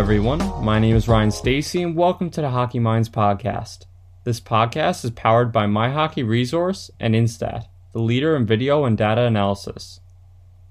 Everyone. 0.00 0.64
My 0.64 0.78
name 0.78 0.96
is 0.96 1.08
Ryan 1.08 1.30
Stacy, 1.30 1.82
and 1.82 1.94
welcome 1.94 2.30
to 2.30 2.40
the 2.40 2.48
Hockey 2.48 2.78
Minds 2.78 3.10
podcast. 3.10 3.84
This 4.24 4.40
podcast 4.40 5.04
is 5.04 5.10
powered 5.10 5.52
by 5.52 5.66
My 5.66 5.90
Hockey 5.90 6.22
Resource 6.22 6.90
and 6.98 7.14
Instat, 7.14 7.66
the 7.92 8.00
leader 8.00 8.34
in 8.34 8.46
video 8.46 8.86
and 8.86 8.96
data 8.96 9.20
analysis. 9.20 10.00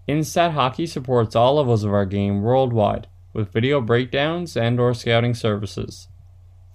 Instat 0.08 0.54
Hockey 0.54 0.88
supports 0.88 1.36
all 1.36 1.58
levels 1.58 1.84
of 1.84 1.94
our 1.94 2.08
game 2.08 2.42
worldwide 2.42 3.06
with 3.32 3.54
video 3.54 3.80
breakdowns 3.82 4.58
and/or 4.58 4.96
scouting 4.96 5.36
services. 5.36 6.08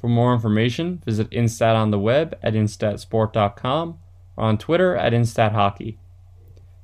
For 0.00 0.06
more 0.06 0.32
information, 0.32 1.02
visit 1.04 1.28
Instat 1.30 1.74
on 1.74 1.90
the 1.90 1.98
web 1.98 2.38
at 2.40 2.54
instatsport.com 2.54 3.98
or 4.36 4.44
on 4.44 4.58
Twitter 4.58 4.94
at 4.94 5.12
InstatHockey. 5.12 5.98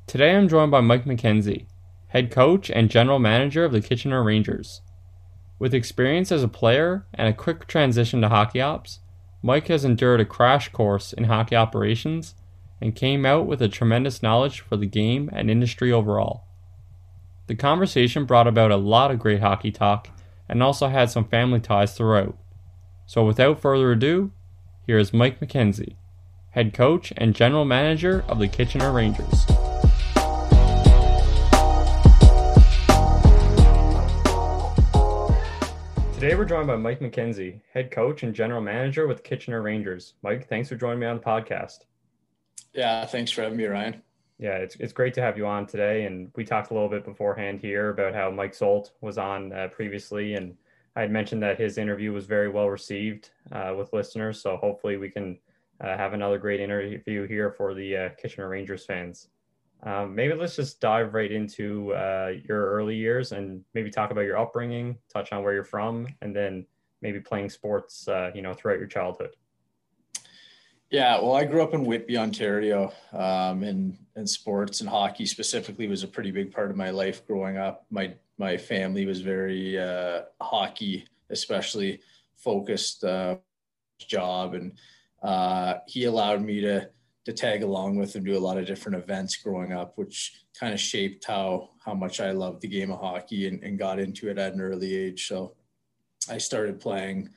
Today 0.09 0.35
I'm 0.35 0.49
joined 0.49 0.73
by 0.73 0.81
Mike 0.81 1.05
McKenzie, 1.05 1.67
head 2.09 2.33
coach 2.33 2.71
and 2.71 2.91
general 2.91 3.21
manager 3.21 3.65
of 3.65 3.71
the 3.71 3.81
Kitchener 3.81 4.25
Rangers. 4.25 4.83
With 5.61 5.75
experience 5.75 6.33
as 6.33 6.43
a 6.43 6.49
player 6.49 7.05
and 7.13 7.29
a 7.29 7.35
quick 7.35 7.67
transition 7.67 8.23
to 8.23 8.31
hockey 8.31 8.63
ops, 8.63 9.01
Mike 9.43 9.69
has 9.69 9.85
endured 9.85 10.19
a 10.19 10.25
crash 10.25 10.71
course 10.71 11.13
in 11.13 11.25
hockey 11.25 11.55
operations 11.55 12.35
and 12.81 12.97
came 12.97 13.27
out 13.27 13.47
with 13.47 13.61
a 13.61 13.69
tremendous 13.69 14.23
knowledge 14.23 14.61
for 14.61 14.79
the 14.79 14.87
game 14.87 15.29
and 15.35 15.51
industry 15.51 15.93
overall. 15.93 16.45
The 17.47 17.55
conversation 17.55 18.25
brought 18.25 18.47
about 18.47 18.71
a 18.71 18.77
lot 18.77 19.11
of 19.11 19.19
great 19.19 19.43
hockey 19.43 19.71
talk 19.71 20.09
and 20.49 20.63
also 20.63 20.89
had 20.89 21.11
some 21.11 21.29
family 21.29 21.61
ties 21.61 21.95
throughout. 21.95 22.39
So 23.05 23.23
without 23.27 23.61
further 23.61 23.93
ado, 23.93 24.33
here 24.87 24.97
is 24.97 25.13
Mike 25.13 25.41
McKenzie, 25.41 25.97
head 26.53 26.73
coach 26.73 27.13
and 27.19 27.35
general 27.35 27.67
manager 27.67 28.25
of 28.29 28.39
the 28.39 28.49
Kitchener 28.49 28.93
Rangers. 28.93 29.45
Today 36.21 36.35
we're 36.35 36.45
joined 36.45 36.67
by 36.67 36.77
Mike 36.77 37.01
McKenzie, 37.01 37.63
head 37.73 37.91
coach 37.91 38.25
and 38.25 38.35
general 38.35 38.61
manager 38.61 39.07
with 39.07 39.23
Kitchener 39.23 39.63
Rangers. 39.63 40.17
Mike, 40.23 40.47
thanks 40.51 40.69
for 40.69 40.77
joining 40.77 40.99
me 40.99 41.07
on 41.07 41.17
the 41.17 41.23
podcast. 41.23 41.87
Yeah, 42.75 43.07
thanks 43.07 43.31
for 43.31 43.41
having 43.41 43.57
me, 43.57 43.65
Ryan. 43.65 44.03
Yeah, 44.39 44.57
it's, 44.57 44.77
it's 44.77 44.93
great 44.93 45.15
to 45.15 45.23
have 45.23 45.39
you 45.39 45.47
on 45.47 45.67
today. 45.67 46.05
And 46.05 46.31
we 46.37 46.45
talked 46.45 46.73
a 46.73 46.75
little 46.75 46.91
bit 46.91 47.07
beforehand 47.07 47.61
here 47.61 47.89
about 47.89 48.15
how 48.15 48.31
Mike 48.31 48.53
Zolt 48.53 48.91
was 49.01 49.17
on 49.17 49.55
uh, 49.55 49.69
previously. 49.69 50.35
And 50.35 50.55
I 50.95 51.01
had 51.01 51.11
mentioned 51.11 51.43
that 51.43 51.59
his 51.59 51.79
interview 51.79 52.13
was 52.13 52.27
very 52.27 52.51
well 52.51 52.69
received 52.69 53.31
uh, 53.51 53.73
with 53.75 53.95
listeners. 53.95 54.43
So 54.43 54.59
hopefully 54.59 54.99
we 54.99 55.09
can 55.09 55.39
uh, 55.81 55.97
have 55.97 56.13
another 56.13 56.37
great 56.37 56.61
interview 56.61 57.27
here 57.29 57.51
for 57.51 57.73
the 57.73 57.97
uh, 57.97 58.09
Kitchener 58.21 58.51
Rangers 58.51 58.85
fans. 58.85 59.29
Um, 59.83 60.15
maybe 60.15 60.35
let's 60.35 60.57
just 60.57 60.81
dive 60.81 61.15
right 61.15 61.31
into 61.33 61.95
uh, 61.95 62.33
your 62.47 62.71
early 62.71 62.97
years 62.97 63.33
and 63.33 63.65
maybe 63.73 63.91
talk 63.91 64.11
about 64.11 64.23
your 64.23 64.39
upbringing, 64.39 64.99
touch 65.13 65.33
on 65.33 65.43
where 65.43 65.55
you're 65.55 65.65
from, 65.65 66.07
and 66.21 66.37
then 66.37 66.67
maybe 67.01 67.21
playing 67.21 67.49
sports, 67.49 68.07
uh, 68.09 68.31
you 68.35 68.43
know, 68.43 68.53
throughout 68.53 68.79
your 68.79 68.89
childhood. 68.89 69.31
Yeah, 70.91 71.21
well, 71.21 71.35
I 71.35 71.45
grew 71.45 71.63
up 71.63 71.73
in 71.73 71.85
Whitby, 71.85 72.19
Ontario, 72.19 72.93
um, 73.13 73.63
and 73.63 73.97
and 74.17 74.29
sports 74.29 74.81
and 74.81 74.91
hockey 74.91 75.25
specifically 75.25 75.87
was 75.87 76.03
a 76.03 76.09
pretty 76.09 76.33
big 76.33 76.53
part 76.53 76.71
of 76.71 76.77
my 76.77 76.91
life 76.91 77.25
growing 77.27 77.57
up. 77.57 77.87
My 77.91 78.15
my 78.39 78.57
family 78.57 79.07
was 79.07 79.21
very 79.21 79.79
uh, 79.79 80.23
hockey, 80.41 81.07
especially 81.31 82.01
focused 82.35 83.05
uh, 83.05 83.37
job, 83.99 84.55
and 84.55 84.73
uh, 85.23 85.75
he 85.87 86.07
allowed 86.07 86.43
me 86.43 86.61
to 86.61 86.91
to 87.25 87.33
tag 87.33 87.63
along 87.63 87.97
with 87.97 88.15
and 88.15 88.25
do 88.25 88.37
a 88.37 88.41
lot 88.41 88.59
of 88.59 88.67
different 88.67 88.97
events 88.97 89.37
growing 89.37 89.73
up, 89.73 89.93
which 89.97 90.43
kind 90.59 90.73
of 90.73 90.81
shaped 90.81 91.25
how 91.25 91.71
how 91.85 91.95
much 91.95 92.21
I 92.21 92.31
loved 92.31 92.61
the 92.61 92.69
game 92.69 92.91
of 92.91 93.01
hockey 93.01 93.47
and, 93.47 93.63
and 93.63 93.79
got 93.79 93.99
into 93.99 94.29
it 94.29 94.39
at 94.39 94.55
an 94.55 94.61
early 94.61 94.95
age. 94.95 95.27
So 95.27 95.55
I 96.31 96.39
started 96.39 96.81
playing 96.81 97.31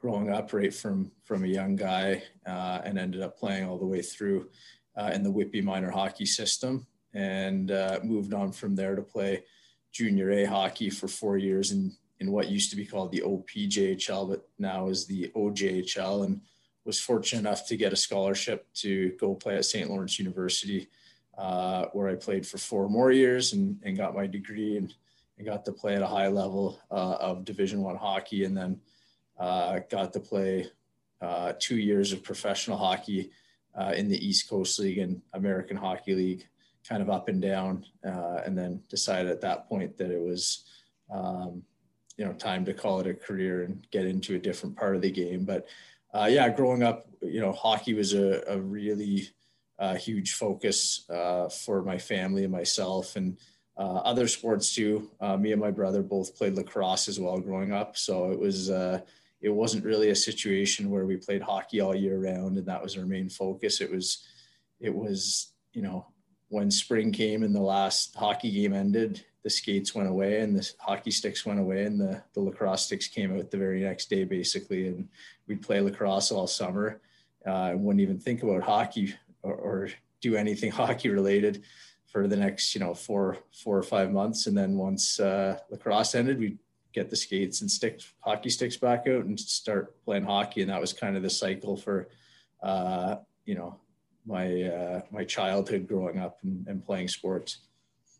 growing 0.00 0.30
up 0.30 0.52
right 0.52 0.72
from 0.72 1.10
from 1.24 1.44
a 1.44 1.48
young 1.48 1.76
guy 1.76 2.22
uh, 2.46 2.80
and 2.84 2.98
ended 2.98 3.22
up 3.22 3.38
playing 3.38 3.66
all 3.66 3.78
the 3.78 3.86
way 3.86 4.02
through 4.02 4.48
uh, 4.96 5.10
in 5.14 5.22
the 5.22 5.30
Whitby 5.30 5.62
minor 5.62 5.90
hockey 5.90 6.26
system 6.26 6.86
and 7.14 7.70
uh, 7.70 8.00
moved 8.02 8.34
on 8.34 8.52
from 8.52 8.74
there 8.74 8.94
to 8.94 9.02
play 9.02 9.44
junior 9.92 10.30
A 10.30 10.44
hockey 10.44 10.90
for 10.90 11.08
four 11.08 11.36
years 11.36 11.72
in 11.72 11.96
in 12.20 12.30
what 12.30 12.50
used 12.50 12.70
to 12.70 12.76
be 12.76 12.84
called 12.84 13.10
the 13.10 13.22
OPJHL, 13.22 14.28
but 14.28 14.46
now 14.58 14.88
is 14.88 15.06
the 15.06 15.32
OJHL 15.34 16.26
and 16.26 16.42
was 16.84 17.00
fortunate 17.00 17.40
enough 17.40 17.66
to 17.66 17.76
get 17.76 17.92
a 17.92 17.96
scholarship 17.96 18.66
to 18.74 19.10
go 19.20 19.34
play 19.34 19.56
at 19.56 19.64
St. 19.64 19.88
Lawrence 19.90 20.18
University, 20.18 20.88
uh, 21.36 21.86
where 21.92 22.08
I 22.08 22.14
played 22.14 22.46
for 22.46 22.58
four 22.58 22.88
more 22.88 23.12
years 23.12 23.52
and, 23.52 23.78
and 23.82 23.96
got 23.96 24.14
my 24.14 24.26
degree 24.26 24.76
and, 24.76 24.92
and 25.38 25.46
got 25.46 25.64
to 25.66 25.72
play 25.72 25.94
at 25.94 26.02
a 26.02 26.06
high 26.06 26.28
level 26.28 26.80
uh, 26.90 27.16
of 27.20 27.44
Division 27.44 27.82
One 27.82 27.96
hockey, 27.96 28.44
and 28.44 28.56
then 28.56 28.80
uh, 29.38 29.80
got 29.90 30.12
to 30.14 30.20
play 30.20 30.68
uh, 31.20 31.52
two 31.58 31.76
years 31.76 32.12
of 32.12 32.22
professional 32.22 32.78
hockey 32.78 33.30
uh, 33.74 33.92
in 33.94 34.08
the 34.08 34.26
East 34.26 34.48
Coast 34.48 34.78
League 34.78 34.98
and 34.98 35.20
American 35.34 35.76
Hockey 35.76 36.14
League, 36.14 36.48
kind 36.88 37.02
of 37.02 37.10
up 37.10 37.28
and 37.28 37.40
down, 37.40 37.84
uh, 38.06 38.40
and 38.44 38.56
then 38.56 38.82
decided 38.88 39.30
at 39.30 39.40
that 39.42 39.68
point 39.68 39.96
that 39.98 40.10
it 40.10 40.20
was. 40.20 40.64
Um, 41.12 41.62
you 42.16 42.26
know, 42.26 42.34
time 42.34 42.66
to 42.66 42.74
call 42.74 43.00
it 43.00 43.06
a 43.06 43.14
career 43.14 43.62
and 43.62 43.86
get 43.90 44.04
into 44.04 44.34
a 44.34 44.38
different 44.38 44.76
part 44.76 44.94
of 44.94 45.00
the 45.00 45.10
game. 45.10 45.46
But 45.46 45.66
uh, 46.14 46.28
yeah, 46.30 46.48
growing 46.48 46.82
up, 46.82 47.08
you 47.22 47.40
know, 47.40 47.52
hockey 47.52 47.94
was 47.94 48.14
a, 48.14 48.42
a 48.48 48.58
really 48.58 49.28
uh, 49.78 49.94
huge 49.94 50.34
focus 50.34 51.08
uh, 51.10 51.48
for 51.48 51.82
my 51.82 51.98
family 51.98 52.44
and 52.44 52.52
myself, 52.52 53.16
and 53.16 53.38
uh, 53.76 54.02
other 54.04 54.28
sports 54.28 54.74
too. 54.74 55.10
Uh, 55.20 55.36
me 55.36 55.52
and 55.52 55.60
my 55.60 55.70
brother 55.70 56.02
both 56.02 56.36
played 56.36 56.54
lacrosse 56.54 57.08
as 57.08 57.18
well 57.18 57.38
growing 57.38 57.72
up, 57.72 57.96
so 57.96 58.30
it 58.30 58.38
was 58.38 58.70
uh, 58.70 59.00
it 59.40 59.48
wasn't 59.48 59.84
really 59.84 60.10
a 60.10 60.14
situation 60.14 60.90
where 60.90 61.06
we 61.06 61.16
played 61.16 61.42
hockey 61.42 61.80
all 61.80 61.94
year 61.94 62.18
round 62.18 62.58
and 62.58 62.66
that 62.66 62.82
was 62.82 62.96
our 62.96 63.06
main 63.06 63.28
focus. 63.28 63.80
It 63.80 63.90
was 63.90 64.26
it 64.80 64.94
was 64.94 65.52
you 65.72 65.82
know 65.82 66.06
when 66.48 66.70
spring 66.70 67.12
came 67.12 67.42
and 67.42 67.54
the 67.54 67.60
last 67.60 68.14
hockey 68.14 68.50
game 68.50 68.74
ended, 68.74 69.24
the 69.42 69.50
skates 69.50 69.94
went 69.94 70.08
away 70.08 70.40
and 70.40 70.56
the 70.56 70.70
hockey 70.78 71.10
sticks 71.10 71.46
went 71.46 71.60
away 71.60 71.84
and 71.84 72.00
the, 72.00 72.22
the 72.34 72.40
lacrosse 72.40 72.86
sticks 72.86 73.08
came 73.08 73.36
out 73.36 73.50
the 73.50 73.56
very 73.56 73.80
next 73.80 74.10
day 74.10 74.24
basically. 74.24 74.88
And 74.88 75.08
we'd 75.46 75.62
play 75.62 75.80
lacrosse 75.80 76.30
all 76.30 76.46
summer. 76.46 77.00
Uh, 77.46 77.72
wouldn't 77.74 78.02
even 78.02 78.18
think 78.18 78.42
about 78.42 78.62
hockey 78.62 79.14
or, 79.42 79.54
or, 79.54 79.88
do 80.20 80.36
anything 80.36 80.70
hockey 80.82 81.08
related 81.08 81.62
for 82.04 82.28
the 82.28 82.36
next 82.36 82.74
you 82.74 82.80
know 82.80 82.92
four 82.92 83.38
four 83.64 83.78
or 83.78 83.82
five 83.82 84.12
months. 84.12 84.46
And 84.46 84.58
then 84.58 84.76
once 84.76 85.18
uh, 85.18 85.58
lacrosse 85.70 86.14
ended 86.14 86.38
we'd 86.38 86.58
get 86.92 87.08
the 87.08 87.16
skates 87.16 87.62
and 87.62 87.70
stick 87.70 88.02
hockey 88.18 88.50
sticks 88.50 88.76
back 88.76 89.06
out 89.08 89.24
and 89.24 89.40
start 89.40 89.98
playing 90.04 90.24
hockey. 90.24 90.60
And 90.60 90.70
that 90.70 90.80
was 90.80 90.92
kind 90.92 91.16
of 91.16 91.22
the 91.22 91.30
cycle 91.30 91.74
for 91.74 92.08
uh, 92.62 93.16
you 93.46 93.54
know 93.54 93.76
my 94.26 94.62
uh, 94.64 95.00
my 95.10 95.24
childhood 95.24 95.88
growing 95.88 96.18
up 96.18 96.38
and, 96.42 96.66
and 96.68 96.84
playing 96.84 97.08
sports 97.08 97.60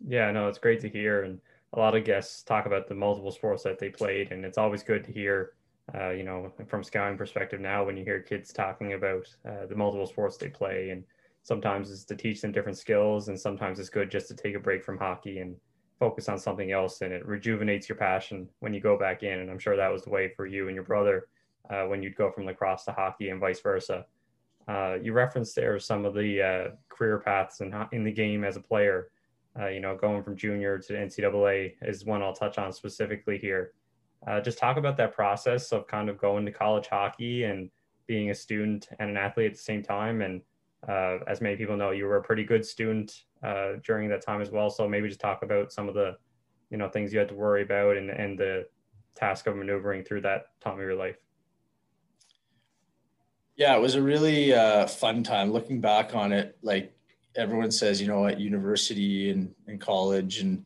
yeah, 0.07 0.31
no, 0.31 0.49
it's 0.49 0.59
great 0.59 0.81
to 0.81 0.89
hear. 0.89 1.23
And 1.23 1.41
a 1.73 1.79
lot 1.79 1.95
of 1.95 2.05
guests 2.05 2.43
talk 2.43 2.67
about 2.67 2.89
the 2.89 2.95
multiple 2.95 3.31
sports 3.31 3.63
that 3.65 3.79
they 3.79 3.89
played. 3.89 4.33
And 4.33 4.45
it's 4.45 4.59
always 4.59 4.83
good 4.83 5.05
to 5.05 5.13
hear, 5.13 5.53
uh, 5.95 6.11
you 6.11 6.25
know, 6.25 6.53
from 6.67 6.83
scouting 6.83 7.19
perspective 7.19 7.61
now 7.61 7.85
when 7.85 7.97
you 7.97 8.05
hear 8.05 8.21
kids 8.21 8.53
talking 8.53 8.95
about 8.95 9.29
uh, 9.47 9.67
the 9.67 9.77
multiple 9.77 10.07
sports 10.07 10.37
they 10.37 10.49
play. 10.49 10.91
And 10.91 11.05
sometimes 11.43 11.91
it's 11.91 12.05
to 12.05 12.17
teach 12.17 12.41
them 12.41 12.53
different 12.53 12.79
skills. 12.79 13.29
And 13.29 13.39
sometimes 13.39 13.79
it's 13.79 13.91
good 13.91 14.11
just 14.11 14.29
to 14.29 14.35
take 14.35 14.55
a 14.55 14.61
break 14.61 14.85
from 14.85 14.99
hockey 14.99 15.39
and 15.39 15.57
focus 15.99 16.29
on 16.29 16.39
something 16.39 16.73
else. 16.73 17.03
And 17.03 17.13
it 17.13 17.27
rejuvenates 17.27 17.89
your 17.89 17.97
passion 17.97 18.49
when 18.61 18.75
you 18.75 18.81
go 18.81 18.99
back 18.99 19.23
in. 19.23 19.41
And 19.41 19.51
I'm 19.51 19.59
sure 19.59 19.77
that 19.77 19.93
was 19.93 20.03
the 20.03 20.11
way 20.11 20.33
for 20.35 20.47
you 20.47 20.67
and 20.67 20.75
your 20.75 20.85
brother 20.85 21.29
uh, 21.69 21.85
when 21.85 22.03
you'd 22.03 22.17
go 22.17 22.31
from 22.31 22.47
lacrosse 22.47 22.85
to 22.85 22.93
hockey 22.93 23.29
and 23.29 23.39
vice 23.39 23.61
versa. 23.61 24.07
Uh, 24.67 24.97
you 25.03 25.13
referenced 25.13 25.57
there 25.57 25.79
some 25.79 26.05
of 26.05 26.15
the 26.15 26.43
uh, 26.43 26.69
career 26.89 27.19
paths 27.19 27.61
in, 27.61 27.75
in 27.93 28.05
the 28.05 28.13
game 28.13 28.45
as 28.45 28.57
a 28.57 28.61
player 28.61 29.11
uh, 29.61 29.69
you 29.69 29.81
know, 29.81 29.97
going 29.97 30.23
from 30.23 30.37
junior 30.37 30.79
to 30.79 30.93
NCAA 30.93 31.75
is 31.83 32.05
one 32.05 32.23
I'll 32.23 32.33
touch 32.33 32.59
on 32.59 32.73
specifically 32.73 33.39
here. 33.39 33.73
Uh, 34.27 34.41
just 34.41 34.59
talk 34.59 34.77
about 34.77 34.97
that 34.99 35.15
process 35.15 35.73
of 35.73 35.87
kind 35.87 36.09
of 36.09 36.19
going 36.19 36.45
to 36.47 36.53
college 36.53 36.87
hockey 36.87 37.45
and 37.45 37.71
being 38.07 38.31
a 38.31 38.35
student 38.35 38.89
and 38.99 39.11
an 39.11 39.17
athlete 39.17 39.47
at 39.47 39.53
the 39.55 39.63
same 39.63 39.83
time. 39.83 40.21
And 40.21 40.43
uh, 40.89 41.19
as 41.27 41.41
many 41.41 41.57
people 41.57 41.77
know, 41.77 41.91
you 41.91 42.05
were 42.05 42.17
a 42.17 42.23
pretty 42.23 42.45
good 42.45 42.65
student 42.65 43.13
uh, 43.43 43.73
during 43.85 44.09
that 44.11 44.25
time 44.25 44.41
as 44.41 44.51
well. 44.51 44.71
So 44.71 44.89
maybe 44.89 45.09
just 45.09 45.21
talk 45.21 45.43
about 45.43 45.73
some 45.73 45.89
of 45.89 45.95
the, 45.95 46.17
you 46.71 46.77
know, 46.77 46.89
things 46.89 47.13
you 47.13 47.19
had 47.19 47.29
to 47.29 47.35
worry 47.35 47.63
about 47.63 47.97
and, 47.97 48.11
and 48.11 48.39
the 48.39 48.67
task 49.15 49.47
of 49.47 49.57
maneuvering 49.57 50.05
through 50.05 50.23
that 50.23 50.47
time 50.61 50.75
of 50.75 50.81
your 50.81 50.95
life. 50.95 51.17
Yeah, 53.57 53.77
it 53.77 53.81
was 53.81 53.95
a 53.95 54.03
really 54.03 54.55
uh, 54.55 54.87
fun 54.87 55.23
time. 55.23 55.53
Looking 55.53 55.81
back 55.81 56.15
on 56.15 56.33
it, 56.33 56.57
like 56.63 56.95
everyone 57.37 57.71
says, 57.71 58.01
you 58.01 58.09
know, 58.09 58.27
at 58.27 58.41
university 58.41 59.31
and, 59.31 59.55
and 59.67 59.81
college 59.81 60.41
and, 60.41 60.65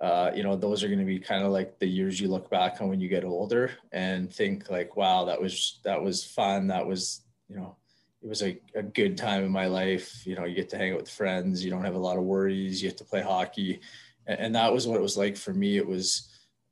uh, 0.00 0.30
you 0.34 0.42
know, 0.42 0.56
those 0.56 0.84
are 0.84 0.88
going 0.88 1.00
to 1.00 1.04
be 1.04 1.18
kind 1.18 1.44
of 1.44 1.50
like 1.50 1.78
the 1.78 1.86
years 1.86 2.20
you 2.20 2.28
look 2.28 2.48
back 2.50 2.80
on 2.80 2.88
when 2.88 3.00
you 3.00 3.08
get 3.08 3.24
older 3.24 3.72
and 3.92 4.32
think 4.32 4.70
like, 4.70 4.96
wow, 4.96 5.24
that 5.24 5.40
was, 5.40 5.80
that 5.84 6.00
was 6.02 6.24
fun. 6.24 6.68
That 6.68 6.86
was, 6.86 7.22
you 7.48 7.56
know, 7.56 7.76
it 8.22 8.28
was 8.28 8.42
a, 8.42 8.58
a 8.74 8.82
good 8.82 9.16
time 9.16 9.44
in 9.44 9.50
my 9.50 9.66
life. 9.66 10.24
You 10.24 10.36
know, 10.36 10.44
you 10.44 10.54
get 10.54 10.68
to 10.70 10.78
hang 10.78 10.92
out 10.92 11.00
with 11.00 11.10
friends. 11.10 11.64
You 11.64 11.70
don't 11.70 11.84
have 11.84 11.94
a 11.94 11.98
lot 11.98 12.16
of 12.16 12.24
worries. 12.24 12.82
You 12.82 12.88
get 12.88 12.98
to 12.98 13.04
play 13.04 13.22
hockey. 13.22 13.80
And, 14.26 14.40
and 14.40 14.54
that 14.54 14.72
was 14.72 14.86
what 14.86 14.96
it 14.96 15.02
was 15.02 15.16
like 15.16 15.36
for 15.36 15.52
me. 15.52 15.76
It 15.76 15.86
was, 15.86 16.28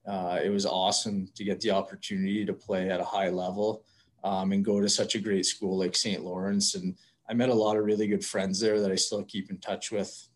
uh, 0.07 0.39
it 0.43 0.51
was 0.51 0.67
awesome 0.67 1.29
to 1.35 1.45
get 1.45 1.61
the 1.61 1.73
opportunity 1.73 2.45
to 2.45 2.53
play 2.53 2.91
at 2.91 3.01
a 3.01 3.05
high 3.05 3.31
level 3.31 3.85
um, 4.23 4.53
and 4.53 4.65
go 4.65 4.81
to 4.81 4.89
such 4.89 5.15
a 5.15 5.21
great 5.21 5.47
school 5.47 5.79
like 5.79 5.97
St. 5.97 6.23
Lawrence. 6.23 6.75
And 6.77 6.97
I 7.29 7.35
met 7.35 7.49
a 7.49 7.55
lot 7.55 7.77
of 7.77 7.85
really 7.85 8.07
good 8.07 8.25
friends 8.25 8.61
there 8.61 8.81
that 8.81 8.93
I 8.93 8.95
still 8.95 9.25
keep 9.25 9.51
in 9.51 9.59
touch 9.59 9.91
with 9.91 10.29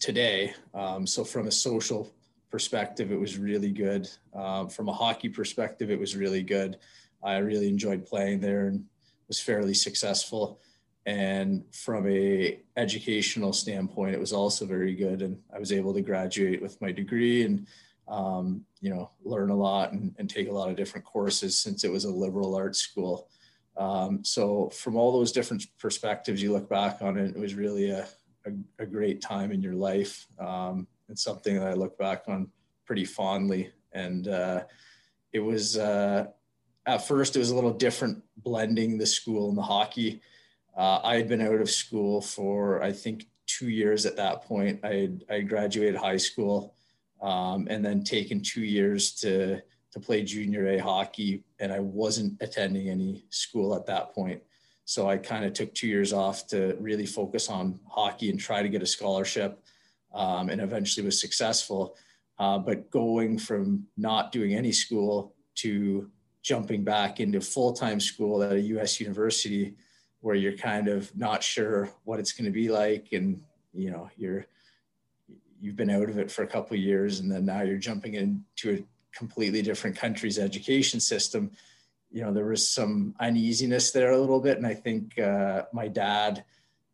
today. 0.00 0.54
Um, 0.72 1.06
so 1.06 1.24
from 1.24 1.46
a 1.46 1.52
social 1.52 2.12
perspective, 2.50 3.10
it 3.10 3.18
was 3.18 3.38
really 3.38 3.72
good. 3.72 4.08
Um, 4.32 4.68
from 4.68 4.88
a 4.88 4.92
hockey 4.92 5.28
perspective, 5.28 5.90
it 5.90 5.98
was 5.98 6.16
really 6.16 6.42
good. 6.42 6.78
I 7.22 7.38
really 7.38 7.68
enjoyed 7.68 8.06
playing 8.06 8.40
there 8.40 8.68
and 8.68 8.84
was 9.28 9.40
fairly 9.40 9.74
successful. 9.74 10.60
And 11.06 11.64
from 11.72 12.06
a 12.08 12.60
educational 12.76 13.52
standpoint, 13.52 14.14
it 14.14 14.20
was 14.20 14.32
also 14.32 14.66
very 14.66 14.94
good. 14.94 15.22
And 15.22 15.38
I 15.54 15.58
was 15.58 15.72
able 15.72 15.92
to 15.94 16.00
graduate 16.00 16.62
with 16.62 16.80
my 16.80 16.92
degree 16.92 17.44
and 17.44 17.66
um, 18.06 18.64
you 18.80 18.90
know, 18.90 19.10
learn 19.24 19.50
a 19.50 19.56
lot 19.56 19.92
and, 19.92 20.14
and, 20.18 20.28
take 20.28 20.48
a 20.48 20.52
lot 20.52 20.68
of 20.68 20.76
different 20.76 21.06
courses 21.06 21.58
since 21.58 21.84
it 21.84 21.90
was 21.90 22.04
a 22.04 22.10
liberal 22.10 22.54
arts 22.54 22.80
school. 22.80 23.28
Um, 23.76 24.22
so 24.24 24.70
from 24.70 24.96
all 24.96 25.12
those 25.12 25.32
different 25.32 25.66
perspectives, 25.78 26.42
you 26.42 26.52
look 26.52 26.68
back 26.68 27.02
on 27.02 27.18
it, 27.18 27.34
it 27.36 27.38
was 27.38 27.54
really 27.54 27.90
a, 27.90 28.06
a, 28.46 28.50
a 28.78 28.86
great 28.86 29.20
time 29.20 29.50
in 29.52 29.62
your 29.62 29.74
life. 29.74 30.26
Um, 30.38 30.86
it's 31.08 31.22
something 31.22 31.58
that 31.58 31.68
I 31.68 31.74
look 31.74 31.98
back 31.98 32.24
on 32.28 32.48
pretty 32.86 33.04
fondly. 33.04 33.70
And 33.92 34.28
uh, 34.28 34.64
it 35.32 35.40
was, 35.40 35.76
uh, 35.76 36.26
at 36.86 37.06
first, 37.06 37.36
it 37.36 37.40
was 37.40 37.50
a 37.50 37.54
little 37.54 37.72
different 37.72 38.22
blending 38.36 38.98
the 38.98 39.06
school 39.06 39.48
and 39.48 39.58
the 39.58 39.62
hockey. 39.62 40.20
Uh, 40.76 41.00
I 41.02 41.16
had 41.16 41.28
been 41.28 41.40
out 41.40 41.60
of 41.60 41.70
school 41.70 42.20
for, 42.20 42.82
I 42.82 42.92
think, 42.92 43.26
two 43.46 43.68
years 43.68 44.06
at 44.06 44.16
that 44.16 44.42
point. 44.42 44.80
I, 44.84 44.94
had, 44.94 45.24
I 45.30 45.40
graduated 45.40 45.96
high 45.96 46.16
school 46.16 46.74
um, 47.22 47.66
and 47.70 47.84
then 47.84 48.04
taken 48.04 48.40
two 48.40 48.64
years 48.64 49.12
to 49.20 49.60
to 49.94 50.00
play 50.00 50.24
junior 50.24 50.66
A 50.66 50.78
hockey, 50.78 51.44
and 51.60 51.72
I 51.72 51.78
wasn't 51.78 52.36
attending 52.42 52.88
any 52.88 53.24
school 53.30 53.76
at 53.76 53.86
that 53.86 54.12
point. 54.12 54.42
So 54.84 55.08
I 55.08 55.16
kind 55.16 55.44
of 55.44 55.52
took 55.52 55.72
two 55.72 55.86
years 55.86 56.12
off 56.12 56.48
to 56.48 56.76
really 56.80 57.06
focus 57.06 57.48
on 57.48 57.78
hockey 57.88 58.28
and 58.28 58.38
try 58.38 58.60
to 58.60 58.68
get 58.68 58.82
a 58.82 58.86
scholarship, 58.86 59.62
um, 60.12 60.50
and 60.50 60.60
eventually 60.60 61.06
was 61.06 61.20
successful. 61.20 61.96
Uh, 62.40 62.58
but 62.58 62.90
going 62.90 63.38
from 63.38 63.86
not 63.96 64.32
doing 64.32 64.54
any 64.54 64.72
school 64.72 65.32
to 65.54 66.10
jumping 66.42 66.82
back 66.82 67.20
into 67.20 67.40
full 67.40 67.72
time 67.72 68.00
school 68.00 68.42
at 68.42 68.52
a 68.52 68.60
U.S. 68.60 69.00
university, 69.00 69.76
where 70.22 70.34
you're 70.34 70.56
kind 70.56 70.88
of 70.88 71.16
not 71.16 71.40
sure 71.40 71.88
what 72.02 72.18
it's 72.18 72.32
going 72.32 72.46
to 72.46 72.50
be 72.50 72.68
like, 72.68 73.12
and 73.12 73.40
you 73.72 73.92
know 73.92 74.10
you're 74.16 74.44
you've 75.60 75.76
been 75.76 75.88
out 75.88 76.10
of 76.10 76.18
it 76.18 76.32
for 76.32 76.42
a 76.42 76.48
couple 76.48 76.76
years 76.76 77.20
and 77.20 77.32
then 77.32 77.46
now 77.46 77.62
you're 77.62 77.78
jumping 77.78 78.14
into 78.14 78.74
a 78.74 78.84
completely 79.16 79.62
different 79.62 79.96
country's 79.96 80.38
education 80.38 81.00
system 81.00 81.50
you 82.10 82.22
know 82.22 82.32
there 82.32 82.46
was 82.46 82.68
some 82.68 83.14
uneasiness 83.20 83.90
there 83.90 84.12
a 84.12 84.18
little 84.18 84.40
bit 84.40 84.56
and 84.56 84.66
i 84.66 84.74
think 84.74 85.18
uh, 85.18 85.62
my 85.72 85.88
dad 85.88 86.44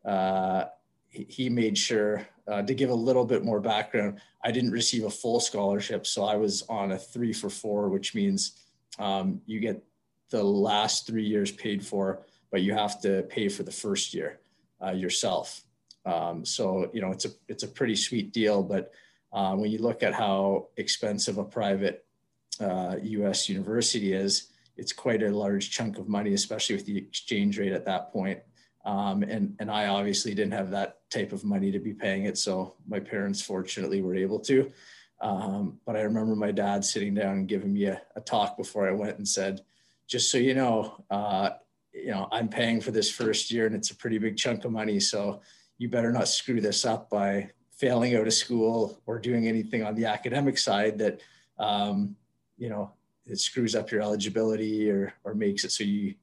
uh, 0.05 0.65
he 1.09 1.49
made 1.49 1.77
sure 1.77 2.27
uh, 2.49 2.63
to 2.63 2.75
give 2.75 2.91
a 2.91 2.95
little 2.95 3.25
bit 3.25 3.45
more 3.45 3.61
background 3.61 4.21
i 4.45 4.51
didn't 4.51 4.71
receive 4.71 5.05
a 5.05 5.11
full 5.11 5.41
scholarship 5.41 6.07
so 6.07 6.25
i 6.25 6.37
was 6.37 6.63
on 6.69 6.93
a 6.93 6.99
three 6.99 7.33
for 7.33 7.51
four 7.51 7.89
which 7.89 8.15
means 8.15 8.53
um, 8.99 9.41
you 9.47 9.61
get 9.61 9.83
the 10.31 10.43
last 10.43 11.07
three 11.07 11.25
years 11.25 11.51
paid 11.51 11.85
for 11.85 12.23
but 12.51 12.63
you 12.63 12.73
have 12.75 13.01
to 13.01 13.23
pay 13.25 13.49
for 13.49 13.63
the 13.63 13.73
first 13.73 14.15
year 14.15 14.41
uh, 14.85 14.91
yourself 14.91 15.65
um, 16.07 16.45
so 16.45 16.91
you 16.93 17.01
know 17.01 17.13
it's 17.13 17.25
a 17.25 17.31
it's 17.49 17.63
a 17.63 17.69
pretty 17.69 17.97
sweet 17.97 18.33
deal. 18.33 18.63
But 18.63 18.93
uh, 19.33 19.55
when 19.55 19.71
you 19.71 19.79
look 19.79 20.03
at 20.03 20.15
how 20.15 20.69
expensive 20.77 21.39
a 21.39 21.45
private 21.45 22.05
uh, 22.61 22.97
U.S. 23.03 23.49
university 23.49 24.13
is, 24.13 24.49
it's 24.77 24.93
quite 24.93 25.23
a 25.23 25.31
large 25.31 25.71
chunk 25.71 25.99
of 25.99 26.09
money, 26.09 26.35
especially 26.35 26.77
with 26.77 26.87
the 26.87 26.97
exchange 26.97 27.59
rate 27.59 27.73
at 27.73 27.85
that 27.85 28.13
point. 28.13 28.41
Um, 28.85 29.23
and 29.23 29.55
and 29.61 29.71
I 29.71 29.89
obviously 29.89 30.35
didn't 30.35 30.55
have 30.55 30.71
that 30.71 31.01
type 31.11 31.33
of 31.33 31.45
money 31.45 31.71
to 31.71 31.79
be 31.79 31.93
paying 31.93 32.25
it, 32.25 32.39
so 32.39 32.77
my 32.89 32.99
parents 32.99 33.43
fortunately 33.43 34.01
were 34.01 34.15
able 34.15 34.41
to. 34.41 34.71
Um, 35.21 35.79
but 35.85 35.97
I 35.97 36.01
remember 36.01 36.35
my 36.35 36.51
dad 36.51 36.83
sitting 36.83 37.15
down 37.15 37.37
and 37.39 37.49
giving 37.49 37.75
me 37.75 37.85
a, 37.85 38.01
a, 38.17 38.23
talk 38.23 38.57
before 38.57 38.89
I 38.89 38.93
went 38.93 39.19
and 39.19 39.29
said, 39.29 39.61
"Just 40.07 40.31
so 40.31 40.39
you 40.39 40.55
know, 40.55 41.05
uh, 41.11 41.51
you 41.93 42.11
know, 42.11 42.27
I'm 42.33 42.49
paying 42.49 42.81
for 42.81 42.91
this 42.91 43.11
first 43.11 43.51
year, 43.51 43.67
and 43.67 43.75
it's 43.75 43.91
a 43.91 43.97
pretty 43.97 44.17
big 44.17 44.39
chunk 44.39 44.65
of 44.65 44.73
money. 44.73 44.99
So 44.99 45.43
you 45.77 45.91
better 45.91 46.11
not 46.13 46.29
screw 46.29 46.63
this 46.63 46.87
up 46.87 47.11
by 47.11 47.51
failing 47.73 48.17
out 48.17 48.27
of 48.27 48.33
school 48.33 49.01
or 49.07 49.19
doing 49.19 49.47
anything 49.47 49.83
on 49.83 49.95
the 49.95 50.07
academic 50.07 50.57
side 50.59 50.99
that 50.99 51.21
um, 51.59 52.17
you 52.61 52.69
know 52.69 52.93
it 53.27 53.41
screws 53.41 53.75
up 53.75 53.91
your 53.91 54.03
eligibility 54.03 54.89
or 54.91 55.13
or 55.25 55.35
makes 55.35 55.65
it 55.65 55.73
so 55.73 55.83
you 55.83 56.15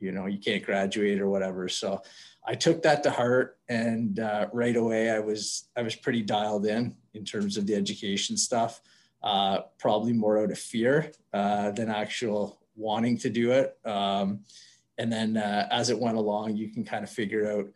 you 0.00 0.12
know 0.12 0.26
you 0.26 0.38
can't 0.38 0.64
graduate 0.64 1.20
or 1.20 1.30
whatever. 1.30 1.68
So 1.68 2.02
i 2.46 2.54
took 2.54 2.82
that 2.82 3.02
to 3.04 3.10
heart 3.10 3.58
and 3.70 4.18
uh, 4.18 4.48
right 4.52 4.76
away 4.76 5.08
i 5.10 5.18
was 5.18 5.68
i 5.78 5.82
was 5.82 5.96
pretty 5.96 6.20
dialed 6.20 6.66
in 6.66 6.94
in 7.14 7.24
terms 7.24 7.56
of 7.56 7.66
the 7.66 7.74
education 7.74 8.36
stuff. 8.36 8.82
Uh, 9.22 9.60
probably 9.78 10.12
more 10.12 10.38
out 10.38 10.50
of 10.50 10.58
fear 10.58 11.10
uh, 11.32 11.70
than 11.70 11.88
actual 11.88 12.60
wanting 12.76 13.16
to 13.16 13.30
do 13.30 13.52
it. 13.52 13.74
Um, 13.86 14.40
and 14.98 15.10
then 15.10 15.38
uh, 15.38 15.66
as 15.70 15.88
it 15.88 15.98
went 15.98 16.18
along 16.18 16.56
you 16.56 16.68
can 16.68 16.84
kind 16.84 17.04
of 17.04 17.10
figure 17.10 17.50
out 17.50 17.66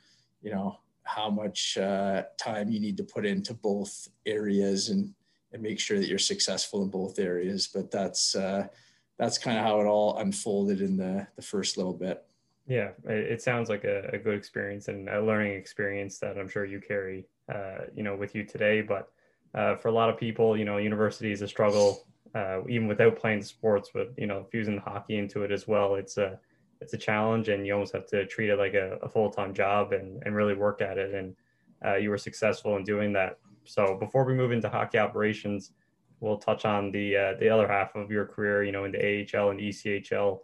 you 0.42 0.50
know 0.50 0.78
how 1.04 1.30
much 1.30 1.78
uh, 1.78 2.24
time 2.36 2.68
you 2.68 2.80
need 2.80 2.98
to 2.98 3.04
put 3.04 3.24
into 3.24 3.54
both 3.54 4.08
areas 4.26 4.90
and 4.90 5.14
and 5.52 5.62
make 5.62 5.80
sure 5.80 5.98
that 5.98 6.08
you're 6.08 6.18
successful 6.18 6.82
in 6.82 6.88
both 6.88 7.18
areas. 7.18 7.66
But 7.66 7.90
that's 7.90 8.34
uh, 8.34 8.68
that's 9.18 9.38
kind 9.38 9.58
of 9.58 9.64
how 9.64 9.80
it 9.80 9.86
all 9.86 10.18
unfolded 10.18 10.80
in 10.80 10.96
the 10.96 11.26
the 11.36 11.42
first 11.42 11.76
little 11.76 11.94
bit. 11.94 12.24
Yeah, 12.66 12.90
it 13.06 13.40
sounds 13.40 13.70
like 13.70 13.84
a, 13.84 14.10
a 14.12 14.18
good 14.18 14.34
experience 14.34 14.88
and 14.88 15.08
a 15.08 15.22
learning 15.22 15.54
experience 15.54 16.18
that 16.18 16.36
I'm 16.36 16.48
sure 16.48 16.66
you 16.66 16.80
carry, 16.80 17.24
uh, 17.52 17.86
you 17.94 18.02
know, 18.02 18.14
with 18.14 18.34
you 18.34 18.44
today. 18.44 18.82
But 18.82 19.10
uh, 19.54 19.76
for 19.76 19.88
a 19.88 19.92
lot 19.92 20.10
of 20.10 20.18
people, 20.18 20.54
you 20.54 20.66
know, 20.66 20.76
university 20.76 21.32
is 21.32 21.40
a 21.40 21.48
struggle, 21.48 22.06
uh, 22.34 22.60
even 22.68 22.86
without 22.86 23.16
playing 23.16 23.42
sports. 23.42 23.90
But 23.94 24.12
you 24.18 24.26
know, 24.26 24.46
fusing 24.52 24.76
hockey 24.78 25.16
into 25.16 25.44
it 25.44 25.50
as 25.50 25.66
well, 25.66 25.94
it's 25.94 26.18
a 26.18 26.38
it's 26.80 26.92
a 26.92 26.98
challenge 26.98 27.48
and 27.48 27.66
you 27.66 27.72
almost 27.72 27.92
have 27.92 28.06
to 28.06 28.26
treat 28.26 28.50
it 28.50 28.56
like 28.56 28.74
a, 28.74 28.98
a 29.02 29.08
full-time 29.08 29.52
job 29.52 29.92
and, 29.92 30.22
and 30.24 30.34
really 30.34 30.54
work 30.54 30.80
at 30.80 30.98
it 30.98 31.14
and 31.14 31.34
uh, 31.84 31.96
you 31.96 32.10
were 32.10 32.18
successful 32.18 32.76
in 32.76 32.84
doing 32.84 33.12
that 33.12 33.38
so 33.68 33.96
before 33.98 34.24
we 34.24 34.34
move 34.34 34.50
into 34.50 34.68
hockey 34.68 34.98
operations 34.98 35.72
we'll 36.20 36.38
touch 36.38 36.64
on 36.64 36.90
the 36.90 37.16
uh, 37.16 37.34
the 37.38 37.48
other 37.48 37.68
half 37.68 37.94
of 37.94 38.10
your 38.10 38.24
career 38.24 38.64
you 38.64 38.72
know 38.72 38.84
in 38.84 38.92
the 38.92 38.98
AHL 38.98 39.50
and 39.50 39.60
ECHL 39.60 40.40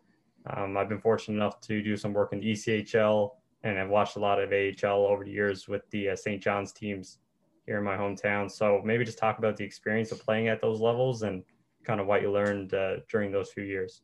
um, 0.55 0.77
I've 0.77 0.89
been 0.89 1.01
fortunate 1.01 1.37
enough 1.37 1.61
to 1.63 1.83
do 1.83 1.97
some 1.97 2.13
work 2.13 2.33
in 2.33 2.41
the 2.41 2.53
ECHL 2.53 3.31
and 3.63 3.79
I've 3.79 3.89
watched 3.89 4.17
a 4.17 4.21
lot 4.21 4.41
of 4.41 4.53
AHL 4.53 5.07
over 5.07 5.25
the 5.25 5.31
years 5.31 5.67
with 5.67 5.89
the 5.91 6.11
uh, 6.11 6.17
St. 6.17 6.43
John's 6.43 6.73
teams 6.73 7.19
here 7.67 7.79
in 7.79 7.85
my 7.85 7.97
hometown 7.97 8.51
so 8.51 8.83
maybe 8.85 9.05
just 9.05 9.19
talk 9.19 9.39
about 9.39 9.57
the 9.57 9.65
experience 9.65 10.13
of 10.13 10.21
playing 10.21 10.49
at 10.49 10.61
those 10.61 10.81
levels 10.81 11.23
and 11.23 11.43
kind 11.83 12.01
of 12.01 12.07
what 12.07 12.23
you 12.23 12.31
learned 12.31 12.75
uh, 12.75 12.97
during 13.09 13.33
those 13.33 13.51
few 13.51 13.65
years 13.65 14.03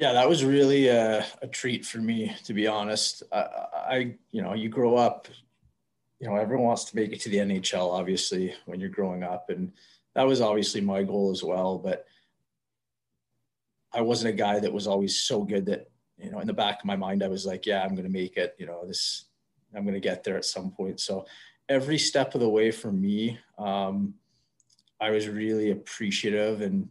yeah, 0.00 0.14
that 0.14 0.26
was 0.26 0.42
really 0.46 0.88
a, 0.88 1.26
a, 1.42 1.46
treat 1.46 1.84
for 1.84 1.98
me, 1.98 2.34
to 2.44 2.54
be 2.54 2.66
honest. 2.66 3.22
I, 3.30 3.36
I, 3.38 4.14
you 4.30 4.40
know, 4.40 4.54
you 4.54 4.70
grow 4.70 4.96
up, 4.96 5.28
you 6.20 6.28
know, 6.28 6.36
everyone 6.36 6.66
wants 6.66 6.84
to 6.84 6.96
make 6.96 7.12
it 7.12 7.20
to 7.22 7.30
the 7.30 7.38
NHL, 7.38 7.92
obviously, 7.92 8.54
when 8.66 8.78
you're 8.78 8.90
growing 8.90 9.22
up. 9.22 9.48
And 9.48 9.72
that 10.14 10.26
was 10.26 10.40
obviously 10.40 10.80
my 10.80 11.02
goal 11.02 11.30
as 11.30 11.42
well. 11.42 11.78
But 11.78 12.06
I 13.92 14.02
wasn't 14.02 14.34
a 14.34 14.36
guy 14.36 14.60
that 14.60 14.72
was 14.72 14.86
always 14.86 15.18
so 15.18 15.42
good 15.42 15.66
that, 15.66 15.90
you 16.18 16.30
know, 16.30 16.40
in 16.40 16.46
the 16.46 16.52
back 16.52 16.80
of 16.80 16.84
my 16.84 16.96
mind, 16.96 17.22
I 17.22 17.28
was 17.28 17.46
like, 17.46 17.64
yeah, 17.64 17.82
I'm 17.82 17.94
going 17.94 18.06
to 18.06 18.12
make 18.12 18.36
it, 18.36 18.54
you 18.58 18.66
know, 18.66 18.86
this, 18.86 19.24
I'm 19.74 19.84
going 19.84 19.94
to 19.94 20.00
get 20.00 20.22
there 20.22 20.36
at 20.36 20.44
some 20.44 20.70
point. 20.70 21.00
So 21.00 21.24
every 21.68 21.98
step 21.98 22.34
of 22.34 22.40
the 22.40 22.48
way 22.48 22.70
for 22.70 22.92
me, 22.92 23.38
um, 23.58 24.14
I 25.00 25.10
was 25.10 25.26
really 25.26 25.70
appreciative 25.70 26.60
and, 26.60 26.88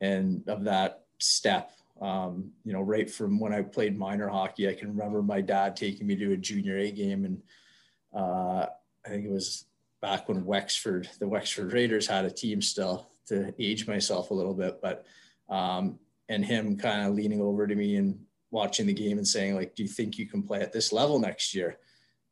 and 0.00 0.48
of 0.48 0.62
that 0.64 1.06
step 1.18 1.72
um, 2.00 2.52
you 2.64 2.72
know, 2.72 2.80
right 2.80 3.10
from 3.10 3.40
when 3.40 3.52
I 3.52 3.62
played 3.62 3.98
minor 3.98 4.28
hockey, 4.28 4.68
I 4.68 4.74
can 4.74 4.88
remember 4.88 5.22
my 5.22 5.40
dad 5.40 5.74
taking 5.74 6.06
me 6.06 6.14
to 6.16 6.32
a 6.32 6.36
junior 6.36 6.78
A 6.78 6.90
game, 6.90 7.24
and 7.24 7.42
uh, 8.18 8.66
I 9.06 9.08
think 9.08 9.24
it 9.24 9.30
was 9.30 9.64
back 10.00 10.28
when 10.28 10.44
Wexford, 10.44 11.08
the 11.18 11.28
Wexford 11.28 11.72
Raiders 11.72 12.06
had 12.06 12.24
a 12.24 12.30
team 12.30 12.60
still 12.60 13.08
to 13.26 13.54
age 13.58 13.86
myself 13.86 14.30
a 14.30 14.34
little 14.34 14.54
bit, 14.54 14.80
but 14.82 15.04
um, 15.48 15.98
and 16.28 16.44
him 16.44 16.76
kind 16.76 17.06
of 17.06 17.14
leaning 17.14 17.40
over 17.40 17.66
to 17.66 17.74
me 17.74 17.96
and 17.96 18.18
watching 18.50 18.86
the 18.86 18.92
game 18.92 19.18
and 19.18 19.26
saying 19.26 19.54
like, 19.54 19.74
"Do 19.74 19.82
you 19.82 19.88
think 19.88 20.18
you 20.18 20.26
can 20.26 20.42
play 20.42 20.60
at 20.60 20.72
this 20.72 20.92
level 20.92 21.18
next 21.18 21.54
year?" 21.54 21.78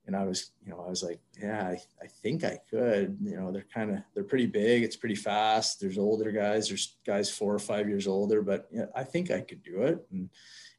and 0.07 0.15
I 0.15 0.25
was, 0.25 0.53
you 0.65 0.71
know, 0.71 0.85
I 0.87 0.89
was 0.89 1.03
like, 1.03 1.21
yeah, 1.41 1.67
I, 1.67 1.79
I 2.03 2.07
think 2.07 2.45
I 2.45 2.59
could. 2.71 3.19
You 3.21 3.37
know, 3.37 3.51
they're 3.51 3.67
kind 3.75 3.91
of 3.91 3.99
they're 4.15 4.25
pretty 4.25 4.47
big. 4.47 4.85
It's 4.85 4.97
pretty 4.97 5.17
fast. 5.17 5.81
There's 5.81 5.99
older 5.99 6.31
guys. 6.31 6.69
There's 6.69 6.97
guys 7.05 7.29
four 7.31 7.53
or 7.53 7.59
five 7.59 7.89
years 7.89 8.07
older, 8.07 8.41
but 8.41 8.69
yeah, 8.71 8.87
I 8.95 9.03
think 9.03 9.31
I 9.31 9.41
could 9.41 9.63
do 9.63 9.83
it. 9.83 10.07
And 10.13 10.31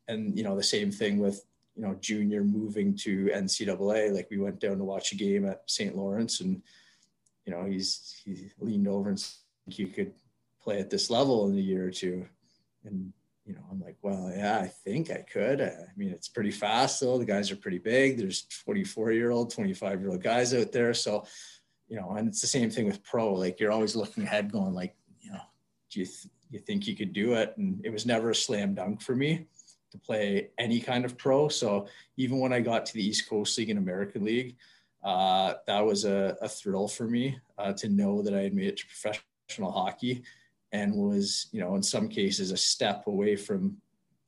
and 0.08 0.38
you 0.38 0.44
know, 0.44 0.56
the 0.56 0.64
same 0.64 0.92
thing 0.92 1.20
with 1.20 1.44
you 1.77 1.84
know 1.84 1.96
junior 2.01 2.43
moving 2.43 2.96
to 2.98 3.27
NCAA. 3.27 4.12
Like 4.13 4.27
we 4.31 4.39
went 4.39 4.60
down 4.60 4.77
to 4.79 4.84
watch 4.84 5.12
a 5.12 5.15
game 5.15 5.46
at 5.46 5.62
St. 5.67 5.96
Lawrence, 5.96 6.41
and 6.41 6.62
you 7.48 7.53
know, 7.53 7.63
he's 7.63 8.22
he 8.25 8.51
leaned 8.60 8.88
over 8.88 9.10
and 9.10 9.19
said, 9.19 9.39
you 9.67 9.88
could 9.88 10.12
play 10.62 10.79
at 10.79 10.89
this 10.89 11.10
level 11.10 11.48
in 11.48 11.57
a 11.57 11.62
year 11.62 11.88
or 11.88 11.91
two. 11.91 12.25
And, 12.84 13.13
you 13.46 13.53
know, 13.53 13.62
I'm 13.72 13.79
like, 13.79 13.96
well, 14.01 14.31
yeah, 14.36 14.60
I 14.60 14.67
think 14.67 15.10
I 15.10 15.24
could. 15.31 15.62
I 15.62 15.74
mean, 15.96 16.10
it's 16.10 16.27
pretty 16.27 16.51
fast 16.51 17.00
though. 17.00 17.17
The 17.17 17.25
guys 17.25 17.50
are 17.50 17.55
pretty 17.55 17.79
big. 17.79 18.17
There's 18.17 18.43
24 18.65 19.13
year 19.13 19.31
old, 19.31 19.51
25 19.51 20.01
year 20.01 20.10
old 20.10 20.22
guys 20.22 20.53
out 20.53 20.74
there. 20.74 20.93
So, 20.93 21.25
you 21.88 21.96
know, 21.96 22.12
and 22.12 22.27
it's 22.27 22.41
the 22.41 22.48
same 22.48 22.69
thing 22.69 22.86
with 22.86 23.03
pro. 23.03 23.34
Like 23.34 23.62
you're 23.62 23.72
always 23.72 23.96
looking 23.96 24.24
ahead 24.24 24.51
going 24.51 24.74
like, 24.74 24.96
you 25.22 25.31
know, 25.31 25.39
do 25.89 26.01
you, 26.01 26.05
th- 26.05 26.27
you 26.50 26.60
think 26.60 26.86
you 26.86 26.98
could 26.98 27.13
do 27.13 27.34
it? 27.34 27.53
And 27.57 27.79
it 27.86 27.91
was 27.91 28.05
never 28.05 28.31
a 28.31 28.36
slam 28.36 28.74
dunk 28.74 29.01
for 29.01 29.15
me 29.15 29.48
to 29.91 29.98
play 29.98 30.50
any 30.58 30.79
kind 30.79 31.06
of 31.06 31.17
pro. 31.17 31.48
So 31.48 31.88
even 32.17 32.39
when 32.39 32.53
I 32.53 32.60
got 32.60 32.86
to 32.88 32.94
the 32.94 33.06
East 33.06 33.29
Coast 33.29 33.58
League 33.58 33.70
and 33.70 33.79
American 33.79 34.24
League, 34.24 34.56
uh, 35.03 35.53
that 35.67 35.86
was 35.86 36.06
a, 36.06 36.36
a, 36.41 36.50
thrill 36.50 36.88
for 36.88 37.08
me 37.08 37.38
uh, 37.58 37.72
to 37.74 37.88
know 37.88 38.22
that 38.22 38.34
I 38.34 38.41
had 38.41 38.53
made 38.53 38.67
it 38.67 38.77
to 38.77 38.86
professional 38.88 39.72
hockey 39.72 40.24
and 40.72 40.94
was, 40.94 41.48
you 41.51 41.62
know, 41.62 41.75
in 41.75 41.84
some 41.84 42.10
cases 42.10 42.51
a 42.51 42.58
step 42.58 43.08
away 43.08 43.36
from 43.36 43.77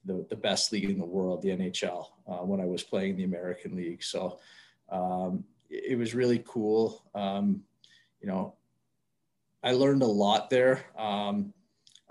the, 0.05 0.25
the 0.29 0.35
best 0.35 0.71
league 0.71 0.89
in 0.89 0.97
the 0.97 1.05
world, 1.05 1.41
the 1.41 1.49
NHL, 1.49 2.05
uh, 2.27 2.37
when 2.37 2.61
I 2.61 2.65
was 2.65 2.83
playing 2.83 3.17
the 3.17 3.25
American 3.25 3.75
League. 3.75 4.03
So 4.03 4.39
um, 4.89 5.43
it, 5.69 5.91
it, 5.91 5.95
was 5.97 6.15
really 6.15 6.43
cool. 6.47 7.03
Um, 7.13 7.63
you 8.21 8.27
know, 8.27 8.55
I 9.63 9.73
learned 9.73 10.03
a 10.03 10.07
lot 10.07 10.49
there. 10.49 10.85
Um, 10.97 11.53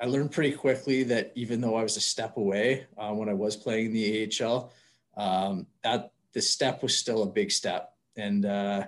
I 0.00 0.06
learned 0.06 0.30
pretty 0.30 0.52
quickly 0.52 1.02
that 1.04 1.32
even 1.34 1.60
though 1.60 1.74
I 1.74 1.82
was 1.82 1.96
a 1.96 2.00
step 2.00 2.36
away 2.36 2.86
uh, 2.96 3.12
when 3.12 3.28
I 3.28 3.34
was 3.34 3.56
playing 3.56 3.86
in 3.86 3.92
the 3.92 4.30
AHL, 4.42 4.72
um, 5.16 5.66
that 5.82 6.12
the 6.32 6.40
step 6.40 6.82
was 6.82 6.96
still 6.96 7.22
a 7.24 7.26
big 7.26 7.50
step, 7.50 7.94
and 8.16 8.46
uh, 8.46 8.86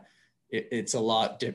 it, 0.50 0.68
it's 0.70 0.94
a 0.94 1.00
lot 1.00 1.40
di- 1.40 1.54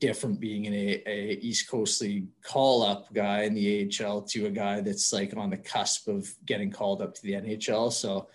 different 0.00 0.40
being 0.40 0.66
in 0.66 0.74
a, 0.74 1.02
a, 1.06 1.38
East 1.40 1.68
Coast 1.68 2.00
League 2.02 2.26
call 2.42 2.82
up 2.82 3.12
guy 3.12 3.42
in 3.42 3.54
the 3.54 3.90
AHL 4.00 4.22
to 4.22 4.46
a 4.46 4.50
guy 4.50 4.80
that's 4.80 5.12
like 5.12 5.34
on 5.36 5.50
the 5.50 5.56
cusp 5.56 6.08
of 6.08 6.32
getting 6.44 6.70
called 6.70 7.00
up 7.00 7.14
to 7.14 7.22
the 7.22 7.32
NHL. 7.32 7.92
So 7.92 8.28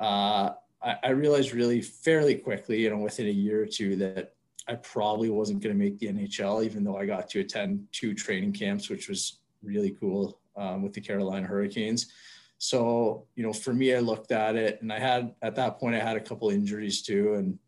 uh, 0.00 0.50
I, 0.82 0.96
I 1.04 1.10
realized 1.10 1.52
really 1.52 1.80
fairly 1.80 2.34
quickly, 2.34 2.82
you 2.82 2.90
know, 2.90 2.98
within 2.98 3.26
a 3.26 3.30
year 3.30 3.62
or 3.62 3.66
two, 3.66 3.96
that 3.96 4.34
I 4.68 4.74
probably 4.76 5.28
wasn't 5.28 5.62
going 5.62 5.74
to 5.74 5.78
make 5.78 5.98
the 5.98 6.08
NHL, 6.08 6.64
even 6.64 6.84
though 6.84 6.96
I 6.96 7.06
got 7.06 7.28
to 7.30 7.40
attend 7.40 7.86
two 7.92 8.14
training 8.14 8.52
camps, 8.52 8.88
which 8.88 9.08
was 9.08 9.38
really 9.62 9.96
cool 10.00 10.40
um, 10.56 10.82
with 10.82 10.92
the 10.92 11.00
Carolina 11.00 11.46
Hurricanes. 11.46 12.12
So, 12.58 13.26
you 13.34 13.42
know, 13.42 13.52
for 13.52 13.74
me, 13.74 13.94
I 13.94 13.98
looked 13.98 14.30
at 14.30 14.54
it 14.54 14.80
and 14.82 14.92
I 14.92 14.98
had, 14.98 15.34
at 15.42 15.56
that 15.56 15.78
point, 15.78 15.96
I 15.96 15.98
had 15.98 16.16
a 16.16 16.20
couple 16.20 16.50
injuries 16.50 17.02
too. 17.02 17.34
And, 17.34 17.58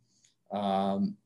um, 0.52 1.16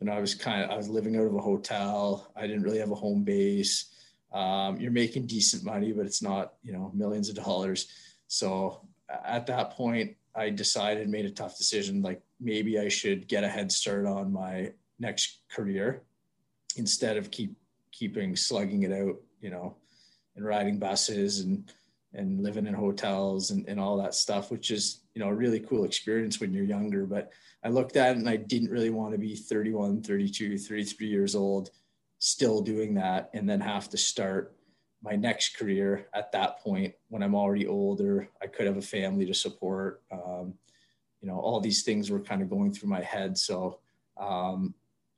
you 0.00 0.06
know, 0.06 0.12
I 0.12 0.20
was 0.20 0.34
kind 0.34 0.64
of, 0.64 0.70
I 0.70 0.76
was 0.76 0.88
living 0.88 1.16
out 1.16 1.26
of 1.26 1.34
a 1.34 1.40
hotel. 1.40 2.32
I 2.34 2.48
didn't 2.48 2.64
really 2.64 2.80
have 2.80 2.90
a 2.90 2.96
home 2.96 3.22
base. 3.22 3.92
Um, 4.32 4.80
you're 4.80 4.90
making 4.90 5.26
decent 5.26 5.62
money, 5.62 5.92
but 5.92 6.06
it's 6.06 6.22
not, 6.22 6.54
you 6.64 6.72
know, 6.72 6.90
millions 6.92 7.28
of 7.28 7.36
dollars. 7.36 7.86
So 8.26 8.80
at 9.08 9.46
that 9.46 9.70
point, 9.70 10.16
I 10.34 10.50
decided, 10.50 11.08
made 11.08 11.24
a 11.24 11.30
tough 11.30 11.56
decision. 11.56 12.02
Like 12.02 12.20
maybe 12.40 12.80
I 12.80 12.88
should 12.88 13.28
get 13.28 13.44
a 13.44 13.48
head 13.48 13.70
start 13.70 14.06
on 14.06 14.32
my 14.32 14.72
next 14.98 15.38
career 15.48 16.02
instead 16.76 17.16
of 17.16 17.30
keep 17.30 17.54
keeping 17.92 18.34
slugging 18.34 18.82
it 18.82 18.90
out, 18.90 19.14
you 19.40 19.50
know, 19.50 19.76
and 20.36 20.44
riding 20.44 20.78
buses 20.78 21.40
and 21.40 21.70
and 22.14 22.40
living 22.40 22.66
in 22.66 22.74
hotels 22.74 23.50
and, 23.50 23.68
and 23.68 23.80
all 23.80 23.96
that 23.96 24.14
stuff, 24.14 24.50
which 24.50 24.70
is, 24.70 25.00
you 25.14 25.20
know, 25.20 25.28
a 25.28 25.34
really 25.34 25.60
cool 25.60 25.84
experience 25.84 26.40
when 26.40 26.52
you're 26.54 26.64
younger. 26.64 27.06
But 27.06 27.32
I 27.64 27.68
looked 27.68 27.96
at 27.96 28.12
it 28.12 28.18
and 28.18 28.28
I 28.28 28.36
didn't 28.36 28.70
really 28.70 28.90
want 28.90 29.12
to 29.12 29.18
be 29.18 29.34
31, 29.34 30.02
32, 30.02 30.58
33 30.58 31.06
years 31.06 31.34
old, 31.34 31.70
still 32.20 32.60
doing 32.60 32.94
that, 32.94 33.30
and 33.34 33.48
then 33.48 33.60
have 33.60 33.88
to 33.90 33.96
start 33.96 34.54
my 35.02 35.16
next 35.16 35.56
career 35.58 36.06
at 36.14 36.32
that 36.32 36.60
point 36.60 36.94
when 37.08 37.22
I'm 37.22 37.34
already 37.34 37.66
older. 37.66 38.28
I 38.40 38.46
could 38.46 38.66
have 38.66 38.76
a 38.76 38.82
family 38.82 39.26
to 39.26 39.34
support. 39.34 40.02
Um, 40.12 40.54
you 41.20 41.28
know, 41.28 41.38
all 41.38 41.60
these 41.60 41.82
things 41.82 42.10
were 42.10 42.20
kind 42.20 42.42
of 42.42 42.50
going 42.50 42.72
through 42.72 42.90
my 42.90 43.02
head. 43.02 43.36
So, 43.36 43.80
um, 44.16 44.74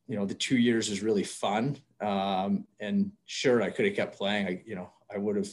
you 0.09 0.17
know, 0.17 0.25
the 0.25 0.35
two 0.35 0.57
years 0.57 0.89
was 0.89 1.03
really 1.03 1.25
fun. 1.25 1.79
Um, 2.01 2.67
and 2.81 3.13
sure, 3.27 3.63
I 3.63 3.71
could 3.71 3.85
have 3.85 3.97
kept 3.97 4.17
playing. 4.17 4.47
I, 4.47 4.63
you 4.65 4.77
know, 4.77 4.91
I 5.13 5.19
would 5.19 5.37
have 5.37 5.49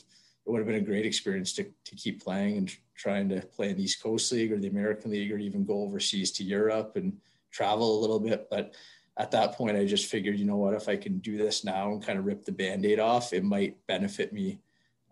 it 0.45 0.51
would 0.51 0.59
have 0.59 0.67
been 0.67 0.75
a 0.75 0.81
great 0.81 1.05
experience 1.05 1.53
to, 1.53 1.63
to 1.85 1.95
keep 1.95 2.21
playing 2.21 2.57
and 2.57 2.75
trying 2.95 3.29
to 3.29 3.41
play 3.41 3.69
in 3.69 3.77
the 3.77 3.83
East 3.83 4.03
Coast 4.03 4.31
League 4.31 4.51
or 4.51 4.59
the 4.59 4.67
American 4.67 5.11
League 5.11 5.31
or 5.31 5.37
even 5.37 5.63
go 5.63 5.83
overseas 5.83 6.31
to 6.33 6.43
Europe 6.43 6.97
and 6.97 7.17
travel 7.51 7.97
a 7.97 8.01
little 8.01 8.19
bit. 8.19 8.47
But 8.49 8.73
at 9.17 9.31
that 9.31 9.53
point, 9.53 9.77
I 9.77 9.85
just 9.85 10.07
figured, 10.07 10.37
you 10.37 10.45
know 10.45 10.57
what, 10.57 10.73
if 10.73 10.89
I 10.89 10.97
can 10.97 11.19
do 11.19 11.37
this 11.37 11.63
now 11.63 11.91
and 11.91 12.03
kind 12.03 12.19
of 12.19 12.25
rip 12.25 12.43
the 12.43 12.51
band 12.51 12.85
aid 12.85 12.99
off, 12.99 13.31
it 13.31 13.43
might 13.43 13.77
benefit 13.87 14.33
me, 14.33 14.59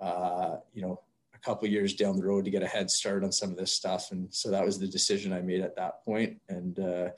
uh, 0.01 0.57
you 0.73 0.81
know, 0.81 0.99
a 1.33 1.39
couple 1.39 1.67
years 1.67 1.93
down 1.93 2.17
the 2.17 2.25
road 2.25 2.43
to 2.45 2.51
get 2.51 2.63
a 2.63 2.67
head 2.67 2.91
start 2.91 3.23
on 3.23 3.31
some 3.31 3.51
of 3.51 3.57
this 3.57 3.71
stuff. 3.71 4.11
And 4.11 4.27
so 4.33 4.51
that 4.51 4.65
was 4.65 4.79
the 4.79 4.87
decision 4.87 5.31
I 5.31 5.41
made 5.41 5.61
at 5.61 5.77
that 5.77 6.03
point. 6.03 6.41
And 6.49 6.77
uh, 6.79 7.09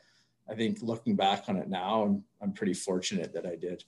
I 0.50 0.54
think 0.54 0.80
looking 0.82 1.16
back 1.16 1.46
on 1.48 1.58
it 1.58 1.70
now, 1.70 2.04
I'm, 2.04 2.24
I'm 2.42 2.54
pretty 2.54 2.74
fortunate 2.74 3.34
that 3.34 3.46
I 3.46 3.56
did. 3.56 3.86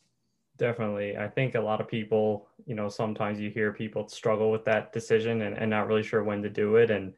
Definitely. 0.58 1.18
I 1.18 1.28
think 1.28 1.56
a 1.56 1.60
lot 1.62 1.82
of 1.82 1.88
people, 1.88 2.48
you 2.66 2.76
know, 2.76 2.88
sometimes 2.88 3.40
you 3.40 3.50
hear 3.50 3.74
people 3.74 4.08
struggle 4.08 4.52
with 4.52 4.64
that 4.66 4.94
decision 4.94 5.42
and, 5.42 5.58
and 5.58 5.70
not 5.70 5.88
really 5.88 6.04
sure 6.04 6.24
when 6.24 6.42
to 6.44 6.50
do 6.50 6.78
it. 6.78 6.92
And 6.92 7.14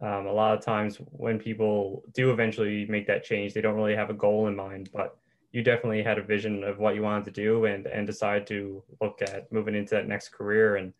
um, 0.00 0.26
a 0.26 0.32
lot 0.32 0.56
of 0.56 0.64
times 0.64 0.96
when 1.10 1.38
people 1.38 2.02
do 2.14 2.30
eventually 2.30 2.86
make 2.86 3.06
that 3.06 3.24
change, 3.24 3.52
they 3.52 3.60
don't 3.60 3.74
really 3.74 3.94
have 3.94 4.08
a 4.08 4.14
goal 4.14 4.46
in 4.48 4.56
mind, 4.56 4.88
but 4.92 5.18
you 5.52 5.62
definitely 5.62 6.02
had 6.02 6.18
a 6.18 6.22
vision 6.22 6.64
of 6.64 6.78
what 6.78 6.94
you 6.94 7.02
wanted 7.02 7.26
to 7.26 7.30
do 7.30 7.66
and, 7.66 7.86
and 7.86 8.06
decide 8.06 8.46
to 8.46 8.82
look 9.02 9.20
at 9.20 9.50
moving 9.52 9.74
into 9.74 9.94
that 9.94 10.08
next 10.08 10.30
career. 10.30 10.76
And, 10.76 10.94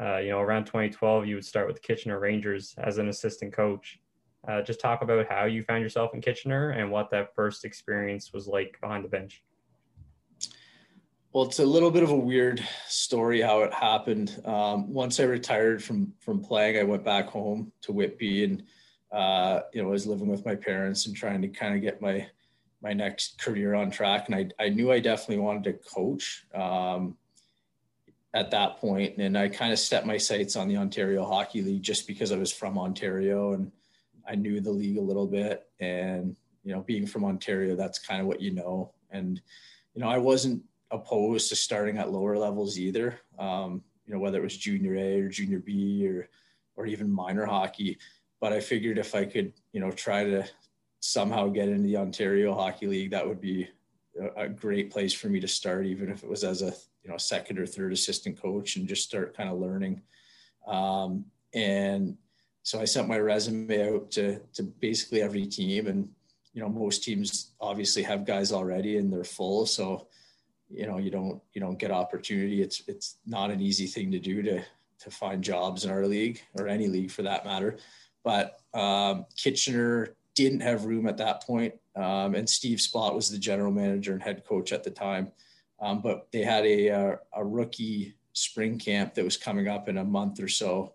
uh, 0.00 0.18
you 0.18 0.30
know, 0.30 0.40
around 0.40 0.66
2012, 0.66 1.26
you 1.26 1.34
would 1.34 1.44
start 1.44 1.66
with 1.66 1.82
Kitchener 1.82 2.20
Rangers 2.20 2.74
as 2.78 2.98
an 2.98 3.08
assistant 3.08 3.52
coach. 3.52 3.98
Uh, 4.46 4.62
just 4.62 4.80
talk 4.80 5.02
about 5.02 5.28
how 5.28 5.44
you 5.44 5.64
found 5.64 5.82
yourself 5.82 6.14
in 6.14 6.20
Kitchener 6.20 6.70
and 6.70 6.90
what 6.90 7.10
that 7.10 7.34
first 7.34 7.64
experience 7.64 8.32
was 8.32 8.46
like 8.46 8.78
behind 8.80 9.04
the 9.04 9.08
bench. 9.08 9.42
Well, 11.32 11.44
it's 11.44 11.60
a 11.60 11.64
little 11.64 11.90
bit 11.90 12.02
of 12.02 12.10
a 12.10 12.16
weird 12.16 12.62
story 12.88 13.40
how 13.40 13.62
it 13.62 13.72
happened. 13.72 14.38
Um, 14.44 14.92
once 14.92 15.18
I 15.18 15.22
retired 15.22 15.82
from 15.82 16.12
from 16.20 16.44
playing, 16.44 16.78
I 16.78 16.82
went 16.82 17.04
back 17.04 17.28
home 17.28 17.72
to 17.82 17.92
Whitby, 17.92 18.44
and 18.44 18.62
uh, 19.10 19.60
you 19.72 19.80
know, 19.80 19.88
I 19.88 19.92
was 19.92 20.06
living 20.06 20.28
with 20.28 20.44
my 20.44 20.54
parents 20.54 21.06
and 21.06 21.16
trying 21.16 21.40
to 21.40 21.48
kind 21.48 21.74
of 21.74 21.80
get 21.80 22.02
my 22.02 22.26
my 22.82 22.92
next 22.92 23.40
career 23.40 23.72
on 23.74 23.90
track. 23.90 24.28
And 24.28 24.34
I 24.34 24.50
I 24.62 24.68
knew 24.68 24.92
I 24.92 25.00
definitely 25.00 25.38
wanted 25.38 25.64
to 25.64 25.88
coach 25.90 26.44
um, 26.54 27.16
at 28.34 28.50
that 28.50 28.76
point, 28.76 29.16
and 29.16 29.38
I 29.38 29.48
kind 29.48 29.72
of 29.72 29.78
set 29.78 30.06
my 30.06 30.18
sights 30.18 30.54
on 30.54 30.68
the 30.68 30.76
Ontario 30.76 31.24
Hockey 31.24 31.62
League 31.62 31.82
just 31.82 32.06
because 32.06 32.30
I 32.30 32.36
was 32.36 32.52
from 32.52 32.78
Ontario 32.78 33.54
and 33.54 33.72
I 34.28 34.34
knew 34.34 34.60
the 34.60 34.70
league 34.70 34.98
a 34.98 35.02
little 35.02 35.26
bit, 35.26 35.66
and 35.80 36.36
you 36.62 36.74
know, 36.74 36.82
being 36.82 37.06
from 37.06 37.24
Ontario, 37.24 37.74
that's 37.74 37.98
kind 37.98 38.20
of 38.20 38.26
what 38.26 38.42
you 38.42 38.50
know. 38.50 38.92
And 39.10 39.40
you 39.94 40.02
know, 40.02 40.10
I 40.10 40.18
wasn't 40.18 40.62
opposed 40.92 41.48
to 41.48 41.56
starting 41.56 41.98
at 41.98 42.12
lower 42.12 42.38
levels 42.38 42.78
either. 42.78 43.18
Um, 43.38 43.82
you 44.06 44.14
know, 44.14 44.20
whether 44.20 44.38
it 44.38 44.44
was 44.44 44.56
junior 44.56 44.94
A 44.94 45.20
or 45.22 45.28
junior 45.28 45.58
B 45.58 46.06
or 46.06 46.28
or 46.76 46.86
even 46.86 47.10
minor 47.10 47.46
hockey. 47.46 47.98
But 48.40 48.52
I 48.52 48.60
figured 48.60 48.98
if 48.98 49.14
I 49.14 49.24
could, 49.24 49.52
you 49.72 49.80
know, 49.80 49.90
try 49.90 50.24
to 50.24 50.44
somehow 51.00 51.48
get 51.48 51.68
into 51.68 51.82
the 51.82 51.96
Ontario 51.96 52.54
Hockey 52.54 52.86
League, 52.86 53.10
that 53.10 53.26
would 53.26 53.40
be 53.40 53.68
a, 54.20 54.44
a 54.44 54.48
great 54.48 54.90
place 54.90 55.12
for 55.12 55.28
me 55.28 55.40
to 55.40 55.48
start, 55.48 55.86
even 55.86 56.10
if 56.10 56.22
it 56.22 56.28
was 56.28 56.44
as 56.44 56.62
a 56.62 56.72
you 57.02 57.10
know 57.10 57.16
second 57.16 57.58
or 57.58 57.66
third 57.66 57.92
assistant 57.92 58.40
coach 58.40 58.76
and 58.76 58.88
just 58.88 59.04
start 59.04 59.36
kind 59.36 59.48
of 59.48 59.58
learning. 59.58 60.02
Um, 60.66 61.24
and 61.54 62.16
so 62.62 62.80
I 62.80 62.84
sent 62.84 63.08
my 63.08 63.18
resume 63.18 63.94
out 63.94 64.10
to 64.12 64.40
to 64.54 64.62
basically 64.62 65.22
every 65.22 65.46
team, 65.46 65.86
and 65.86 66.08
you 66.52 66.62
know 66.62 66.68
most 66.68 67.02
teams 67.02 67.52
obviously 67.60 68.02
have 68.02 68.26
guys 68.26 68.52
already 68.52 68.98
and 68.98 69.12
they're 69.12 69.24
full. 69.24 69.66
So 69.66 70.06
you 70.72 70.86
know 70.86 70.98
you 70.98 71.10
don't 71.10 71.40
you 71.52 71.60
don't 71.60 71.78
get 71.78 71.90
opportunity. 71.90 72.62
It's 72.62 72.82
it's 72.88 73.18
not 73.26 73.50
an 73.50 73.60
easy 73.60 73.86
thing 73.86 74.10
to 74.12 74.18
do 74.18 74.42
to 74.42 74.62
to 75.00 75.10
find 75.10 75.42
jobs 75.42 75.84
in 75.84 75.90
our 75.90 76.06
league 76.06 76.40
or 76.54 76.68
any 76.68 76.86
league 76.86 77.10
for 77.10 77.22
that 77.22 77.44
matter. 77.44 77.76
But 78.24 78.60
um, 78.72 79.26
kitchener 79.36 80.14
didn't 80.34 80.60
have 80.60 80.84
room 80.84 81.06
at 81.06 81.18
that 81.18 81.42
point 81.44 81.74
um, 81.96 82.34
and 82.34 82.48
steve 82.48 82.78
spott 82.78 83.14
was 83.14 83.28
the 83.28 83.38
general 83.38 83.72
manager 83.72 84.12
and 84.12 84.22
head 84.22 84.44
coach 84.46 84.72
at 84.72 84.82
the 84.82 84.90
time. 84.90 85.30
Um, 85.80 86.00
but 86.00 86.28
they 86.32 86.42
had 86.42 86.64
a, 86.64 86.86
a, 86.88 87.18
a 87.34 87.44
rookie 87.44 88.14
spring 88.32 88.78
camp 88.78 89.14
that 89.14 89.24
was 89.24 89.36
coming 89.36 89.68
up 89.68 89.88
in 89.88 89.98
a 89.98 90.04
month 90.04 90.40
or 90.40 90.48
so. 90.48 90.94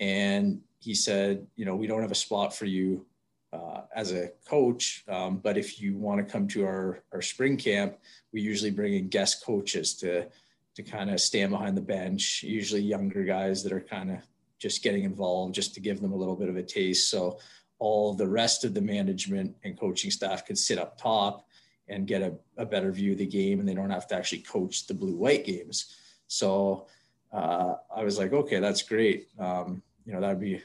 And 0.00 0.60
he 0.78 0.94
said 0.94 1.46
you 1.56 1.64
know 1.64 1.74
we 1.74 1.86
don't 1.86 2.02
have 2.02 2.12
a 2.12 2.16
spot 2.16 2.54
for 2.54 2.64
you 2.64 3.04
uh, 3.52 3.82
as 3.94 4.12
a 4.12 4.30
coach. 4.48 5.04
Um, 5.08 5.38
but 5.38 5.56
if 5.56 5.80
you 5.80 5.96
want 5.96 6.24
to 6.24 6.32
come 6.32 6.46
to 6.48 6.64
our, 6.64 7.02
our 7.12 7.22
spring 7.22 7.56
camp, 7.56 7.98
we 8.32 8.40
usually 8.40 8.70
bring 8.70 8.94
in 8.94 9.08
guest 9.08 9.44
coaches 9.44 9.94
to, 9.96 10.26
to 10.74 10.82
kind 10.82 11.10
of 11.10 11.20
stand 11.20 11.50
behind 11.50 11.76
the 11.76 11.82
bench, 11.82 12.42
usually 12.42 12.82
younger 12.82 13.24
guys 13.24 13.62
that 13.62 13.72
are 13.72 13.80
kind 13.80 14.10
of 14.10 14.18
just 14.58 14.82
getting 14.82 15.04
involved 15.04 15.54
just 15.54 15.74
to 15.74 15.80
give 15.80 16.00
them 16.00 16.12
a 16.12 16.16
little 16.16 16.36
bit 16.36 16.48
of 16.48 16.56
a 16.56 16.62
taste. 16.62 17.10
So 17.10 17.38
all 17.78 18.12
the 18.12 18.28
rest 18.28 18.64
of 18.64 18.74
the 18.74 18.80
management 18.80 19.54
and 19.64 19.78
coaching 19.78 20.10
staff 20.10 20.44
can 20.44 20.56
sit 20.56 20.78
up 20.78 21.00
top 21.00 21.46
and 21.88 22.06
get 22.06 22.22
a, 22.22 22.34
a 22.56 22.66
better 22.66 22.92
view 22.92 23.12
of 23.12 23.18
the 23.18 23.26
game 23.26 23.60
and 23.60 23.68
they 23.68 23.74
don't 23.74 23.90
have 23.90 24.06
to 24.08 24.14
actually 24.14 24.40
coach 24.40 24.86
the 24.86 24.94
blue 24.94 25.16
white 25.16 25.46
games. 25.46 25.96
So 26.26 26.86
uh, 27.32 27.74
I 27.94 28.02
was 28.02 28.18
like, 28.18 28.32
okay, 28.32 28.58
that's 28.60 28.82
great. 28.82 29.28
Um, 29.38 29.82
you 30.04 30.12
know, 30.12 30.20
that'd 30.20 30.40
be 30.40 30.62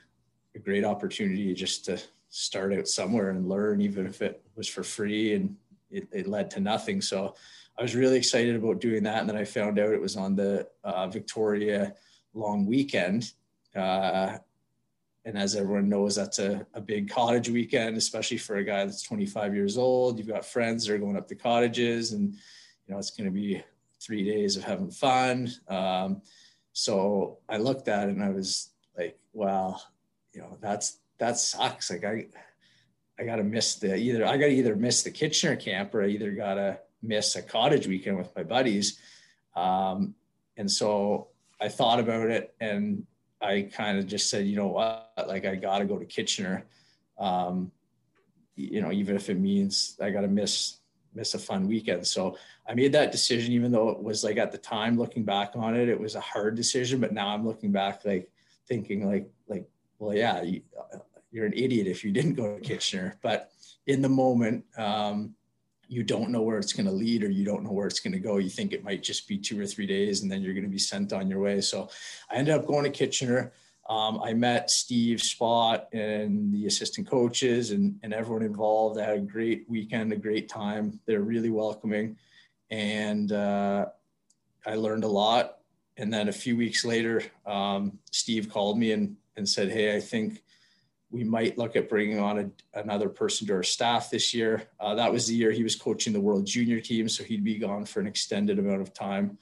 a 0.55 0.59
great 0.59 0.83
opportunity 0.83 1.53
just 1.53 1.85
to 1.85 2.01
start 2.35 2.73
out 2.73 2.87
somewhere 2.87 3.29
and 3.29 3.47
learn, 3.47 3.79
even 3.79 4.07
if 4.07 4.23
it 4.23 4.41
was 4.55 4.67
for 4.67 4.81
free 4.81 5.35
and 5.35 5.55
it, 5.91 6.07
it 6.11 6.27
led 6.27 6.49
to 6.49 6.59
nothing. 6.59 6.99
So 6.99 7.35
I 7.77 7.83
was 7.83 7.95
really 7.95 8.17
excited 8.17 8.55
about 8.55 8.81
doing 8.81 9.03
that. 9.03 9.19
And 9.19 9.29
then 9.29 9.37
I 9.37 9.45
found 9.45 9.77
out 9.77 9.93
it 9.93 10.01
was 10.01 10.17
on 10.17 10.35
the 10.35 10.67
uh, 10.83 11.07
Victoria 11.07 11.93
long 12.33 12.65
weekend. 12.65 13.33
Uh, 13.75 14.37
and 15.25 15.37
as 15.37 15.55
everyone 15.55 15.87
knows, 15.87 16.15
that's 16.15 16.39
a, 16.39 16.65
a 16.73 16.81
big 16.81 17.07
cottage 17.07 17.49
weekend, 17.49 17.97
especially 17.97 18.37
for 18.37 18.55
a 18.55 18.63
guy 18.63 18.83
that's 18.83 19.03
25 19.03 19.53
years 19.53 19.77
old. 19.77 20.17
You've 20.17 20.27
got 20.27 20.43
friends 20.43 20.87
that 20.87 20.93
are 20.95 20.97
going 20.97 21.15
up 21.15 21.27
to 21.27 21.35
cottages, 21.35 22.13
and 22.13 22.33
you 22.33 22.93
know 22.93 22.97
it's 22.97 23.11
going 23.11 23.29
to 23.29 23.31
be 23.31 23.63
three 24.01 24.25
days 24.25 24.57
of 24.57 24.63
having 24.63 24.91
fun. 24.91 25.49
Um, 25.69 26.21
so 26.73 27.37
I 27.47 27.57
looked 27.57 27.87
at 27.87 28.09
it 28.09 28.15
and 28.15 28.23
I 28.23 28.31
was 28.31 28.71
like, 28.97 29.17
"Well, 29.31 29.81
you 30.33 30.41
know, 30.41 30.57
that's 30.59 30.97
that 31.19 31.37
sucks. 31.37 31.91
Like 31.91 32.05
I, 32.05 32.25
I 33.19 33.23
got 33.23 33.37
to 33.37 33.43
miss 33.43 33.75
the 33.75 33.95
either 33.95 34.25
I 34.25 34.37
got 34.37 34.47
to 34.47 34.53
either 34.53 34.75
miss 34.75 35.03
the 35.03 35.11
Kitchener 35.11 35.55
camp 35.55 35.93
or 35.93 36.03
I 36.03 36.07
either 36.07 36.31
got 36.31 36.55
to 36.55 36.79
miss 37.01 37.35
a 37.35 37.41
cottage 37.41 37.87
weekend 37.87 38.17
with 38.17 38.35
my 38.35 38.43
buddies." 38.43 38.99
Um, 39.55 40.15
and 40.57 40.69
so 40.69 41.27
I 41.61 41.69
thought 41.69 41.99
about 41.99 42.29
it 42.29 42.55
and 42.59 43.05
I 43.41 43.69
kind 43.73 43.99
of 43.99 44.07
just 44.07 44.29
said, 44.29 44.45
you 44.45 44.55
know 44.55 44.67
what, 44.67 45.13
like 45.27 45.45
I 45.45 45.55
got 45.55 45.79
to 45.79 45.85
go 45.85 45.97
to 45.97 46.05
Kitchener. 46.05 46.65
Um, 47.17 47.71
you 48.55 48.81
know, 48.81 48.91
even 48.91 49.15
if 49.15 49.29
it 49.29 49.39
means 49.39 49.97
I 50.01 50.11
got 50.11 50.21
to 50.21 50.27
miss 50.27 50.79
miss 51.15 51.33
a 51.33 51.39
fun 51.39 51.67
weekend. 51.67 52.05
So 52.07 52.37
I 52.67 52.73
made 52.73 52.91
that 52.93 53.11
decision, 53.11 53.53
even 53.53 53.71
though 53.71 53.89
it 53.89 54.01
was 54.01 54.23
like 54.23 54.37
at 54.37 54.51
the 54.51 54.57
time 54.57 54.97
looking 54.97 55.23
back 55.23 55.51
on 55.55 55.75
it, 55.75 55.89
it 55.89 55.99
was 55.99 56.15
a 56.15 56.21
hard 56.21 56.55
decision. 56.55 56.99
But 56.99 57.13
now 57.13 57.27
I'm 57.27 57.45
looking 57.45 57.71
back, 57.71 58.03
like 58.05 58.29
thinking, 58.67 59.07
like, 59.07 59.29
like, 59.47 59.69
well, 60.03 60.15
yeah, 60.15 60.41
you, 60.41 60.61
are 61.41 61.45
an 61.45 61.53
idiot 61.53 61.87
if 61.87 62.03
you 62.03 62.11
didn't 62.11 62.33
go 62.33 62.55
to 62.55 62.61
Kitchener. 62.61 63.17
But 63.21 63.51
in 63.87 64.01
the 64.01 64.09
moment, 64.09 64.65
um, 64.77 65.33
you 65.87 66.03
don't 66.03 66.29
know 66.29 66.41
where 66.41 66.57
it's 66.57 66.73
going 66.73 66.85
to 66.85 66.91
lead 66.91 67.23
or 67.23 67.29
you 67.29 67.45
don't 67.45 67.63
know 67.63 67.71
where 67.71 67.87
it's 67.87 67.99
going 67.99 68.13
to 68.13 68.19
go. 68.19 68.37
You 68.37 68.49
think 68.49 68.73
it 68.73 68.83
might 68.83 69.03
just 69.03 69.27
be 69.27 69.37
two 69.37 69.59
or 69.59 69.65
three 69.65 69.85
days 69.85 70.21
and 70.21 70.31
then 70.31 70.41
you're 70.41 70.53
going 70.53 70.65
to 70.65 70.69
be 70.69 70.79
sent 70.79 71.13
on 71.13 71.29
your 71.29 71.39
way. 71.39 71.61
So 71.61 71.89
I 72.29 72.35
ended 72.35 72.53
up 72.53 72.65
going 72.65 72.83
to 72.83 72.89
Kitchener. 72.89 73.53
Um, 73.89 74.21
I 74.23 74.33
met 74.33 74.69
Steve 74.69 75.19
Spott 75.19 75.85
and 75.91 76.53
the 76.53 76.67
assistant 76.67 77.07
coaches 77.07 77.71
and, 77.71 77.99
and 78.01 78.13
everyone 78.13 78.43
involved. 78.43 78.99
I 78.99 79.05
had 79.05 79.17
a 79.17 79.21
great 79.21 79.65
weekend, 79.69 80.13
a 80.13 80.17
great 80.17 80.49
time. 80.49 80.99
They're 81.05 81.21
really 81.21 81.49
welcoming. 81.49 82.17
And 82.71 83.31
uh, 83.31 83.87
I 84.65 84.75
learned 84.75 85.03
a 85.03 85.09
lot. 85.09 85.59
And 85.97 86.11
then 86.11 86.27
a 86.27 86.33
few 86.33 86.57
weeks 86.57 86.85
later, 86.85 87.23
um, 87.45 87.99
Steve 88.09 88.49
called 88.49 88.79
me 88.79 88.93
and, 88.93 89.17
and 89.37 89.47
said, 89.47 89.71
Hey, 89.71 89.95
I 89.95 89.99
think 89.99 90.43
we 91.13 91.23
might 91.23 91.57
look 91.59 91.75
at 91.75 91.87
bringing 91.87 92.19
on 92.19 92.39
a, 92.39 92.79
another 92.79 93.07
person 93.07 93.45
to 93.45 93.53
our 93.53 93.63
staff 93.63 94.09
this 94.09 94.33
year. 94.33 94.63
Uh, 94.79 94.95
that 94.95 95.11
was 95.11 95.27
the 95.27 95.35
year 95.35 95.51
he 95.51 95.63
was 95.63 95.75
coaching 95.75 96.11
the 96.11 96.19
World 96.19 96.45
Junior 96.45 96.79
team, 96.79 97.07
so 97.07 97.23
he'd 97.23 97.43
be 97.43 97.59
gone 97.59 97.85
for 97.85 97.99
an 97.99 98.07
extended 98.07 98.57
amount 98.57 98.81
of 98.81 98.93
time 98.93 99.37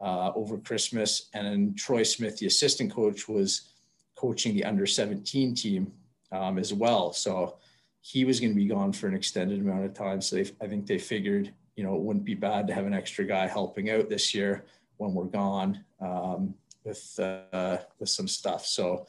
uh, 0.00 0.30
over 0.36 0.56
Christmas. 0.58 1.28
And 1.34 1.46
then 1.46 1.74
Troy 1.74 2.04
Smith, 2.04 2.38
the 2.38 2.46
assistant 2.46 2.92
coach, 2.92 3.28
was 3.28 3.72
coaching 4.14 4.54
the 4.54 4.64
under 4.64 4.86
17 4.86 5.54
team 5.54 5.92
um, 6.30 6.58
as 6.58 6.72
well. 6.72 7.12
So 7.12 7.56
he 8.00 8.24
was 8.24 8.38
going 8.38 8.52
to 8.52 8.56
be 8.56 8.66
gone 8.66 8.92
for 8.92 9.08
an 9.08 9.14
extended 9.14 9.60
amount 9.60 9.84
of 9.84 9.94
time. 9.94 10.20
So 10.20 10.36
they, 10.36 10.50
I 10.60 10.68
think 10.68 10.86
they 10.86 10.98
figured, 10.98 11.52
you 11.74 11.82
know, 11.82 11.96
it 11.96 12.02
wouldn't 12.02 12.24
be 12.24 12.34
bad 12.34 12.68
to 12.68 12.74
have 12.74 12.86
an 12.86 12.94
extra 12.94 13.24
guy 13.24 13.48
helping 13.48 13.90
out 13.90 14.08
this 14.08 14.32
year 14.32 14.64
when 14.98 15.12
we're 15.12 15.24
gone 15.24 15.84
um, 16.00 16.54
with 16.84 17.18
uh, 17.18 17.78
with 17.98 18.08
some 18.08 18.28
stuff. 18.28 18.64
So 18.64 19.06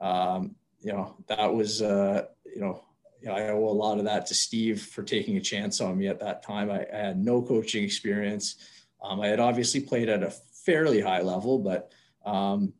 um, 0.00 0.54
you 0.80 0.92
know, 0.92 1.16
that 1.28 1.52
was, 1.52 1.82
uh, 1.82 2.26
you 2.44 2.60
know, 2.60 2.82
I 3.28 3.48
owe 3.48 3.68
a 3.68 3.70
lot 3.70 3.98
of 3.98 4.04
that 4.04 4.26
to 4.26 4.34
Steve 4.34 4.80
for 4.80 5.02
taking 5.02 5.36
a 5.36 5.42
chance 5.42 5.80
on 5.80 5.98
me 5.98 6.08
at 6.08 6.20
that 6.20 6.42
time. 6.42 6.70
I, 6.70 6.86
I 6.92 6.96
had 6.96 7.22
no 7.22 7.42
coaching 7.42 7.84
experience. 7.84 8.56
Um, 9.02 9.20
I 9.20 9.28
had 9.28 9.40
obviously 9.40 9.80
played 9.80 10.08
at 10.08 10.22
a 10.22 10.30
fairly 10.64 11.00
high 11.00 11.20
level, 11.20 11.58
but 11.58 11.92
um, 12.24 12.72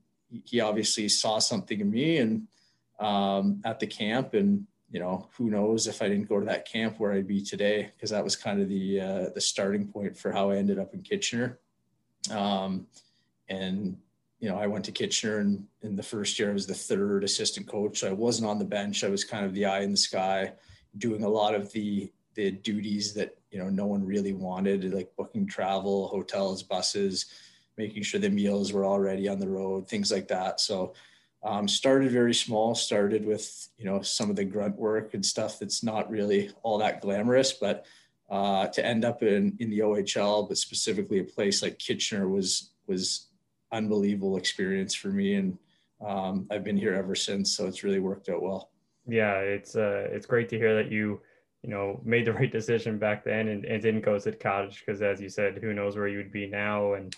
he 0.45 0.61
obviously 0.61 1.09
saw 1.09 1.39
something 1.39 1.81
in 1.81 1.91
me 1.91 2.19
and 2.19 2.49
um, 2.99 3.61
at 3.65 3.81
the 3.81 3.87
camp. 3.87 4.33
And 4.33 4.67
you 4.91 4.99
know, 4.99 5.29
who 5.37 5.51
knows 5.51 5.87
if 5.87 6.01
I 6.03 6.09
didn't 6.09 6.29
go 6.29 6.41
to 6.41 6.47
that 6.47 6.67
camp 6.67 6.99
where 6.99 7.13
I'd 7.13 7.29
be 7.29 7.43
today, 7.43 7.91
because 7.95 8.11
that 8.11 8.25
was 8.25 8.37
kind 8.37 8.61
of 8.61 8.69
the 8.69 9.01
uh, 9.01 9.27
the 9.35 9.41
starting 9.41 9.89
point 9.89 10.17
for 10.17 10.33
how 10.33 10.51
I 10.51 10.57
ended 10.57 10.79
up 10.79 10.95
in 10.95 11.03
Kitchener. 11.03 11.59
Um, 12.31 12.87
and 13.49 13.99
you 14.41 14.49
know, 14.49 14.59
I 14.59 14.67
went 14.67 14.87
to 14.87 14.93
Kitchener 14.93 15.39
and 15.39 15.67
in 15.83 15.97
the 15.97 16.03
first 16.03 16.39
year 16.39 16.51
I 16.51 16.55
was 16.55 16.67
the 16.67 16.75
third 16.75 17.25
assistant 17.25 17.69
coach. 17.69 18.03
I 18.03 18.13
wasn't 18.13 18.49
on 18.49 18.59
the 18.59 18.65
bench. 18.65 19.05
I 19.05 19.11
was 19.11 19.23
kind 19.23 19.45
of 19.45 19.53
the 19.53 19.67
eye 19.67 19.81
in 19.81 19.91
the 19.91 19.97
sky, 19.97 20.53
doing 20.97 21.23
a 21.23 21.29
lot 21.29 21.55
of 21.55 21.71
the 21.73 22.11
the 22.35 22.51
duties 22.51 23.13
that 23.15 23.37
you 23.51 23.59
know 23.59 23.69
no 23.69 23.87
one 23.87 24.05
really 24.05 24.33
wanted, 24.33 24.95
like 24.95 25.15
booking 25.17 25.47
travel, 25.47 26.09
hotels, 26.09 26.63
buses, 26.63 27.27
making 27.77 28.03
sure 28.03 28.19
the 28.19 28.31
meals 28.31 28.73
were 28.73 28.87
already 28.87 29.29
on 29.29 29.39
the 29.39 29.49
road, 29.49 29.89
things 29.89 30.11
like 30.11 30.29
that. 30.29 30.61
So 30.61 30.95
um, 31.43 31.69
started 31.69 32.11
very 32.11 32.35
small. 32.35 32.75
Started 32.75 33.27
with 33.27 33.69
you 33.77 33.85
know 33.85 34.01
some 34.01 34.31
of 34.31 34.37
the 34.37 34.45
grunt 34.45 34.77
work 34.77 35.13
and 35.13 35.25
stuff 35.25 35.59
that's 35.59 35.83
not 35.83 36.11
really 36.11 36.51
all 36.63 36.79
that 36.79 37.03
glamorous, 37.03 37.53
but 37.53 37.85
uh, 38.31 38.69
to 38.69 38.85
end 38.85 39.05
up 39.05 39.23
in 39.23 39.57
in 39.61 39.69
the 39.69 39.81
OHL, 39.81 40.49
but 40.49 40.57
specifically 40.57 41.19
a 41.19 41.25
place 41.25 41.63
like 41.63 41.79
Kitchener 41.79 42.27
was 42.27 42.71
was 42.87 43.30
unbelievable 43.73 44.37
experience 44.37 44.95
for 44.95 45.09
me, 45.09 45.35
and 45.35 45.59
um, 46.07 46.47
I've 46.51 46.65
been 46.65 46.77
here 46.77 46.95
ever 46.95 47.15
since. 47.15 47.57
So 47.57 47.67
it's 47.67 47.85
really 47.85 48.01
worked 48.01 48.29
out 48.29 48.43
well. 48.43 48.71
Yeah, 49.07 49.39
it's 49.39 49.77
uh, 49.77 50.09
it's 50.11 50.27
great 50.27 50.49
to 50.51 50.59
hear 50.59 50.75
that 50.77 50.91
you 50.91 51.21
you 51.63 51.71
know 51.71 52.01
made 52.05 52.27
the 52.27 52.33
right 52.41 52.51
decision 52.51 52.99
back 52.99 53.25
then 53.25 53.49
and, 53.49 53.65
and 53.65 53.83
didn't 53.83 54.03
go 54.03 54.19
to 54.19 54.33
cottage 54.33 54.83
because 54.85 55.03
as 55.03 55.21
you 55.21 55.29
said, 55.29 55.59
who 55.59 55.73
knows 55.73 55.97
where 55.97 56.09
you 56.09 56.19
would 56.19 56.33
be 56.33 56.47
now 56.47 56.95
and 56.95 57.17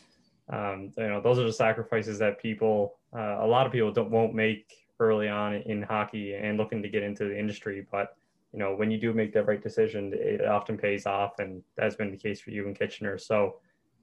um, 0.51 0.93
you 0.97 1.09
know 1.09 1.21
those 1.21 1.39
are 1.39 1.45
the 1.45 1.53
sacrifices 1.53 2.19
that 2.19 2.41
people 2.41 2.99
uh, 3.17 3.39
a 3.41 3.47
lot 3.47 3.67
of 3.67 3.73
people 3.73 3.93
don't 3.93 4.11
won't 4.11 4.35
make 4.35 4.73
early 5.01 5.29
on 5.29 5.55
in 5.55 5.83
hockey 5.83 6.35
and 6.35 6.59
looking 6.59 6.83
to 6.83 6.89
get 6.89 7.03
into 7.03 7.25
the 7.25 7.39
industry 7.39 7.87
but 7.91 8.17
you 8.53 8.59
know 8.59 8.75
when 8.75 8.91
you 8.91 8.99
do 8.99 9.13
make 9.13 9.33
that 9.33 9.47
right 9.47 9.63
decision 9.63 10.13
it 10.15 10.45
often 10.45 10.77
pays 10.77 11.07
off 11.07 11.39
and 11.39 11.63
that's 11.77 11.97
been 11.97 12.11
the 12.11 12.17
case 12.17 12.41
for 12.41 12.51
you 12.51 12.67
in 12.67 12.75
kitchener 12.75 13.19
so 13.19 13.57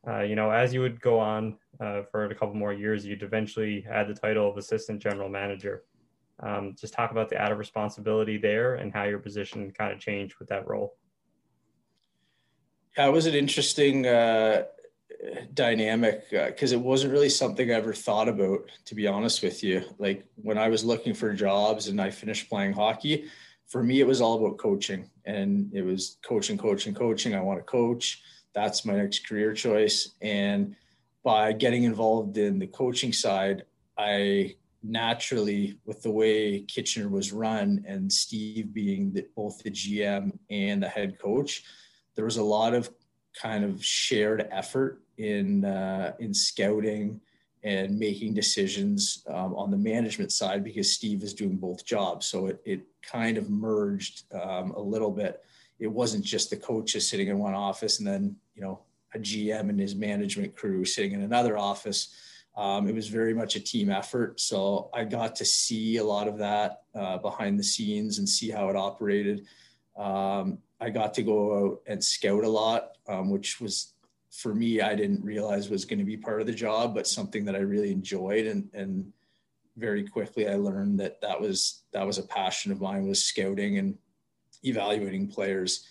uh, 0.07 0.21
you 0.21 0.35
know, 0.35 0.51
as 0.51 0.73
you 0.73 0.81
would 0.81 1.01
go 1.01 1.19
on 1.19 1.57
uh, 1.79 2.03
for 2.11 2.25
a 2.25 2.35
couple 2.35 2.55
more 2.55 2.73
years, 2.73 3.05
you'd 3.05 3.23
eventually 3.23 3.85
add 3.89 4.07
the 4.07 4.13
title 4.13 4.49
of 4.49 4.57
assistant 4.57 5.01
general 5.01 5.29
manager. 5.29 5.83
Um, 6.41 6.75
just 6.79 6.93
talk 6.93 7.11
about 7.11 7.29
the 7.29 7.41
added 7.41 7.55
responsibility 7.55 8.37
there 8.37 8.75
and 8.75 8.93
how 8.93 9.03
your 9.03 9.19
position 9.19 9.71
kind 9.71 9.91
of 9.91 9.99
changed 9.99 10.35
with 10.39 10.47
that 10.49 10.67
role. 10.67 10.95
Yeah, 12.97 13.07
it 13.07 13.11
was 13.11 13.25
an 13.25 13.35
interesting 13.35 14.07
uh, 14.07 14.63
dynamic 15.53 16.29
because 16.29 16.73
uh, 16.73 16.77
it 16.77 16.81
wasn't 16.81 17.13
really 17.13 17.29
something 17.29 17.69
I 17.69 17.75
ever 17.75 17.93
thought 17.93 18.29
about, 18.29 18.71
to 18.85 18.95
be 18.95 19.07
honest 19.07 19.43
with 19.43 19.63
you. 19.63 19.83
Like 19.97 20.25
when 20.35 20.57
I 20.57 20.69
was 20.69 20.85
looking 20.85 21.13
for 21.13 21.33
jobs 21.33 21.87
and 21.87 22.01
I 22.01 22.09
finished 22.09 22.49
playing 22.49 22.73
hockey, 22.73 23.25
for 23.67 23.83
me, 23.83 23.99
it 23.99 24.07
was 24.07 24.21
all 24.21 24.43
about 24.43 24.57
coaching 24.57 25.09
and 25.25 25.71
it 25.73 25.83
was 25.83 26.17
coaching, 26.23 26.57
coaching, 26.57 26.93
coaching. 26.93 27.35
I 27.35 27.41
want 27.41 27.59
to 27.59 27.63
coach 27.63 28.23
that's 28.53 28.85
my 28.85 28.95
next 28.95 29.27
career 29.27 29.53
choice. 29.53 30.15
And 30.21 30.75
by 31.23 31.51
getting 31.53 31.83
involved 31.83 32.37
in 32.37 32.59
the 32.59 32.67
coaching 32.67 33.13
side, 33.13 33.63
I 33.97 34.55
naturally, 34.81 35.77
with 35.85 36.01
the 36.01 36.11
way 36.11 36.61
Kitchener 36.61 37.09
was 37.09 37.33
run 37.33 37.83
and 37.87 38.11
Steve 38.11 38.73
being 38.73 39.11
the, 39.11 39.25
both 39.35 39.61
the 39.61 39.71
GM 39.71 40.37
and 40.49 40.81
the 40.81 40.87
head 40.87 41.19
coach, 41.19 41.63
there 42.15 42.25
was 42.25 42.37
a 42.37 42.43
lot 42.43 42.73
of 42.73 42.89
kind 43.39 43.63
of 43.63 43.83
shared 43.83 44.47
effort 44.51 45.03
in 45.17 45.65
uh, 45.65 46.13
in 46.19 46.33
scouting 46.33 47.19
and 47.63 47.99
making 47.99 48.33
decisions 48.33 49.25
um, 49.27 49.53
on 49.55 49.69
the 49.69 49.77
management 49.77 50.31
side 50.31 50.63
because 50.63 50.93
Steve 50.93 51.23
is 51.23 51.33
doing 51.33 51.57
both 51.57 51.85
jobs. 51.85 52.25
So 52.25 52.47
it, 52.47 52.61
it 52.63 52.81
kind 53.03 53.37
of 53.37 53.49
merged 53.49 54.23
um, 54.33 54.71
a 54.71 54.79
little 54.79 55.11
bit 55.11 55.43
it 55.79 55.87
wasn't 55.87 56.23
just 56.23 56.49
the 56.49 56.57
coaches 56.57 57.07
sitting 57.07 57.29
in 57.29 57.39
one 57.39 57.53
office 57.53 57.99
and 57.99 58.07
then 58.07 58.35
you 58.53 58.61
know 58.61 58.79
a 59.13 59.19
GM 59.19 59.69
and 59.69 59.79
his 59.79 59.95
management 59.95 60.55
crew 60.55 60.85
sitting 60.85 61.13
in 61.13 61.21
another 61.21 61.57
office. 61.57 62.15
Um, 62.55 62.87
it 62.87 62.95
was 62.95 63.07
very 63.07 63.33
much 63.33 63.55
a 63.55 63.59
team 63.59 63.89
effort. 63.89 64.39
So 64.39 64.89
I 64.93 65.05
got 65.05 65.35
to 65.37 65.45
see 65.45 65.97
a 65.97 66.03
lot 66.03 66.27
of 66.27 66.37
that 66.39 66.81
uh, 66.93 67.17
behind 67.17 67.57
the 67.57 67.63
scenes 67.63 68.19
and 68.19 68.27
see 68.27 68.49
how 68.49 68.69
it 68.69 68.75
operated. 68.75 69.45
Um, 69.97 70.59
I 70.81 70.89
got 70.89 71.13
to 71.15 71.23
go 71.23 71.67
out 71.67 71.81
and 71.87 72.03
scout 72.03 72.43
a 72.43 72.49
lot, 72.49 72.97
um, 73.07 73.29
which 73.29 73.59
was 73.59 73.93
for 74.31 74.53
me, 74.53 74.81
I 74.81 74.95
didn't 74.95 75.23
realize 75.23 75.69
was 75.69 75.85
going 75.85 75.99
to 75.99 76.05
be 76.05 76.17
part 76.17 76.41
of 76.41 76.47
the 76.47 76.53
job, 76.53 76.93
but 76.93 77.07
something 77.07 77.45
that 77.45 77.55
I 77.55 77.59
really 77.59 77.91
enjoyed. 77.91 78.45
And, 78.45 78.69
and 78.73 79.11
very 79.77 80.07
quickly 80.07 80.47
I 80.47 80.55
learned 80.55 80.99
that 80.99 81.19
that 81.21 81.39
was, 81.39 81.81
that 81.93 82.05
was 82.05 82.17
a 82.17 82.23
passion 82.23 82.71
of 82.71 82.81
mine 82.81 83.07
was 83.07 83.23
scouting 83.23 83.77
and 83.77 83.97
evaluating 84.63 85.27
players. 85.27 85.87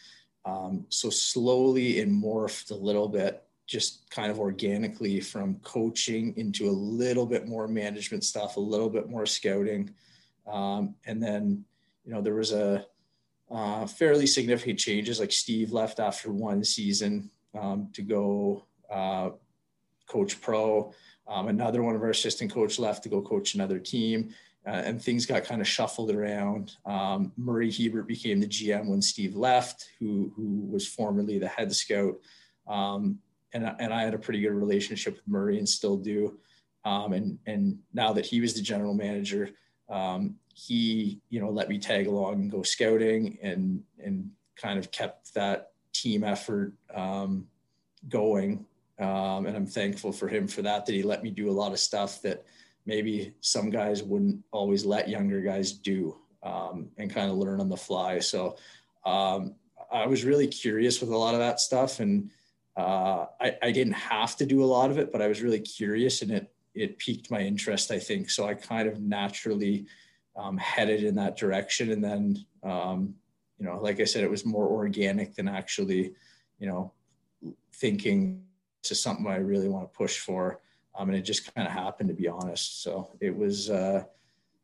Um, 0.49 0.87
so 0.89 1.11
slowly 1.11 1.99
it 1.99 2.09
morphed 2.09 2.71
a 2.71 2.75
little 2.75 3.09
bit 3.09 3.45
just 3.67 4.09
kind 4.11 4.31
of 4.31 4.41
organically 4.41 5.21
from 5.21 5.57
coaching 5.57 6.35
into 6.39 6.71
a 6.71 6.73
little 6.73 7.27
bit 7.27 7.47
more 7.47 7.69
management 7.69 8.25
stuff, 8.25 8.57
a 8.57 8.61
little 8.61 8.89
bit 8.89 9.11
more 9.11 9.27
scouting. 9.27 9.91
Um, 10.47 10.95
and 11.05 11.23
then, 11.23 11.65
you 12.05 12.13
know, 12.13 12.23
there 12.23 12.35
was 12.35 12.53
a 12.53 12.87
uh, 13.51 13.87
fairly 13.87 14.27
significant 14.27 14.79
changes. 14.79 15.21
Like 15.21 15.33
Steve 15.33 15.71
left 15.71 16.01
after 16.01 16.33
one 16.33 16.65
season 16.65 17.31
um, 17.59 17.91
to 17.93 18.01
go 18.01 18.65
uh, 18.91 19.31
coach 20.07 20.41
pro. 20.41 20.95
Um, 21.27 21.49
another 21.49 21.83
one 21.83 21.95
of 21.95 22.03
our 22.03 22.11
assistant 22.11 22.51
coach 22.51 22.79
left 22.79 23.03
to 23.03 23.11
go 23.11 23.21
coach 23.21 23.55
another 23.55 23.79
team. 23.79 24.35
Uh, 24.69 24.83
and 24.85 25.03
things 25.03 25.25
got 25.25 25.45
kind 25.45 25.63
of 25.63 25.67
shuffled 25.67 26.11
around. 26.11 26.77
Um, 26.85 27.33
Murray 27.39 27.71
Hiebert 27.71 28.07
became 28.07 28.39
the 28.39 28.47
GM 28.47 28.87
when 28.89 29.01
Steve 29.01 29.35
left, 29.35 29.89
who, 29.99 30.31
who 30.37 30.67
was 30.71 30.87
formerly 30.87 31.39
the 31.39 31.49
head 31.49 31.75
scout. 31.75 32.17
Um, 32.67 33.19
and, 33.55 33.75
and 33.79 33.95
I 33.95 34.03
had 34.03 34.13
a 34.13 34.19
pretty 34.19 34.43
good 34.43 34.53
relationship 34.53 35.15
with 35.15 35.27
Murray 35.27 35.57
and 35.57 35.67
still 35.67 35.97
do. 35.97 36.39
Um, 36.85 37.15
and, 37.15 37.39
and 37.47 37.79
now 37.95 38.13
that 38.13 38.27
he 38.27 38.43
was 38.43 38.53
the 38.53 38.61
general 38.61 38.93
manager, 38.93 39.49
um, 39.89 40.35
he, 40.53 41.23
you 41.31 41.41
know, 41.41 41.49
let 41.49 41.71
me 41.71 41.79
tag 41.79 42.07
along 42.07 42.35
and 42.35 42.51
go 42.51 42.63
scouting 42.63 43.39
and, 43.41 43.83
and 43.99 44.31
kind 44.57 44.79
of 44.79 44.91
kept 44.91 45.33
that 45.33 45.71
team 45.95 46.23
effort 46.23 46.75
um, 46.95 47.47
going. 48.11 48.67
Um, 48.99 49.47
and 49.47 49.57
I'm 49.57 49.67
thankful 49.67 50.13
for 50.13 50.29
him 50.29 50.47
for 50.47 50.61
that, 50.61 50.85
that 50.85 50.93
he 50.93 51.03
let 51.03 51.23
me 51.23 51.31
do 51.31 51.49
a 51.49 51.53
lot 51.53 51.73
of 51.73 51.81
stuff 51.81 52.21
that 52.21 52.45
maybe 52.89 53.35
some 53.43 53.69
guys 53.69 54.03
wouldn't 54.03 54.43
always 54.51 54.87
let 54.87 55.11
younger 55.11 55.43
guys 55.43 55.73
do 55.73 56.17
um, 56.43 56.89
and 56.97 57.13
kind 57.13 57.31
of 57.31 57.37
learn 57.37 57.61
on 57.61 57.69
the 57.69 57.77
fly. 57.77 58.19
So 58.19 58.57
um, 59.05 59.55
I 59.93 60.07
was 60.07 60.25
really 60.25 60.47
curious 60.47 60.99
with 61.03 61.11
a 61.11 61.17
lot 61.17 61.35
of 61.35 61.41
that 61.41 61.61
stuff. 61.61 62.01
And 62.01 62.31
uh, 62.79 63.27
I, 63.39 63.57
I 63.63 63.73
didn't 63.73 63.93
have 63.93 64.37
to 64.37 64.47
do 64.47 64.65
a 64.65 64.73
lot 64.77 64.91
of 64.91 64.97
it, 64.97 65.13
but 65.13 65.21
I 65.21 65.29
was 65.29 65.43
really 65.43 65.61
curious 65.61 66.23
and 66.23 66.31
it, 66.31 66.51
it 66.75 66.99
piqued 66.99 67.31
my 67.31 67.41
interest, 67.41 67.91
I 67.91 67.99
think. 67.99 68.31
So 68.31 68.49
I 68.49 68.55
kind 68.55 68.89
of 68.89 69.03
naturally 69.03 69.85
um, 70.35 70.57
headed 70.57 71.05
in 71.05 71.15
that 71.17 71.37
direction. 71.37 71.91
And 71.91 72.03
then, 72.03 72.43
um, 72.63 73.15
you 73.59 73.67
know, 73.67 73.79
like 73.83 74.01
I 74.01 74.05
said, 74.05 74.25
it 74.25 74.31
was 74.31 74.47
more 74.47 74.67
organic 74.67 75.35
than 75.35 75.47
actually, 75.47 76.15
you 76.59 76.67
know, 76.67 76.93
thinking 77.75 78.45
this 78.83 78.93
is 78.93 79.03
something 79.03 79.27
I 79.27 79.37
really 79.37 79.69
want 79.69 79.93
to 79.93 79.97
push 79.97 80.21
for. 80.21 80.61
Um, 80.99 81.09
and 81.09 81.17
it 81.17 81.23
just 81.23 81.55
kind 81.55 81.67
of 81.67 81.73
happened 81.73 82.09
to 82.09 82.15
be 82.15 82.29
honest. 82.29 82.83
So 82.83 83.17
it 83.21 83.35
was, 83.35 83.71
uh, 83.71 84.03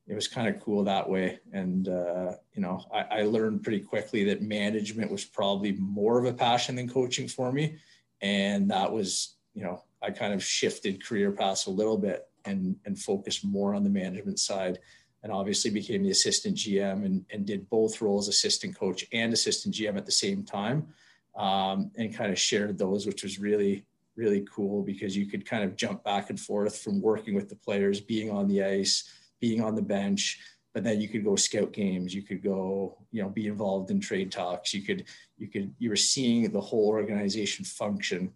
it 0.07 0.15
was 0.15 0.29
kind 0.29 0.49
of 0.49 0.61
cool 0.61 0.85
that 0.85 1.09
way. 1.09 1.39
And, 1.53 1.89
uh, 1.89 2.33
you 2.55 2.61
know, 2.61 2.85
I, 2.93 3.21
I 3.21 3.23
learned 3.23 3.63
pretty 3.63 3.81
quickly 3.81 4.25
that 4.25 4.43
management 4.43 5.11
was 5.11 5.25
probably 5.25 5.73
more 5.73 6.19
of 6.19 6.27
a 6.27 6.37
passion 6.37 6.75
than 6.77 6.89
coaching 6.89 7.29
for 7.29 7.53
me. 7.53 7.79
And 8.21 8.71
that 8.71 8.91
was, 8.93 9.37
you 9.55 9.63
know, 9.63 9.83
I 10.03 10.11
kind 10.11 10.35
of 10.35 10.45
shifted 10.45 11.05
career 11.05 11.31
paths 11.31 11.67
a 11.67 11.71
little 11.71 11.97
bit 11.97 12.29
and, 12.45 12.77
and 12.85 12.99
focused 12.99 13.45
more 13.45 13.75
on 13.75 13.85
the 13.85 13.91
management 13.91 14.41
side 14.41 14.81
and 15.23 15.33
obviously 15.33 15.71
became 15.71 16.03
the 16.03 16.11
assistant 16.11 16.57
GM 16.57 17.07
and, 17.07 17.25
and 17.31 17.47
did 17.47 17.71
both 17.71 18.03
roles, 18.03 18.29
assistant 18.29 18.77
coach 18.77 19.07
and 19.13 19.33
assistant 19.33 19.75
GM 19.75 19.97
at 19.97 20.05
the 20.05 20.13
same 20.13 20.43
time. 20.43 20.89
Um, 21.35 21.91
and 21.97 22.15
kind 22.15 22.31
of 22.31 22.39
shared 22.39 22.79
those, 22.79 23.07
which 23.07 23.25
was 23.25 23.41
really, 23.41 23.85
really 24.17 24.47
cool 24.51 24.83
because 24.83 25.17
you 25.17 25.27
could 25.27 25.47
kind 25.47 25.65
of 25.65 25.77
jump 25.77 26.05
back 26.05 26.31
and 26.31 26.39
forth 26.39 26.79
from 26.79 27.01
working 27.01 27.35
with 27.35 27.49
the 27.49 27.57
players, 27.57 28.01
being 28.01 28.31
on 28.31 28.49
the 28.49 28.63
ice, 28.63 29.11
being 29.41 29.63
on 29.63 29.75
the 29.75 29.83
bench, 29.83 30.39
but 30.73 30.83
then 30.83 31.01
you 31.01 31.09
could 31.09 31.25
go 31.25 31.37
scout 31.37 31.73
games, 31.73 32.15
you 32.15 32.23
could 32.23 32.43
go, 32.43 32.99
you 33.13 33.23
know, 33.23 33.29
be 33.29 33.47
involved 33.47 33.91
in 33.91 34.01
trade 34.01 34.33
talks. 34.33 34.75
You 34.75 34.83
could, 34.83 35.05
you 35.39 35.47
could, 35.49 35.73
you 35.79 35.89
were 35.89 35.97
seeing 35.97 36.51
the 36.51 36.61
whole 36.61 36.89
organization 36.89 37.65
function, 37.65 38.33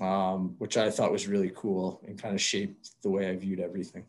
um, 0.00 0.54
which 0.58 0.78
I 0.78 0.90
thought 0.90 1.12
was 1.12 1.28
really 1.28 1.52
cool 1.54 2.00
and 2.06 2.20
kind 2.20 2.34
of 2.34 2.40
shaped 2.40 3.02
the 3.02 3.10
way 3.10 3.28
I 3.28 3.36
viewed 3.36 3.60
everything. 3.60 4.04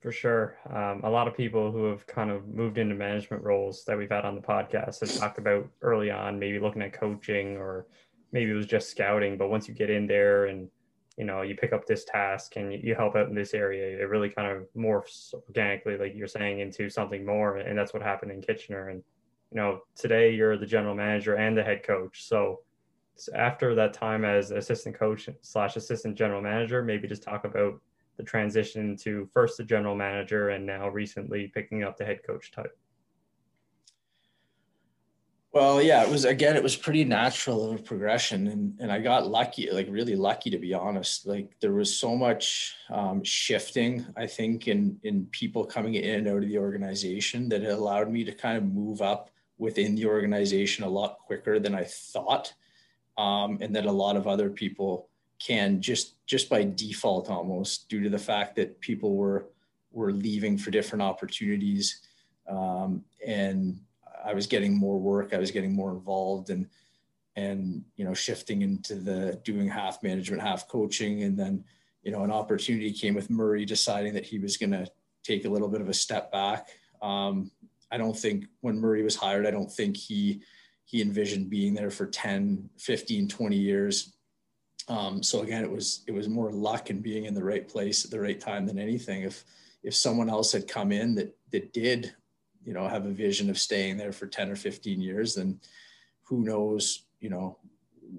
For 0.00 0.12
sure. 0.12 0.56
Um, 0.72 1.02
a 1.04 1.10
lot 1.10 1.28
of 1.28 1.36
people 1.36 1.70
who 1.70 1.84
have 1.84 2.06
kind 2.06 2.30
of 2.30 2.48
moved 2.48 2.78
into 2.78 2.94
management 2.94 3.42
roles 3.42 3.84
that 3.84 3.98
we've 3.98 4.10
had 4.10 4.24
on 4.24 4.34
the 4.34 4.40
podcast 4.40 5.00
have 5.00 5.14
talked 5.14 5.38
about 5.38 5.68
early 5.82 6.10
on, 6.10 6.38
maybe 6.38 6.58
looking 6.58 6.80
at 6.80 6.94
coaching 6.94 7.58
or 7.58 7.86
maybe 8.32 8.50
it 8.50 8.54
was 8.54 8.66
just 8.66 8.90
scouting. 8.90 9.36
But 9.36 9.50
once 9.50 9.68
you 9.68 9.74
get 9.74 9.90
in 9.90 10.06
there 10.06 10.46
and, 10.46 10.68
you 11.16 11.24
know, 11.24 11.42
you 11.42 11.54
pick 11.56 11.72
up 11.72 11.86
this 11.86 12.04
task 12.04 12.56
and 12.56 12.72
you, 12.72 12.94
help 12.94 13.16
out 13.16 13.28
in 13.28 13.34
this 13.34 13.54
area, 13.54 14.00
it 14.00 14.08
really 14.08 14.30
kind 14.30 14.50
of 14.50 14.66
morphs 14.76 15.34
organically, 15.34 15.98
like 15.98 16.14
you're 16.14 16.28
saying, 16.28 16.60
into 16.60 16.88
something 16.88 17.24
more. 17.24 17.58
And 17.58 17.78
that's 17.78 17.92
what 17.92 18.02
happened 18.02 18.32
in 18.32 18.40
Kitchener. 18.40 18.88
And, 18.88 19.02
you 19.50 19.60
know, 19.60 19.80
today 19.96 20.32
you're 20.34 20.56
the 20.56 20.66
general 20.66 20.94
manager 20.94 21.34
and 21.34 21.56
the 21.56 21.62
head 21.62 21.82
coach. 21.82 22.24
So 22.26 22.60
after 23.34 23.74
that 23.74 23.92
time 23.92 24.24
as 24.24 24.50
assistant 24.50 24.98
coach 24.98 25.28
slash 25.42 25.76
assistant 25.76 26.16
general 26.16 26.40
manager, 26.40 26.82
maybe 26.82 27.08
just 27.08 27.22
talk 27.22 27.44
about 27.44 27.80
the 28.16 28.22
transition 28.22 28.96
to 28.98 29.28
first 29.32 29.56
the 29.56 29.64
general 29.64 29.94
manager 29.94 30.50
and 30.50 30.64
now 30.64 30.88
recently 30.88 31.50
picking 31.54 31.82
up 31.82 31.96
the 31.96 32.04
head 32.04 32.20
coach 32.26 32.50
type? 32.50 32.76
Well, 35.52 35.82
yeah, 35.82 36.04
it 36.04 36.08
was 36.08 36.24
again, 36.24 36.54
it 36.54 36.62
was 36.62 36.76
pretty 36.76 37.04
natural 37.04 37.72
of 37.72 37.80
a 37.80 37.82
progression, 37.82 38.46
and 38.46 38.76
and 38.78 38.92
I 38.92 39.00
got 39.00 39.26
lucky, 39.28 39.68
like 39.72 39.88
really 39.90 40.14
lucky 40.14 40.48
to 40.50 40.58
be 40.58 40.74
honest. 40.74 41.26
Like 41.26 41.58
there 41.60 41.72
was 41.72 41.94
so 41.94 42.14
much 42.16 42.76
um, 42.88 43.24
shifting, 43.24 44.06
I 44.16 44.28
think, 44.28 44.68
in 44.68 45.00
in 45.02 45.26
people 45.32 45.64
coming 45.64 45.94
in 45.94 46.20
and 46.20 46.28
out 46.28 46.44
of 46.44 46.48
the 46.48 46.58
organization 46.58 47.48
that 47.48 47.62
it 47.62 47.70
allowed 47.70 48.12
me 48.12 48.22
to 48.24 48.32
kind 48.32 48.58
of 48.58 48.64
move 48.64 49.02
up 49.02 49.30
within 49.58 49.96
the 49.96 50.06
organization 50.06 50.84
a 50.84 50.88
lot 50.88 51.18
quicker 51.18 51.58
than 51.58 51.74
I 51.74 51.82
thought, 51.84 52.54
um, 53.18 53.58
and 53.60 53.74
that 53.74 53.86
a 53.86 53.92
lot 53.92 54.16
of 54.16 54.28
other 54.28 54.50
people 54.50 55.08
can 55.40 55.82
just 55.82 56.24
just 56.26 56.48
by 56.48 56.62
default 56.62 57.28
almost 57.28 57.88
due 57.88 58.02
to 58.04 58.08
the 58.10 58.18
fact 58.18 58.54
that 58.54 58.80
people 58.80 59.16
were 59.16 59.46
were 59.90 60.12
leaving 60.12 60.56
for 60.56 60.70
different 60.70 61.02
opportunities 61.02 62.02
um, 62.48 63.04
and 63.26 63.80
i 64.24 64.34
was 64.34 64.46
getting 64.46 64.76
more 64.76 64.98
work 64.98 65.32
i 65.32 65.38
was 65.38 65.50
getting 65.50 65.72
more 65.72 65.90
involved 65.92 66.50
and 66.50 66.66
and 67.36 67.84
you 67.96 68.04
know 68.04 68.14
shifting 68.14 68.62
into 68.62 68.94
the 68.96 69.40
doing 69.44 69.68
half 69.68 70.02
management 70.02 70.42
half 70.42 70.68
coaching. 70.68 71.22
And 71.22 71.38
then 71.38 71.64
you 72.02 72.12
know 72.12 72.22
an 72.24 72.30
opportunity 72.30 72.92
came 72.92 73.14
with 73.14 73.30
murray 73.30 73.64
deciding 73.64 74.14
that 74.14 74.26
he 74.26 74.38
was 74.38 74.56
going 74.56 74.72
to 74.72 74.86
take 75.22 75.44
a 75.44 75.48
little 75.48 75.68
bit 75.68 75.80
of 75.80 75.88
a 75.88 75.94
step 75.94 76.30
back. 76.32 76.68
Um, 77.02 77.50
i 77.92 77.96
don't 77.96 78.16
think 78.16 78.44
when 78.60 78.78
murray 78.78 79.02
was 79.02 79.16
hired 79.16 79.46
i 79.46 79.50
don't 79.50 79.72
think 79.72 79.96
he 79.96 80.42
he 80.84 81.00
envisioned 81.02 81.50
being 81.50 81.74
there 81.74 81.90
for 81.90 82.06
10 82.06 82.68
15 82.78 83.28
20 83.28 83.56
years. 83.56 84.12
Um, 84.88 85.22
so 85.22 85.42
again, 85.42 85.62
it 85.62 85.70
was 85.70 86.02
it 86.08 86.12
was 86.12 86.28
more 86.28 86.50
luck 86.50 86.90
and 86.90 87.02
being 87.02 87.24
in 87.24 87.34
the 87.34 87.44
right 87.44 87.66
place 87.66 88.04
at 88.04 88.10
the 88.10 88.20
right 88.20 88.40
time 88.40 88.66
than 88.66 88.78
anything. 88.78 89.22
If 89.22 89.44
if 89.82 89.94
someone 89.94 90.28
else 90.28 90.52
had 90.52 90.66
come 90.66 90.90
in 90.90 91.14
that 91.14 91.36
that 91.52 91.72
did, 91.72 92.14
you 92.64 92.72
know, 92.72 92.86
have 92.88 93.06
a 93.06 93.10
vision 93.10 93.50
of 93.50 93.58
staying 93.58 93.96
there 93.96 94.12
for 94.12 94.26
10 94.26 94.50
or 94.50 94.56
15 94.56 95.00
years, 95.00 95.34
then 95.34 95.60
who 96.22 96.42
knows, 96.42 97.04
you 97.20 97.30
know, 97.30 97.58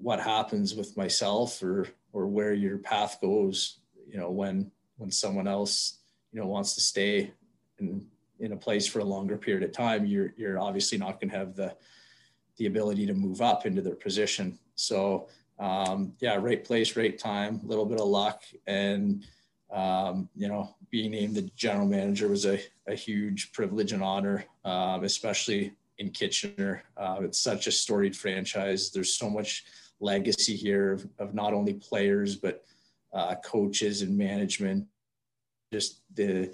what 0.00 0.20
happens 0.20 0.74
with 0.74 0.96
myself 0.96 1.62
or 1.62 1.88
or 2.12 2.26
where 2.26 2.52
your 2.52 2.78
path 2.78 3.18
goes, 3.20 3.78
you 4.06 4.18
know, 4.18 4.30
when 4.30 4.70
when 4.96 5.10
someone 5.10 5.48
else, 5.48 5.98
you 6.32 6.40
know, 6.40 6.46
wants 6.46 6.74
to 6.74 6.80
stay 6.80 7.32
in 7.78 8.06
in 8.40 8.52
a 8.52 8.56
place 8.56 8.86
for 8.86 8.98
a 8.98 9.04
longer 9.04 9.36
period 9.36 9.62
of 9.62 9.72
time, 9.72 10.06
you're 10.06 10.32
you're 10.36 10.58
obviously 10.58 10.98
not 10.98 11.20
going 11.20 11.30
to 11.30 11.38
have 11.38 11.54
the 11.54 11.74
the 12.56 12.66
ability 12.66 13.06
to 13.06 13.14
move 13.14 13.40
up 13.40 13.64
into 13.66 13.80
their 13.80 13.94
position. 13.94 14.58
So 14.74 15.28
um, 15.58 16.14
yeah, 16.18 16.36
right 16.36 16.62
place, 16.62 16.96
right 16.96 17.16
time, 17.16 17.60
a 17.62 17.66
little 17.66 17.86
bit 17.86 18.00
of 18.00 18.06
luck. 18.06 18.42
And, 18.66 19.24
um, 19.72 20.28
you 20.36 20.48
know, 20.48 20.74
being 20.90 21.12
named 21.12 21.34
the 21.34 21.50
general 21.56 21.86
manager 21.86 22.28
was 22.28 22.44
a, 22.44 22.60
a 22.86 22.94
huge 22.94 23.52
privilege 23.52 23.92
and 23.92 24.02
honor, 24.02 24.44
um, 24.64 25.04
especially 25.04 25.72
in 25.98 26.10
Kitchener. 26.10 26.84
Uh, 26.96 27.18
it's 27.22 27.38
such 27.38 27.66
a 27.66 27.72
storied 27.72 28.16
franchise. 28.16 28.90
There's 28.90 29.16
so 29.16 29.30
much 29.30 29.64
legacy 30.00 30.54
here 30.54 30.92
of, 30.92 31.08
of 31.18 31.34
not 31.34 31.54
only 31.54 31.74
players, 31.74 32.36
but 32.36 32.64
uh, 33.14 33.36
coaches 33.44 34.02
and 34.02 34.16
management. 34.16 34.86
Just 35.72 36.02
the, 36.14 36.52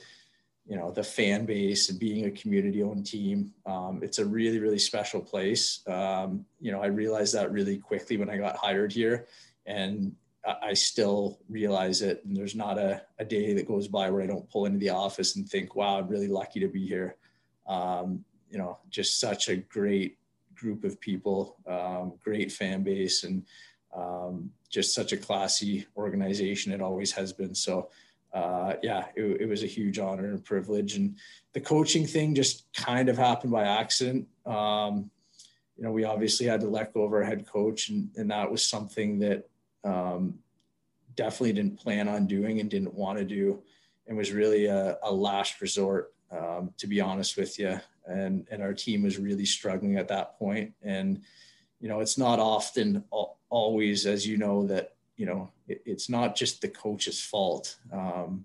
you 0.69 0.77
know 0.77 0.91
the 0.91 1.03
fan 1.03 1.47
base 1.47 1.89
and 1.89 1.99
being 1.99 2.27
a 2.27 2.31
community 2.31 2.83
owned 2.83 3.07
team 3.07 3.55
um, 3.65 4.01
it's 4.03 4.19
a 4.19 4.25
really 4.25 4.59
really 4.59 4.79
special 4.79 5.19
place 5.19 5.81
um, 5.87 6.45
you 6.61 6.71
know 6.71 6.83
i 6.83 6.87
realized 6.87 7.35
that 7.35 7.51
really 7.51 7.79
quickly 7.79 8.19
when 8.19 8.29
i 8.29 8.37
got 8.37 8.55
hired 8.55 8.93
here 8.93 9.27
and 9.65 10.15
i 10.63 10.73
still 10.73 11.39
realize 11.49 12.03
it 12.03 12.25
and 12.25 12.37
there's 12.37 12.55
not 12.55 12.79
a, 12.79 13.03
a 13.19 13.25
day 13.25 13.53
that 13.53 13.69
goes 13.69 13.89
by 13.89 14.11
where 14.11 14.23
i 14.23 14.27
don't 14.27 14.51
pull 14.51 14.67
into 14.67 14.79
the 14.79 14.91
office 14.91 15.37
and 15.37 15.49
think 15.49 15.75
wow 15.75 15.99
i'm 15.99 16.09
really 16.09 16.29
lucky 16.29 16.61
to 16.61 16.69
be 16.69 16.87
here 16.87 17.17
um, 17.67 18.25
you 18.51 18.59
know 18.59 18.79
just 18.91 19.21
such 19.21 19.49
a 19.49 19.57
great 19.57 20.19
group 20.55 20.85
of 20.85 21.01
people 21.01 21.57
um, 21.67 22.15
great 22.23 22.51
fan 22.51 22.83
base 22.83 23.25
and 23.25 23.45
um, 23.95 24.51
just 24.69 24.95
such 24.95 25.13
a 25.13 25.17
classy 25.17 25.87
organization 25.97 26.73
it 26.73 26.81
always 26.81 27.13
has 27.13 27.33
been 27.33 27.55
so 27.55 27.89
uh, 28.33 28.75
yeah, 28.83 29.07
it, 29.17 29.43
it, 29.43 29.49
was 29.49 29.63
a 29.63 29.67
huge 29.67 29.99
honor 29.99 30.27
and 30.27 30.45
privilege. 30.45 30.97
And 30.97 31.17
the 31.55 31.61
coaching 31.61 32.07
thing 32.07 32.35
just 32.35 32.67
kind 32.75 33.09
of 33.09 33.17
happened 33.17 33.53
by 33.53 33.65
accident. 33.65 34.29
Um, 34.45 35.11
you 35.77 35.85
know, 35.85 35.93
we 35.93 36.05
obviously 36.05 36.47
had 36.47 36.61
to 36.61 36.69
let 36.69 36.93
go 36.93 37.05
of 37.05 37.13
our 37.13 37.23
head 37.23 37.47
coach, 37.47 37.89
and, 37.89 38.11
and 38.17 38.31
that 38.31 38.51
was 38.51 38.63
something 38.63 39.21
that, 39.21 39.49
um, 39.85 40.39
definitely 41.15 41.53
didn't 41.53 41.79
plan 41.79 42.09
on 42.09 42.27
doing 42.27 42.61
and 42.61 42.71
didn't 42.71 42.95
want 42.95 43.19
to 43.19 43.25
do, 43.25 43.63
and 44.07 44.17
was 44.17 44.33
really 44.33 44.67
a, 44.67 44.99
a 45.03 45.13
last 45.13 45.61
resort, 45.61 46.15
um, 46.31 46.73
to 46.79 46.87
be 46.87 47.01
honest 47.01 47.37
with 47.37 47.59
you. 47.59 47.81
And 48.07 48.47
and 48.51 48.63
our 48.63 48.75
team 48.75 49.03
was 49.03 49.19
really 49.19 49.45
struggling 49.45 49.97
at 49.97 50.09
that 50.09 50.39
point. 50.39 50.73
And 50.83 51.23
you 51.81 51.89
know, 51.89 52.01
it's 52.01 52.19
not 52.19 52.39
often 52.39 53.05
always, 53.51 54.07
as 54.07 54.27
you 54.27 54.37
know, 54.37 54.67
that 54.67 54.95
you 55.17 55.27
know 55.27 55.51
it, 55.67 55.83
it's 55.85 56.09
not 56.09 56.37
just 56.37 56.61
the 56.61 56.69
coach's 56.69 57.21
fault. 57.21 57.77
Um, 57.93 58.45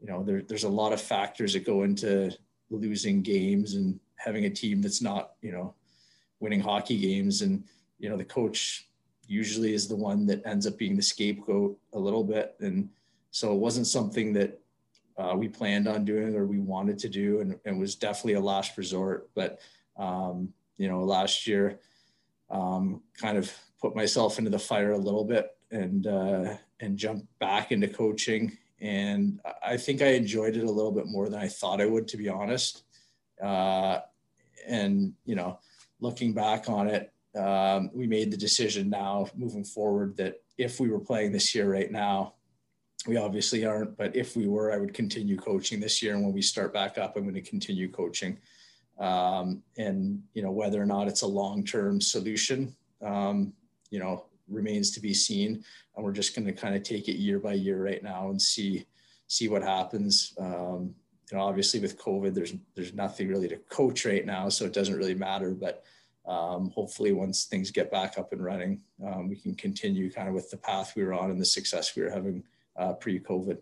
you 0.00 0.06
know, 0.06 0.22
there, 0.22 0.42
there's 0.42 0.64
a 0.64 0.68
lot 0.68 0.92
of 0.92 1.00
factors 1.00 1.52
that 1.52 1.66
go 1.66 1.82
into 1.82 2.34
losing 2.70 3.22
games 3.22 3.74
and 3.74 4.00
having 4.16 4.44
a 4.44 4.50
team 4.50 4.80
that's 4.80 5.02
not, 5.02 5.32
you 5.42 5.52
know, 5.52 5.74
winning 6.40 6.60
hockey 6.60 6.98
games. 6.98 7.42
And, 7.42 7.64
you 7.98 8.08
know, 8.08 8.16
the 8.16 8.24
coach 8.24 8.88
usually 9.30 9.74
is 9.74 9.86
the 9.86 9.96
one 9.96 10.26
that 10.26 10.44
ends 10.44 10.66
up 10.66 10.76
being 10.76 10.96
the 10.96 11.02
scapegoat 11.02 11.78
a 11.92 11.98
little 11.98 12.24
bit. 12.24 12.56
And 12.60 12.88
so 13.30 13.52
it 13.52 13.58
wasn't 13.58 13.86
something 13.86 14.32
that 14.34 14.60
uh, 15.16 15.34
we 15.36 15.48
planned 15.48 15.86
on 15.86 16.04
doing 16.04 16.34
or 16.34 16.46
we 16.46 16.58
wanted 16.58 16.98
to 16.98 17.08
do 17.08 17.40
and, 17.40 17.58
and 17.64 17.78
was 17.78 17.94
definitely 17.94 18.34
a 18.34 18.40
last 18.40 18.76
resort. 18.76 19.30
But, 19.34 19.60
um, 19.96 20.52
you 20.78 20.88
know, 20.88 21.04
last 21.04 21.46
year, 21.46 21.78
um, 22.50 23.02
kind 23.20 23.38
of 23.38 23.52
put 23.80 23.94
myself 23.94 24.38
into 24.38 24.50
the 24.50 24.58
fire 24.58 24.92
a 24.92 24.98
little 24.98 25.24
bit 25.24 25.56
and, 25.70 26.06
uh, 26.06 26.56
and 26.80 26.98
jumped 26.98 27.26
back 27.38 27.70
into 27.70 27.86
coaching 27.86 28.58
and 28.80 29.40
I 29.62 29.76
think 29.76 30.00
I 30.00 30.12
enjoyed 30.12 30.56
it 30.56 30.64
a 30.64 30.70
little 30.70 30.92
bit 30.92 31.06
more 31.06 31.28
than 31.28 31.40
I 31.40 31.48
thought 31.48 31.80
I 31.80 31.86
would, 31.86 32.08
to 32.08 32.16
be 32.16 32.28
honest. 32.28 32.84
Uh, 33.42 34.00
and 34.66 35.12
you 35.24 35.34
know, 35.34 35.58
looking 36.00 36.32
back 36.32 36.68
on 36.68 36.88
it, 36.88 37.12
um, 37.36 37.90
we 37.94 38.06
made 38.06 38.30
the 38.30 38.36
decision 38.36 38.90
now 38.90 39.26
moving 39.36 39.64
forward 39.64 40.16
that 40.16 40.42
if 40.58 40.80
we 40.80 40.90
were 40.90 40.98
playing 40.98 41.32
this 41.32 41.54
year 41.54 41.70
right 41.70 41.90
now, 41.90 42.34
we 43.06 43.16
obviously 43.16 43.64
aren't, 43.64 43.96
but 43.96 44.14
if 44.14 44.36
we 44.36 44.46
were, 44.46 44.72
I 44.72 44.76
would 44.76 44.92
continue 44.92 45.36
coaching 45.36 45.80
this 45.80 46.02
year. 46.02 46.14
And 46.14 46.24
when 46.24 46.34
we 46.34 46.42
start 46.42 46.74
back 46.74 46.98
up, 46.98 47.16
I'm 47.16 47.22
going 47.22 47.34
to 47.34 47.40
continue 47.40 47.90
coaching. 47.90 48.38
Um, 48.98 49.62
and 49.78 50.22
you 50.34 50.42
know, 50.42 50.50
whether 50.50 50.80
or 50.80 50.86
not 50.86 51.08
it's 51.08 51.22
a 51.22 51.26
long-term 51.26 52.02
solution, 52.02 52.76
um, 53.02 53.54
you 53.90 53.98
know, 53.98 54.26
remains 54.48 54.90
to 54.90 55.00
be 55.00 55.14
seen. 55.14 55.64
And 55.96 56.04
we're 56.04 56.12
just 56.12 56.34
going 56.34 56.46
to 56.46 56.52
kind 56.52 56.74
of 56.74 56.82
take 56.82 57.08
it 57.08 57.16
year 57.16 57.38
by 57.38 57.54
year 57.54 57.82
right 57.82 58.02
now 58.02 58.28
and 58.28 58.40
see 58.40 58.84
see 59.28 59.48
what 59.48 59.62
happens. 59.62 60.34
Um, 60.38 60.94
you 61.30 61.38
know, 61.38 61.44
obviously 61.44 61.80
with 61.80 61.98
COVID, 61.98 62.34
there's 62.34 62.52
there's 62.74 62.92
nothing 62.92 63.28
really 63.28 63.48
to 63.48 63.56
coach 63.56 64.04
right 64.04 64.26
now, 64.26 64.48
so 64.50 64.66
it 64.66 64.74
doesn't 64.74 64.96
really 64.96 65.14
matter. 65.14 65.52
But 65.52 65.84
um, 66.26 66.70
hopefully, 66.74 67.12
once 67.12 67.44
things 67.44 67.70
get 67.70 67.90
back 67.90 68.18
up 68.18 68.32
and 68.32 68.44
running, 68.44 68.82
um, 69.04 69.28
we 69.28 69.36
can 69.36 69.54
continue 69.54 70.10
kind 70.10 70.28
of 70.28 70.34
with 70.34 70.50
the 70.50 70.56
path 70.56 70.92
we 70.96 71.02
were 71.02 71.14
on 71.14 71.30
and 71.30 71.40
the 71.40 71.46
success 71.46 71.96
we 71.96 72.02
were 72.02 72.10
having 72.10 72.44
uh, 72.76 72.92
pre-COVID. 72.94 73.58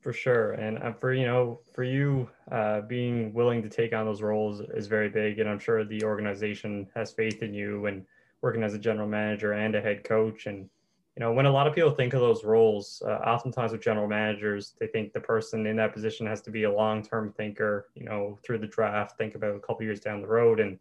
For 0.00 0.12
sure, 0.12 0.52
and 0.52 0.78
uh, 0.82 0.92
for 0.92 1.14
you 1.14 1.24
know, 1.24 1.60
for 1.72 1.82
you, 1.82 2.28
uh, 2.52 2.82
being 2.82 3.32
willing 3.32 3.62
to 3.62 3.70
take 3.70 3.94
on 3.94 4.04
those 4.04 4.20
roles 4.20 4.60
is 4.60 4.86
very 4.86 5.08
big, 5.08 5.38
and 5.38 5.48
I'm 5.48 5.58
sure 5.58 5.82
the 5.82 6.04
organization 6.04 6.86
has 6.94 7.12
faith 7.12 7.42
in 7.42 7.54
you 7.54 7.86
and 7.86 8.04
working 8.44 8.62
as 8.62 8.74
a 8.74 8.78
general 8.78 9.08
manager 9.08 9.54
and 9.54 9.74
a 9.74 9.80
head 9.80 10.04
coach. 10.04 10.44
And, 10.44 10.68
you 11.16 11.20
know, 11.20 11.32
when 11.32 11.46
a 11.46 11.50
lot 11.50 11.66
of 11.66 11.74
people 11.74 11.92
think 11.92 12.12
of 12.12 12.20
those 12.20 12.44
roles, 12.44 13.02
uh, 13.06 13.12
oftentimes 13.12 13.72
with 13.72 13.80
general 13.80 14.06
managers, 14.06 14.74
they 14.78 14.86
think 14.86 15.14
the 15.14 15.20
person 15.20 15.64
in 15.64 15.76
that 15.76 15.94
position 15.94 16.26
has 16.26 16.42
to 16.42 16.50
be 16.50 16.64
a 16.64 16.70
long 16.70 17.02
term 17.02 17.32
thinker, 17.32 17.88
you 17.94 18.04
know, 18.04 18.38
through 18.44 18.58
the 18.58 18.66
draft, 18.66 19.16
think 19.16 19.34
about 19.34 19.56
a 19.56 19.60
couple 19.60 19.82
years 19.82 20.00
down 20.00 20.20
the 20.20 20.28
road. 20.28 20.60
And 20.60 20.78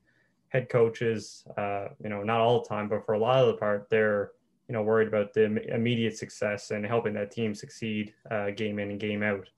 head 0.53 0.69
coaches, 0.69 1.43
uh, 1.57 1.87
you 2.01 2.09
know, 2.09 2.21
not 2.23 2.39
all 2.39 2.61
the 2.61 2.69
time, 2.69 2.87
but 2.87 3.03
for 3.05 3.13
a 3.13 3.19
lot 3.19 3.41
of 3.41 3.47
the 3.47 3.53
part, 3.55 3.87
they're, 3.89 4.31
you 4.69 4.73
know, 4.73 4.83
worried 4.83 5.07
about 5.07 5.33
the 5.33 5.45
immediate 5.73 6.15
success 6.15 6.69
and 6.69 6.85
helping 6.85 7.13
that 7.13 7.31
team 7.31 7.55
succeed 7.55 8.13
uh, 8.29 8.51
game 8.51 8.77
in 8.77 8.91
and 8.91 8.99
game 8.99 9.23
out. 9.23 9.49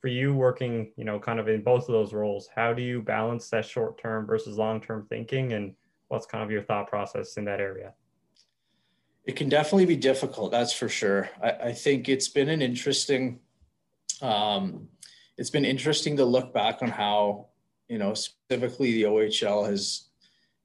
For 0.00 0.08
you 0.08 0.34
working, 0.34 0.92
you 0.96 1.04
know, 1.04 1.18
kind 1.18 1.40
of 1.40 1.48
in 1.48 1.62
both 1.62 1.88
of 1.88 1.92
those 1.92 2.12
roles, 2.12 2.48
how 2.54 2.74
do 2.74 2.82
you 2.82 3.00
balance 3.00 3.48
that 3.50 3.64
short 3.64 4.00
term 4.00 4.26
versus 4.26 4.58
long 4.58 4.80
term 4.80 5.06
thinking 5.08 5.54
and 5.54 5.74
what's 6.08 6.26
kind 6.26 6.44
of 6.44 6.50
your 6.50 6.62
thought 6.62 6.88
process 6.88 7.36
in 7.38 7.44
that 7.46 7.60
area? 7.60 7.94
It 9.24 9.36
can 9.36 9.48
definitely 9.48 9.86
be 9.86 9.96
difficult, 9.96 10.50
that's 10.50 10.72
for 10.72 10.88
sure. 10.88 11.30
I, 11.42 11.50
I 11.50 11.72
think 11.72 12.08
it's 12.08 12.28
been 12.28 12.48
an 12.48 12.60
interesting, 12.60 13.38
um, 14.20 14.88
it's 15.38 15.50
been 15.50 15.64
interesting 15.64 16.16
to 16.16 16.24
look 16.24 16.52
back 16.52 16.82
on 16.82 16.88
how, 16.88 17.46
you 17.88 17.98
know, 17.98 18.12
specifically 18.14 18.92
the 18.92 19.04
OHL 19.04 19.66
has 19.66 20.08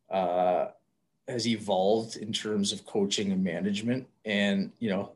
uh, 0.09 0.67
has 1.27 1.47
evolved 1.47 2.17
in 2.17 2.31
terms 2.31 2.71
of 2.71 2.85
coaching 2.85 3.31
and 3.31 3.43
management. 3.43 4.07
And, 4.25 4.71
you 4.79 4.89
know, 4.89 5.11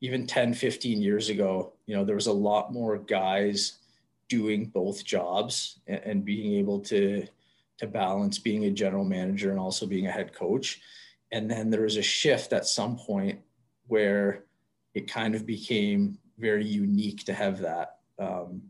even 0.00 0.26
10, 0.26 0.54
15 0.54 1.00
years 1.00 1.28
ago, 1.28 1.72
you 1.86 1.96
know, 1.96 2.04
there 2.04 2.14
was 2.14 2.26
a 2.26 2.32
lot 2.32 2.72
more 2.72 2.98
guys 2.98 3.78
doing 4.28 4.66
both 4.66 5.04
jobs 5.04 5.80
and, 5.86 6.00
and 6.04 6.24
being 6.24 6.54
able 6.54 6.80
to 6.80 7.26
to 7.78 7.86
balance 7.88 8.38
being 8.38 8.66
a 8.66 8.70
general 8.70 9.04
manager 9.04 9.50
and 9.50 9.58
also 9.58 9.86
being 9.86 10.06
a 10.06 10.10
head 10.10 10.32
coach. 10.32 10.80
And 11.32 11.50
then 11.50 11.68
there 11.68 11.82
was 11.82 11.96
a 11.96 12.02
shift 12.02 12.52
at 12.52 12.66
some 12.66 12.96
point 12.96 13.40
where 13.88 14.44
it 14.94 15.10
kind 15.10 15.34
of 15.34 15.44
became 15.46 16.16
very 16.38 16.64
unique 16.64 17.24
to 17.24 17.32
have 17.32 17.58
that, 17.60 17.98
um, 18.20 18.62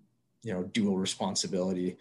you 0.42 0.52
know, 0.54 0.62
dual 0.62 0.96
responsibility. 0.96 1.96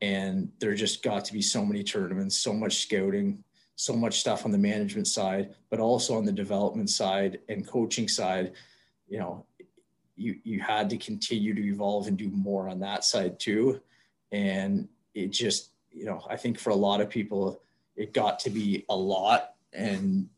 And 0.00 0.50
there 0.58 0.74
just 0.74 1.02
got 1.02 1.24
to 1.26 1.32
be 1.32 1.42
so 1.42 1.64
many 1.64 1.82
tournaments, 1.82 2.36
so 2.36 2.52
much 2.52 2.82
scouting, 2.82 3.42
so 3.76 3.94
much 3.94 4.20
stuff 4.20 4.44
on 4.44 4.52
the 4.52 4.58
management 4.58 5.06
side, 5.06 5.54
but 5.70 5.80
also 5.80 6.16
on 6.16 6.24
the 6.24 6.32
development 6.32 6.90
side 6.90 7.40
and 7.48 7.66
coaching 7.66 8.08
side. 8.08 8.52
You 9.08 9.18
know, 9.18 9.46
you 10.16 10.38
you 10.44 10.60
had 10.60 10.90
to 10.90 10.96
continue 10.96 11.54
to 11.54 11.66
evolve 11.66 12.08
and 12.08 12.16
do 12.16 12.28
more 12.28 12.68
on 12.68 12.80
that 12.80 13.04
side 13.04 13.38
too. 13.38 13.80
And 14.32 14.88
it 15.14 15.28
just 15.28 15.70
you 15.96 16.04
know, 16.04 16.22
I 16.28 16.36
think 16.36 16.58
for 16.58 16.70
a 16.70 16.76
lot 16.76 17.00
of 17.00 17.08
people, 17.08 17.62
it 17.96 18.12
got 18.12 18.38
to 18.40 18.50
be 18.50 18.84
a 18.90 18.96
lot. 18.96 19.54
And, 19.72 20.28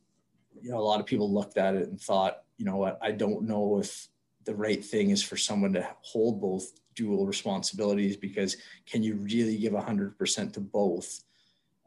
you 0.62 0.70
know, 0.70 0.78
a 0.78 0.80
lot 0.80 1.00
of 1.00 1.06
people 1.06 1.32
looked 1.32 1.58
at 1.58 1.74
it 1.74 1.88
and 1.88 2.00
thought, 2.00 2.42
you 2.56 2.64
know 2.64 2.76
what, 2.76 2.98
I 3.02 3.10
don't 3.10 3.42
know 3.42 3.78
if 3.78 4.08
the 4.44 4.54
right 4.54 4.84
thing 4.84 5.10
is 5.10 5.22
for 5.22 5.36
someone 5.36 5.72
to 5.72 5.86
hold 6.00 6.40
both 6.40 6.72
dual 6.98 7.26
responsibilities 7.26 8.16
because 8.16 8.56
can 8.86 9.04
you 9.04 9.14
really 9.14 9.56
give 9.56 9.72
100% 9.72 10.52
to 10.52 10.60
both? 10.60 11.22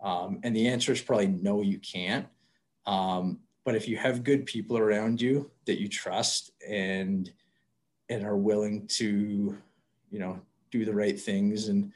Um, 0.01 0.39
and 0.43 0.55
the 0.55 0.69
answer 0.69 0.93
is 0.93 1.01
probably 1.01 1.27
no, 1.27 1.61
you 1.61 1.79
can't. 1.79 2.25
Um, 2.85 3.39
but 3.65 3.75
if 3.75 3.87
you 3.89 3.97
have 3.97 4.23
good 4.23 4.45
people 4.45 4.77
around 4.77 5.21
you 5.21 5.51
that 5.65 5.79
you 5.79 5.87
trust 5.87 6.51
and 6.67 7.31
and 8.09 8.25
are 8.25 8.37
willing 8.37 8.87
to, 8.87 9.57
you 10.09 10.19
know, 10.19 10.39
do 10.71 10.83
the 10.85 10.93
right 10.93 11.19
things 11.19 11.67
and 11.67 11.91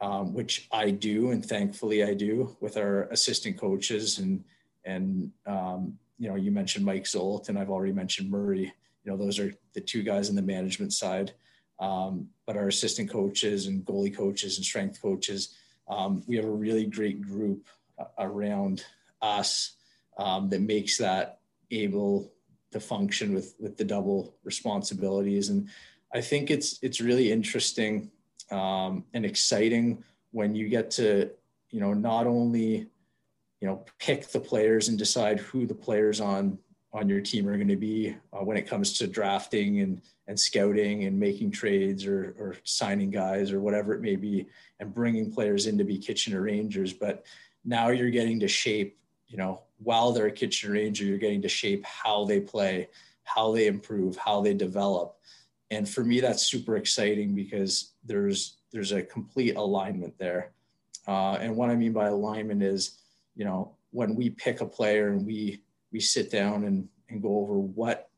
um, 0.00 0.34
which 0.34 0.68
I 0.72 0.90
do, 0.90 1.30
and 1.30 1.44
thankfully 1.44 2.02
I 2.02 2.14
do 2.14 2.56
with 2.60 2.76
our 2.76 3.04
assistant 3.04 3.56
coaches 3.58 4.18
and 4.18 4.42
and 4.84 5.30
um, 5.46 5.98
you 6.18 6.28
know 6.28 6.36
you 6.36 6.50
mentioned 6.50 6.84
Mike 6.84 7.04
Zolt 7.04 7.48
and 7.48 7.58
I've 7.58 7.70
already 7.70 7.92
mentioned 7.92 8.30
Murray. 8.30 8.72
You 9.04 9.10
know 9.10 9.16
those 9.16 9.38
are 9.38 9.52
the 9.74 9.80
two 9.80 10.02
guys 10.02 10.28
in 10.28 10.36
the 10.36 10.42
management 10.42 10.92
side, 10.92 11.32
um, 11.80 12.28
but 12.46 12.56
our 12.56 12.68
assistant 12.68 13.10
coaches 13.10 13.66
and 13.66 13.84
goalie 13.84 14.14
coaches 14.14 14.56
and 14.56 14.64
strength 14.64 15.00
coaches, 15.00 15.56
um, 15.88 16.22
we 16.26 16.36
have 16.36 16.44
a 16.44 16.50
really 16.50 16.86
great 16.86 17.20
group 17.20 17.66
uh, 17.98 18.04
around 18.18 18.84
us 19.22 19.76
um, 20.18 20.48
that 20.50 20.60
makes 20.60 20.98
that 20.98 21.40
able 21.70 22.32
to 22.72 22.80
function 22.80 23.34
with 23.34 23.54
with 23.58 23.76
the 23.76 23.84
double 23.84 24.34
responsibilities. 24.44 25.48
And 25.48 25.68
I 26.12 26.20
think 26.20 26.50
it's 26.50 26.78
it's 26.82 27.00
really 27.00 27.32
interesting 27.32 28.10
um, 28.50 29.04
and 29.14 29.24
exciting 29.24 30.04
when 30.30 30.54
you 30.54 30.68
get 30.68 30.90
to 30.92 31.30
you 31.70 31.80
know 31.80 31.92
not 31.92 32.26
only 32.26 32.88
you 33.60 33.68
know 33.68 33.84
pick 33.98 34.28
the 34.28 34.40
players 34.40 34.88
and 34.88 34.98
decide 34.98 35.40
who 35.40 35.66
the 35.66 35.74
players 35.74 36.20
on 36.20 36.58
on 36.94 37.08
your 37.08 37.20
team 37.20 37.48
are 37.48 37.56
going 37.56 37.68
to 37.68 37.76
be 37.76 38.16
uh, 38.32 38.44
when 38.44 38.56
it 38.56 38.68
comes 38.68 38.92
to 38.94 39.06
drafting 39.06 39.80
and 39.80 40.00
and 40.26 40.38
scouting 40.38 41.04
and 41.04 41.18
making 41.18 41.50
trades 41.50 42.06
or 42.06 42.34
or 42.38 42.56
signing 42.62 43.10
guys 43.10 43.52
or 43.52 43.60
whatever 43.60 43.92
it 43.92 44.00
may 44.00 44.16
be 44.16 44.46
and 44.80 44.94
bringing 44.94 45.30
players 45.30 45.66
in 45.66 45.76
to 45.76 45.84
be 45.84 45.98
Kitchener 45.98 46.40
Rangers 46.40 46.92
but 46.92 47.26
now 47.64 47.88
you're 47.88 48.10
getting 48.10 48.38
to 48.40 48.48
shape 48.48 48.96
you 49.26 49.36
know 49.36 49.62
while 49.78 50.12
they're 50.12 50.26
a 50.26 50.32
Kitchener 50.32 50.74
Ranger 50.74 51.04
you're 51.04 51.18
getting 51.18 51.42
to 51.42 51.48
shape 51.48 51.84
how 51.84 52.24
they 52.24 52.40
play 52.40 52.88
how 53.24 53.52
they 53.52 53.66
improve 53.66 54.16
how 54.16 54.40
they 54.40 54.54
develop. 54.54 55.16
And 55.70 55.88
for 55.88 56.04
me 56.04 56.20
that's 56.20 56.44
super 56.44 56.76
exciting 56.76 57.34
because 57.34 57.92
there's 58.04 58.58
there's 58.70 58.92
a 58.92 59.02
complete 59.02 59.56
alignment 59.56 60.16
there. 60.18 60.52
Uh, 61.06 61.36
and 61.40 61.54
what 61.54 61.68
i 61.68 61.74
mean 61.74 61.92
by 61.92 62.06
alignment 62.06 62.62
is 62.62 62.98
you 63.34 63.44
know 63.44 63.74
when 63.90 64.14
we 64.14 64.30
pick 64.30 64.60
a 64.60 64.66
player 64.66 65.08
and 65.08 65.26
we 65.26 65.60
we 65.94 66.00
sit 66.00 66.30
down 66.30 66.64
and 66.64 66.88
and 67.08 67.22
go 67.22 67.38
over 67.38 67.54
what 67.54 68.10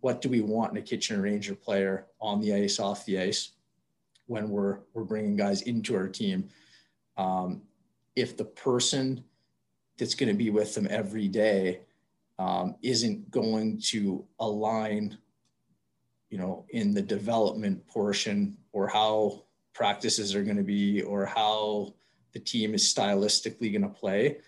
what 0.00 0.20
do 0.20 0.28
we 0.28 0.40
want 0.40 0.72
in 0.72 0.78
a 0.78 0.82
Kitchener 0.82 1.22
Ranger 1.22 1.54
player 1.54 2.06
on 2.20 2.40
the 2.40 2.52
ice 2.52 2.78
off 2.78 3.06
the 3.06 3.18
ice 3.18 3.52
when 4.26 4.50
we're 4.50 4.80
we're 4.92 5.04
bringing 5.04 5.36
guys 5.36 5.62
into 5.62 5.96
our 5.96 6.08
team. 6.08 6.48
Um, 7.16 7.62
if 8.16 8.36
the 8.36 8.44
person 8.44 9.24
that's 9.96 10.14
going 10.14 10.28
to 10.28 10.34
be 10.34 10.50
with 10.50 10.74
them 10.74 10.88
every 10.90 11.28
day 11.28 11.80
um, 12.38 12.74
isn't 12.82 13.30
going 13.30 13.80
to 13.90 14.24
align 14.40 15.16
you 16.30 16.38
know, 16.38 16.64
in 16.70 16.94
the 16.94 17.02
development 17.02 17.86
portion 17.86 18.56
or 18.72 18.86
how 18.86 19.42
practices 19.74 20.34
are 20.34 20.44
going 20.44 20.56
to 20.56 20.62
be 20.62 21.02
or 21.02 21.26
how 21.26 21.92
the 22.32 22.38
team 22.38 22.72
is 22.72 22.94
stylistically 22.94 23.72
going 23.72 23.82
to 23.82 23.88
play, 23.88 24.38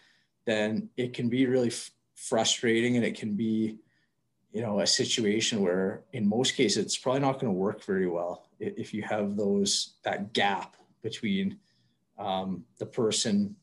then 0.47 0.89
it 0.97 1.13
can 1.13 1.29
be 1.29 1.47
really 1.47 1.73
frustrating 2.23 2.97
and 2.97 3.05
it 3.05 3.17
can 3.17 3.35
be, 3.35 3.79
you 4.53 4.63
know, 4.63 4.81
a 4.81 4.87
situation 4.87 5.61
where 5.61 6.03
in 6.13 6.29
most 6.29 6.55
cases 6.55 6.85
it's 6.85 6.97
probably 6.97 7.21
not 7.21 7.41
going 7.41 7.53
to 7.53 7.59
work 7.59 7.83
very 7.85 8.07
well 8.07 8.47
if 8.61 8.95
you 8.95 9.03
have 9.03 9.37
those 9.37 9.95
that 10.05 10.33
gap 10.33 10.77
between 11.03 11.59
um, 12.19 12.65
the 12.79 12.87
person 12.87 13.57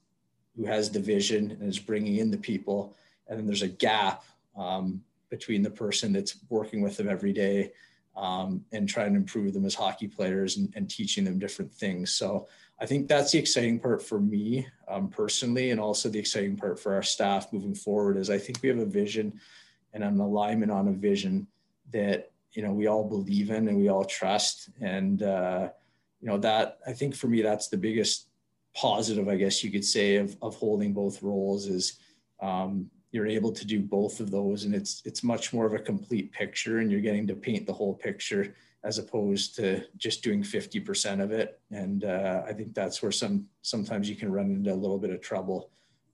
who 0.58 0.66
has 0.66 0.90
the 0.90 1.00
vision 1.00 1.52
and 1.52 1.70
is 1.70 1.80
bringing 1.80 2.18
in 2.18 2.30
the 2.30 2.38
people, 2.38 2.98
and 3.28 3.40
then 3.40 3.46
there's 3.46 3.62
a 3.62 3.68
gap 3.68 4.26
um, 4.58 5.02
between 5.30 5.62
the 5.62 5.70
person 5.70 6.12
that's 6.12 6.38
working 6.50 6.82
with 6.82 6.98
them 6.98 7.08
every 7.08 7.32
day 7.32 7.72
um, 8.18 8.66
and 8.74 8.90
trying 8.90 9.14
to 9.14 9.20
improve 9.20 9.54
them 9.54 9.64
as 9.64 9.76
hockey 9.76 10.08
players 10.08 10.58
and, 10.58 10.74
and, 10.76 10.90
teaching 10.90 11.24
them 11.24 11.40
different 11.40 11.72
things. 11.72 12.12
So 12.12 12.50
I 12.82 12.86
think 12.86 13.08
that's 13.08 13.32
the 13.32 13.40
exciting 13.40 13.80
part 13.80 14.02
for 14.02 14.20
me 14.20 14.66
um, 14.88 15.10
personally, 15.10 15.72
and 15.72 15.80
also 15.80 16.08
the 16.08 16.20
exciting 16.20 16.56
part 16.56 16.80
for 16.80 16.94
our 16.94 17.04
staff 17.04 17.52
moving 17.52 17.76
forward 17.76 18.18
is 18.18 18.30
I 18.30 18.38
think 18.38 18.60
we 18.62 18.70
have 18.70 18.80
a 18.80 18.86
vision 18.86 19.40
and 19.94 20.04
an 20.04 20.20
alignment 20.20 20.72
on 20.72 20.88
a 20.88 20.94
vision 20.94 21.48
that 21.92 22.32
you 22.54 22.64
know 22.64 22.72
we 22.72 22.88
all 22.88 23.04
believe 23.04 23.50
in 23.50 23.68
and 23.68 23.78
we 23.78 23.90
all 23.90 24.06
trust, 24.06 24.70
and 24.80 25.24
uh, 25.24 25.70
you 26.22 26.28
know 26.28 26.38
that 26.38 26.80
I 26.88 26.94
think 26.94 27.16
for 27.16 27.28
me 27.28 27.42
that's 27.42 27.68
the 27.68 27.78
biggest 27.78 28.28
positive, 28.74 29.28
I 29.28 29.36
guess 29.36 29.64
you 29.64 29.72
could 29.72 29.86
say, 29.86 30.16
of 30.16 30.38
of 30.42 30.56
holding 30.56 30.94
both 30.94 31.22
roles 31.22 31.68
is. 31.68 32.00
Um, 32.42 32.90
you're 33.12 33.28
able 33.28 33.52
to 33.52 33.66
do 33.66 33.80
both 33.80 34.20
of 34.20 34.30
those 34.30 34.66
and 34.66 34.76
it's 34.76 35.02
it's 35.04 35.24
much 35.24 35.52
more 35.52 35.66
of 35.66 35.74
a 35.74 35.80
complete 35.80 36.32
picture 36.32 36.78
and 36.78 36.92
you're 36.92 37.02
getting 37.02 37.26
to 37.26 37.34
paint 37.34 37.66
the 37.66 37.74
whole 37.74 37.96
picture 37.96 38.54
as 38.84 38.98
opposed 38.98 39.56
to 39.56 39.84
just 39.98 40.24
doing 40.24 40.42
50% 40.42 41.22
of 41.22 41.32
it. 41.32 41.60
And 41.72 42.04
uh, 42.04 42.44
i 42.48 42.54
think 42.54 42.74
that's 42.74 43.02
where 43.02 43.12
some 43.12 43.46
sometimes 43.62 44.10
you 44.10 44.16
can 44.16 44.32
run 44.32 44.52
into 44.52 44.74
a 44.74 44.82
little 44.84 44.98
bit 44.98 45.12
of 45.12 45.22
trouble 45.22 45.70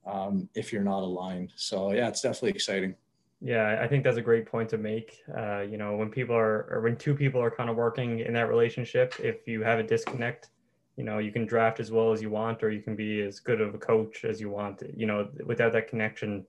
um, 0.06 0.48
if 0.54 0.72
you're 0.72 0.82
not 0.82 1.02
aligned. 1.02 1.52
So 1.56 1.92
yeah 1.92 2.08
it's 2.08 2.22
definitely 2.22 2.50
exciting. 2.50 2.94
Yeah 3.40 3.78
i 3.82 3.86
think 3.86 4.02
that's 4.04 4.16
a 4.16 4.22
great 4.22 4.46
point 4.46 4.68
to 4.70 4.78
make. 4.78 5.20
Uh, 5.36 5.60
you 5.60 5.76
know 5.76 5.96
when 5.96 6.10
people 6.10 6.36
are 6.36 6.68
or 6.70 6.80
when 6.80 6.96
two 6.96 7.14
people 7.14 7.40
are 7.40 7.50
kind 7.50 7.70
of 7.70 7.76
working 7.76 8.20
in 8.20 8.32
that 8.34 8.48
relationship 8.48 9.14
if 9.20 9.46
you 9.46 9.62
have 9.62 9.78
a 9.78 9.82
disconnect 9.82 10.50
you 10.96 11.04
know 11.04 11.18
you 11.18 11.30
can 11.30 11.44
draft 11.44 11.78
as 11.78 11.90
well 11.92 12.12
as 12.12 12.22
you 12.22 12.30
want 12.30 12.62
or 12.62 12.70
you 12.70 12.80
can 12.80 12.96
be 12.96 13.20
as 13.20 13.38
good 13.38 13.60
of 13.60 13.74
a 13.74 13.78
coach 13.78 14.24
as 14.24 14.40
you 14.40 14.48
want 14.48 14.82
you 14.96 15.06
know 15.06 15.28
without 15.44 15.72
that 15.72 15.86
connection 15.88 16.46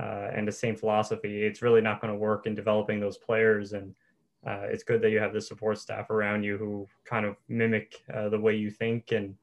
uh, 0.00 0.28
and 0.34 0.46
the 0.48 0.52
same 0.52 0.76
philosophy, 0.76 1.44
it's 1.44 1.62
really 1.62 1.80
not 1.80 2.00
going 2.00 2.12
to 2.12 2.18
work 2.18 2.46
in 2.46 2.54
developing 2.54 3.00
those 3.00 3.18
players. 3.18 3.72
And 3.72 3.94
uh, 4.46 4.62
it's 4.64 4.82
good 4.82 5.00
that 5.02 5.10
you 5.10 5.20
have 5.20 5.32
the 5.32 5.40
support 5.40 5.78
staff 5.78 6.10
around 6.10 6.42
you 6.42 6.56
who 6.56 6.86
kind 7.04 7.24
of 7.24 7.36
mimic 7.48 8.02
uh, 8.12 8.28
the 8.28 8.38
way 8.38 8.54
you 8.54 8.70
think 8.70 9.12
and 9.12 9.34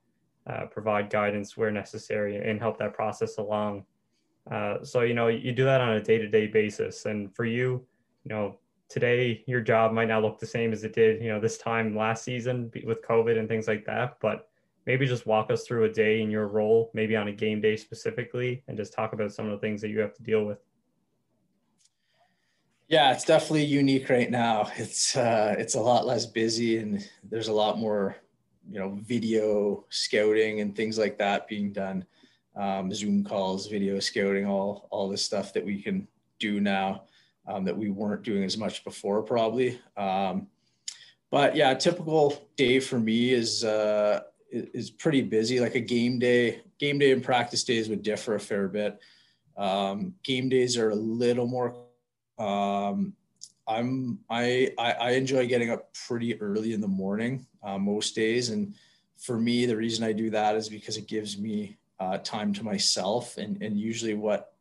uh, 0.48 0.66
provide 0.66 1.10
guidance 1.10 1.56
where 1.56 1.72
necessary 1.72 2.38
and 2.38 2.60
help 2.60 2.78
that 2.78 2.94
process 2.94 3.38
along. 3.38 3.86
Uh, 4.52 4.84
so, 4.84 5.02
you 5.02 5.14
know, 5.14 5.28
you 5.28 5.52
do 5.52 5.64
that 5.64 5.82
on 5.82 5.90
a 5.94 6.02
day 6.02 6.18
to 6.18 6.28
day 6.28 6.48
basis. 6.48 7.06
And 7.06 7.34
for 7.36 7.46
you, 7.46 7.86
you 8.24 8.30
know, 8.30 8.58
today 8.90 9.44
your 9.48 9.62
job 9.62 9.94
might 9.94 10.08
not 10.08 10.24
look 10.24 10.40
the 10.40 10.46
same 10.46 10.74
as 10.74 10.84
it 10.84 10.94
did, 10.94 11.22
you 11.22 11.30
know, 11.30 11.40
this 11.40 11.58
time 11.58 11.96
last 11.96 12.24
season 12.24 12.72
with 12.86 13.02
COVID 13.04 13.38
and 13.38 13.48
things 13.48 13.68
like 13.68 13.86
that. 13.86 14.18
But 14.20 14.50
maybe 14.86 15.06
just 15.06 15.28
walk 15.28 15.52
us 15.52 15.66
through 15.66 15.86
a 15.86 15.94
day 15.94 16.22
in 16.22 16.32
your 16.32 16.48
role, 16.48 16.90
maybe 16.94 17.16
on 17.16 17.28
a 17.28 17.32
game 17.32 17.62
day 17.62 17.78
specifically, 17.78 18.64
and 18.68 18.76
just 18.76 18.92
talk 18.92 19.14
about 19.14 19.32
some 19.32 19.46
of 19.46 19.52
the 19.52 19.60
things 19.60 19.82
that 19.82 19.90
you 19.90 20.00
have 20.00 20.16
to 20.16 20.24
deal 20.24 20.44
with. 20.44 20.60
Yeah, 22.90 23.12
it's 23.14 23.24
definitely 23.24 23.66
unique 23.66 24.10
right 24.10 24.32
now. 24.32 24.72
It's 24.76 25.16
uh, 25.16 25.56
it's 25.60 25.76
a 25.76 25.80
lot 25.80 26.08
less 26.08 26.26
busy, 26.26 26.80
and 26.80 27.08
there's 27.24 27.48
a 27.48 27.54
lot 27.54 27.78
more, 27.78 28.18
you 28.68 28.80
know, 28.80 28.98
video 29.04 29.86
scouting 29.90 30.62
and 30.62 30.76
things 30.76 30.98
like 30.98 31.18
that 31.20 31.48
being 31.48 31.72
done. 31.72 32.04
Um, 32.56 32.92
Zoom 32.92 33.24
calls, 33.24 33.68
video 33.68 34.00
scouting, 34.00 34.48
all 34.48 34.88
all 34.90 35.08
the 35.08 35.18
stuff 35.18 35.54
that 35.54 35.64
we 35.64 35.84
can 35.84 36.08
do 36.40 36.60
now 36.60 37.04
um, 37.48 37.64
that 37.66 37.78
we 37.78 37.92
weren't 37.92 38.24
doing 38.24 38.44
as 38.44 38.58
much 38.58 38.84
before, 38.84 39.22
probably. 39.22 39.80
Um, 39.96 40.48
but 41.30 41.56
yeah, 41.56 41.76
typical 41.76 42.50
day 42.56 42.80
for 42.80 43.00
me 43.00 43.34
is 43.34 43.64
uh, 43.64 44.22
is 44.52 44.90
pretty 44.90 45.22
busy. 45.22 45.60
Like 45.60 45.76
a 45.76 45.80
game 45.80 46.18
day, 46.18 46.62
game 46.80 46.98
day 46.98 47.12
and 47.12 47.24
practice 47.24 47.64
days 47.64 47.88
would 47.88 48.02
differ 48.02 48.34
a 48.34 48.40
fair 48.40 48.68
bit. 48.68 49.00
Um, 49.58 50.16
game 50.24 50.50
days 50.50 50.76
are 50.76 50.90
a 50.90 50.96
little 50.96 51.46
more. 51.46 51.86
Um, 52.40 53.14
I'm 53.68 54.20
I, 54.30 54.72
I, 54.80 54.92
I 54.94 55.12
enjoy 55.12 55.46
getting 55.46 55.70
up 55.70 55.94
pretty 56.08 56.40
early 56.42 56.74
in 56.74 56.82
the 56.82 56.88
morning 56.88 57.46
uh, 57.62 57.78
most 57.78 58.16
days, 58.16 58.50
and 58.50 58.74
for 59.18 59.38
me, 59.38 59.66
the 59.66 59.78
reason 59.78 60.04
I 60.04 60.14
do 60.14 60.30
that 60.32 60.56
is 60.56 60.70
because 60.70 60.98
it 60.98 61.08
gives 61.08 61.38
me 61.38 61.78
uh, 62.00 62.18
time 62.20 62.54
to 62.54 62.64
myself, 62.64 63.38
and 63.38 63.62
and 63.62 63.78
usually 63.78 64.16
what 64.16 64.54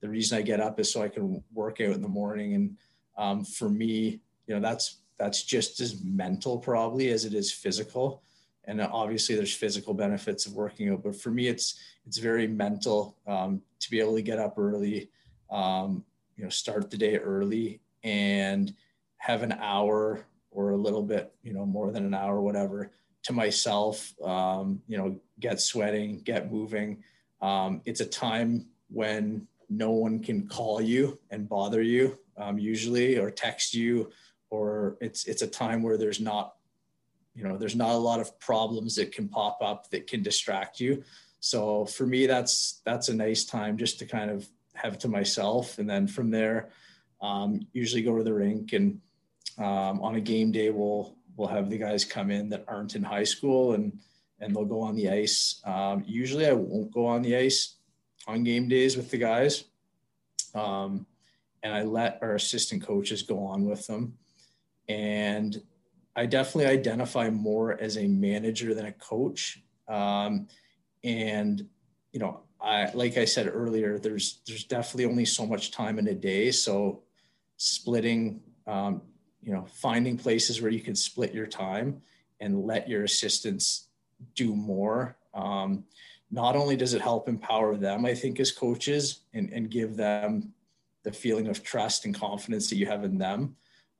the 0.00 0.08
reason 0.08 0.36
I 0.36 0.42
get 0.42 0.60
up 0.60 0.78
is 0.80 0.92
so 0.92 1.02
I 1.02 1.08
can 1.08 1.42
work 1.54 1.80
out 1.80 1.94
in 1.94 2.02
the 2.02 2.08
morning, 2.08 2.54
and 2.54 2.76
um, 3.16 3.44
for 3.44 3.70
me, 3.70 4.20
you 4.46 4.54
know, 4.54 4.60
that's 4.60 4.98
that's 5.18 5.42
just 5.44 5.80
as 5.80 6.02
mental 6.02 6.58
probably 6.58 7.10
as 7.10 7.24
it 7.24 7.34
is 7.34 7.52
physical. 7.52 8.22
And 8.64 8.80
obviously 8.80 9.34
there's 9.34 9.54
physical 9.54 9.94
benefits 9.94 10.46
of 10.46 10.54
working 10.54 10.90
out 10.90 11.02
but 11.02 11.16
for 11.16 11.30
me 11.30 11.48
it's 11.48 11.80
it's 12.06 12.18
very 12.18 12.46
mental 12.46 13.16
um, 13.26 13.62
to 13.80 13.90
be 13.90 14.00
able 14.00 14.14
to 14.14 14.22
get 14.22 14.38
up 14.38 14.58
early 14.58 15.10
um, 15.50 16.04
you 16.40 16.46
know 16.46 16.50
start 16.50 16.90
the 16.90 16.96
day 16.96 17.18
early 17.18 17.82
and 18.02 18.74
have 19.18 19.42
an 19.42 19.52
hour 19.60 20.24
or 20.50 20.70
a 20.70 20.76
little 20.76 21.02
bit 21.02 21.34
you 21.42 21.52
know 21.52 21.66
more 21.66 21.92
than 21.92 22.06
an 22.06 22.14
hour 22.14 22.40
whatever 22.40 22.90
to 23.22 23.34
myself 23.34 24.14
um, 24.24 24.80
you 24.86 24.96
know 24.96 25.20
get 25.38 25.60
sweating 25.60 26.22
get 26.24 26.50
moving. 26.50 27.02
Um, 27.42 27.82
it's 27.84 28.00
a 28.00 28.06
time 28.06 28.64
when 28.88 29.46
no 29.68 29.90
one 29.90 30.20
can 30.20 30.48
call 30.48 30.80
you 30.80 31.18
and 31.30 31.46
bother 31.46 31.82
you 31.82 32.18
um, 32.38 32.58
usually 32.58 33.18
or 33.18 33.30
text 33.30 33.74
you 33.74 34.10
or 34.48 34.96
it's 35.02 35.26
it's 35.26 35.42
a 35.42 35.46
time 35.46 35.82
where 35.82 35.98
there's 35.98 36.20
not 36.20 36.54
you 37.34 37.44
know 37.44 37.58
there's 37.58 37.76
not 37.76 37.90
a 37.90 38.06
lot 38.08 38.18
of 38.18 38.40
problems 38.40 38.94
that 38.94 39.12
can 39.12 39.28
pop 39.28 39.58
up 39.60 39.90
that 39.90 40.06
can 40.06 40.22
distract 40.22 40.80
you. 40.80 41.04
So 41.40 41.84
for 41.84 42.06
me 42.06 42.26
that's 42.26 42.80
that's 42.86 43.10
a 43.10 43.14
nice 43.14 43.44
time 43.44 43.76
just 43.76 43.98
to 43.98 44.06
kind 44.06 44.30
of 44.30 44.48
have 44.82 44.98
to 44.98 45.08
myself. 45.08 45.78
And 45.78 45.88
then 45.88 46.06
from 46.06 46.30
there 46.30 46.70
um, 47.20 47.60
usually 47.72 48.02
go 48.02 48.16
to 48.16 48.24
the 48.24 48.32
rink 48.32 48.72
and 48.72 49.00
um, 49.58 50.00
on 50.00 50.14
a 50.14 50.20
game 50.20 50.52
day 50.52 50.70
we'll 50.70 51.16
we'll 51.36 51.48
have 51.48 51.70
the 51.70 51.78
guys 51.78 52.04
come 52.04 52.30
in 52.30 52.48
that 52.50 52.64
aren't 52.68 52.96
in 52.96 53.02
high 53.02 53.24
school 53.24 53.74
and 53.74 53.98
and 54.40 54.56
they'll 54.56 54.64
go 54.64 54.80
on 54.80 54.96
the 54.96 55.10
ice. 55.10 55.60
Um, 55.64 56.02
usually 56.06 56.46
i 56.46 56.52
won't 56.52 56.92
go 56.92 57.06
on 57.06 57.22
the 57.22 57.36
ice 57.36 57.76
on 58.26 58.44
game 58.44 58.68
days 58.68 58.96
with 58.96 59.10
the 59.10 59.18
guys. 59.18 59.64
Um, 60.54 61.06
and 61.62 61.74
i 61.74 61.82
let 61.82 62.18
our 62.22 62.34
assistant 62.34 62.82
coaches 62.82 63.22
go 63.22 63.44
on 63.44 63.66
with 63.66 63.86
them. 63.86 64.14
And 64.88 65.60
I 66.16 66.26
definitely 66.26 66.70
identify 66.70 67.30
more 67.30 67.80
as 67.80 67.96
a 67.96 68.06
manager 68.06 68.74
than 68.74 68.86
a 68.86 68.92
coach. 68.92 69.62
Um, 69.88 70.48
and 71.04 71.66
you 72.12 72.20
know, 72.20 72.40
I 72.62 72.90
like 72.92 73.16
I 73.16 73.24
said 73.24 73.50
earlier, 73.52 73.98
there's 73.98 74.40
there's 74.46 74.64
definitely 74.64 75.06
only 75.06 75.24
so 75.24 75.46
much 75.46 75.70
time 75.70 75.98
in 75.98 76.08
a 76.08 76.14
day. 76.14 76.50
So 76.50 77.02
splitting, 77.56 78.40
um, 78.66 79.02
you 79.42 79.52
know, 79.52 79.66
finding 79.72 80.16
places 80.16 80.60
where 80.60 80.70
you 80.70 80.80
can 80.80 80.94
split 80.94 81.34
your 81.34 81.46
time 81.46 82.02
and 82.40 82.64
let 82.66 82.88
your 82.88 83.04
assistants 83.04 83.88
do 84.34 84.54
more. 84.54 85.16
Um, 85.34 85.84
not 86.30 86.54
only 86.56 86.76
does 86.76 86.94
it 86.94 87.02
help 87.02 87.28
empower 87.28 87.76
them, 87.76 88.04
I 88.04 88.14
think, 88.14 88.38
as 88.40 88.52
coaches 88.52 89.20
and, 89.34 89.50
and 89.52 89.70
give 89.70 89.96
them 89.96 90.52
the 91.02 91.12
feeling 91.12 91.48
of 91.48 91.62
trust 91.62 92.04
and 92.04 92.14
confidence 92.14 92.68
that 92.68 92.76
you 92.76 92.86
have 92.86 93.04
in 93.04 93.18
them, 93.18 93.56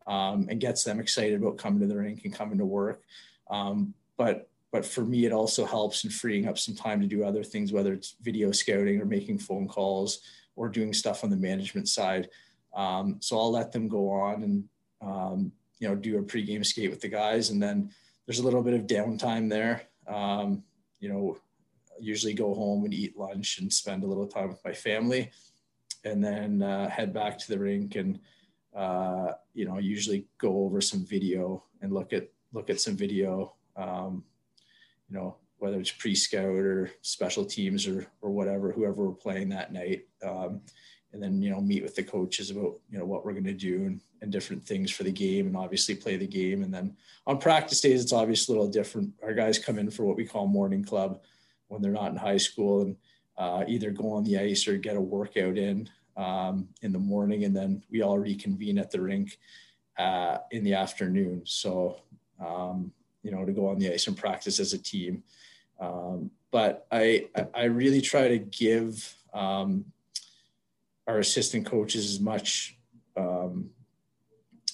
um, 0.07 0.47
and 0.51 0.61
gets 0.61 0.85
them 0.85 1.01
excited 1.01 1.41
about 1.41 1.59
coming 1.59 1.81
to 1.81 1.87
the 1.87 1.97
rink 1.97 2.25
and 2.25 2.35
coming 2.35 2.59
to 2.59 2.67
work. 2.67 3.03
Um, 3.51 3.95
but 4.17 4.50
but 4.73 4.87
for 4.87 5.05
me, 5.05 5.27
it 5.27 5.33
also 5.33 5.65
helps 5.65 6.05
in 6.05 6.11
freeing 6.11 6.47
up 6.47 6.59
some 6.59 6.75
time 6.75 7.01
to 7.01 7.07
do 7.07 7.25
other 7.25 7.43
things, 7.43 7.73
whether 7.73 7.93
it's 7.93 8.17
video 8.23 8.53
scouting 8.53 9.01
or 9.01 9.05
making 9.05 9.39
phone 9.39 9.67
calls 9.67 10.21
or 10.57 10.69
doing 10.69 10.93
stuff 10.93 11.25
on 11.25 11.31
the 11.31 11.37
management 11.37 11.89
side. 11.89 12.29
Um, 12.75 13.17
so 13.21 13.39
I'll 13.39 13.51
let 13.51 13.73
them 13.73 13.89
go 13.89 14.11
on 14.11 14.43
and 14.43 14.65
um, 15.03 15.53
you 15.79 15.89
know 15.89 15.95
do 15.95 16.19
a 16.19 16.23
pregame 16.23 16.65
skate 16.65 16.91
with 16.91 17.01
the 17.01 17.09
guys, 17.09 17.51
and 17.51 17.63
then 17.63 17.91
there's 18.27 18.39
a 18.39 18.45
little 18.45 18.63
bit 18.63 18.75
of 18.75 18.87
downtime 18.87 19.49
there. 19.49 19.83
Um, 20.07 20.63
you 21.01 21.09
know, 21.09 21.39
usually 21.99 22.35
go 22.35 22.55
home 22.55 22.85
and 22.85 22.95
eat 22.95 23.19
lunch 23.19 23.59
and 23.59 23.73
spend 23.73 24.05
a 24.05 24.07
little 24.07 24.27
time 24.27 24.49
with 24.49 24.65
my 24.65 24.73
family, 24.73 25.31
and 26.05 26.23
then 26.23 26.63
uh, 26.63 26.89
head 26.89 27.13
back 27.13 27.39
to 27.39 27.49
the 27.49 27.59
rink 27.59 27.97
and 27.97 28.21
uh, 28.75 29.33
you 29.53 29.65
know, 29.65 29.79
usually 29.79 30.27
go 30.39 30.65
over 30.65 30.81
some 30.81 31.05
video 31.05 31.65
and 31.83 31.93
look 31.93 32.13
at 32.13 32.29
look 32.53 32.71
at 32.71 32.81
some 32.81 32.97
video. 32.97 33.55
Um, 33.77 34.25
you 35.11 35.17
know, 35.17 35.37
whether 35.59 35.79
it's 35.79 35.91
pre-scout 35.91 36.45
or 36.45 36.91
special 37.03 37.45
teams 37.45 37.87
or 37.87 38.07
or 38.23 38.31
whatever, 38.31 38.73
whoever 38.73 39.07
we're 39.07 39.13
playing 39.13 39.51
that 39.51 39.73
night. 39.73 40.07
Um, 40.27 40.63
and 41.13 41.23
then 41.23 41.43
you 41.43 41.51
know 41.51 41.61
meet 41.61 41.83
with 41.83 41.95
the 41.95 42.03
coaches 42.03 42.51
about 42.51 42.79
you 42.89 42.99
know 42.99 43.05
what 43.05 43.25
we're 43.25 43.33
going 43.33 43.45
to 43.45 43.53
do 43.53 43.85
and, 43.85 44.01
and 44.23 44.31
different 44.31 44.65
things 44.65 44.91
for 44.91 45.03
the 45.03 45.13
game 45.13 45.47
and 45.47 45.57
obviously 45.57 45.95
play 45.95 46.17
the 46.17 46.27
game. 46.27 46.63
And 46.63 46.73
then 46.73 46.97
on 47.27 47.39
practice 47.39 47.81
days 47.81 48.03
it's 48.03 48.13
obviously 48.13 48.55
a 48.55 48.59
little 48.59 48.73
different. 48.73 49.13
Our 49.23 49.35
guys 49.35 49.59
come 49.59 49.79
in 49.79 49.91
for 49.91 50.05
what 50.05 50.17
we 50.17 50.27
call 50.27 50.47
morning 50.47 50.85
club 50.85 51.21
when 51.69 51.83
they're 51.83 51.91
not 51.91 52.11
in 52.11 52.17
high 52.17 52.37
school 52.37 52.83
and 52.83 52.97
uh, 53.37 53.65
either 53.67 53.91
go 53.91 54.13
on 54.13 54.25
the 54.25 54.39
ice 54.39 54.69
or 54.69 54.77
get 54.77 54.97
a 54.97 55.01
workout 55.01 55.57
in 55.57 55.89
um, 56.17 56.69
in 56.83 56.93
the 56.93 56.99
morning. 56.99 57.45
And 57.45 57.57
then 57.57 57.83
we 57.91 58.03
all 58.03 58.19
reconvene 58.19 58.79
at 58.79 58.91
the 58.91 59.01
rink 59.01 59.39
uh, 59.99 60.39
in 60.51 60.63
the 60.63 60.75
afternoon. 60.75 61.43
So 61.45 62.01
um, 62.45 62.93
you 63.23 63.31
know 63.31 63.45
to 63.45 63.53
go 63.53 63.69
on 63.69 63.79
the 63.79 63.93
ice 63.93 64.07
and 64.07 64.17
practice 64.17 64.61
as 64.61 64.73
a 64.73 64.79
team 64.79 65.23
um, 65.81 66.31
but 66.51 66.87
I 66.91 67.27
I 67.55 67.65
really 67.65 68.01
try 68.01 68.29
to 68.29 68.39
give 68.39 69.15
um, 69.33 69.87
our 71.07 71.19
assistant 71.19 71.67
coaches 71.67 72.11
as 72.11 72.21
much 72.21 72.77
um, 73.17 73.71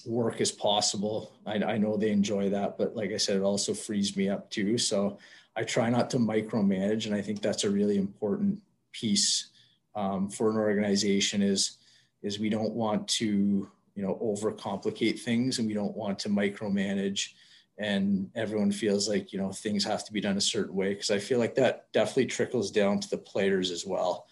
work 0.04 0.40
as 0.40 0.50
possible. 0.50 1.32
I, 1.46 1.54
I, 1.54 1.78
know 1.78 1.96
they 1.96 2.10
enjoy 2.10 2.50
that, 2.50 2.78
but 2.78 2.96
like 2.96 3.12
I 3.12 3.16
said, 3.16 3.36
it 3.36 3.42
also 3.42 3.74
frees 3.74 4.16
me 4.16 4.28
up 4.28 4.50
too. 4.50 4.78
So 4.78 5.18
I 5.54 5.64
try 5.64 5.90
not 5.90 6.10
to 6.10 6.18
micromanage, 6.18 7.06
and 7.06 7.14
I 7.14 7.22
think 7.22 7.42
that's 7.42 7.64
a 7.64 7.70
really 7.70 7.98
important 7.98 8.60
piece 8.92 9.48
um, 9.94 10.28
for 10.28 10.50
an 10.50 10.56
organization. 10.56 11.42
Is 11.42 11.78
is 12.22 12.38
we 12.38 12.48
don't 12.48 12.72
want 12.72 13.06
to 13.08 13.70
you 13.94 14.02
know 14.02 14.18
overcomplicate 14.22 15.20
things, 15.20 15.58
and 15.58 15.68
we 15.68 15.74
don't 15.74 15.96
want 15.96 16.18
to 16.20 16.28
micromanage, 16.28 17.30
and 17.78 18.30
everyone 18.34 18.72
feels 18.72 19.08
like 19.08 19.32
you 19.32 19.38
know 19.38 19.52
things 19.52 19.84
have 19.84 20.04
to 20.04 20.12
be 20.12 20.20
done 20.20 20.36
a 20.36 20.40
certain 20.40 20.74
way. 20.74 20.90
Because 20.90 21.10
I 21.10 21.18
feel 21.18 21.38
like 21.38 21.54
that 21.56 21.92
definitely 21.92 22.26
trickles 22.26 22.70
down 22.70 23.00
to 23.00 23.10
the 23.10 23.18
players 23.18 23.70
as 23.70 23.84
well. 23.86 24.26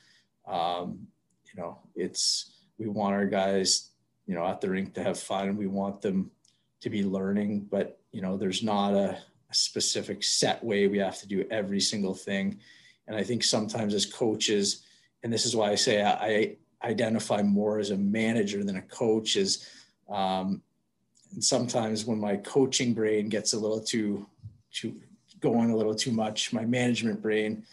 Um, 0.46 1.06
you 1.52 1.60
know, 1.60 1.78
it's 1.94 2.52
we 2.78 2.88
want 2.88 3.14
our 3.14 3.26
guys, 3.26 3.90
you 4.26 4.34
know, 4.34 4.46
at 4.46 4.60
the 4.60 4.70
rink 4.70 4.94
to 4.94 5.02
have 5.02 5.18
fun. 5.18 5.56
We 5.56 5.66
want 5.66 6.00
them 6.00 6.30
to 6.80 6.90
be 6.90 7.04
learning, 7.04 7.68
but 7.70 8.00
you 8.12 8.20
know, 8.20 8.36
there's 8.36 8.62
not 8.62 8.94
a, 8.94 9.18
a 9.50 9.54
specific 9.54 10.22
set 10.22 10.62
way 10.62 10.86
we 10.86 10.98
have 10.98 11.18
to 11.20 11.28
do 11.28 11.46
every 11.50 11.80
single 11.80 12.14
thing. 12.14 12.58
And 13.06 13.16
I 13.16 13.22
think 13.22 13.44
sometimes 13.44 13.94
as 13.94 14.06
coaches, 14.06 14.82
and 15.22 15.32
this 15.32 15.46
is 15.46 15.54
why 15.54 15.70
I 15.70 15.74
say 15.74 16.02
I, 16.02 16.12
I 16.12 16.56
identify 16.82 17.42
more 17.42 17.78
as 17.78 17.90
a 17.90 17.96
manager 17.96 18.64
than 18.64 18.76
a 18.76 18.82
coach 18.82 19.36
is 19.36 19.68
um, 20.08 20.62
and 21.34 21.44
sometimes 21.44 22.04
when 22.04 22.18
my 22.18 22.36
coaching 22.36 22.94
brain 22.94 23.28
gets 23.28 23.52
a 23.52 23.58
little 23.58 23.80
too 23.80 24.26
too 24.72 25.00
going 25.40 25.70
a 25.70 25.76
little 25.76 25.94
too 25.94 26.12
much 26.12 26.52
my 26.52 26.64
management 26.64 27.20
brain 27.20 27.64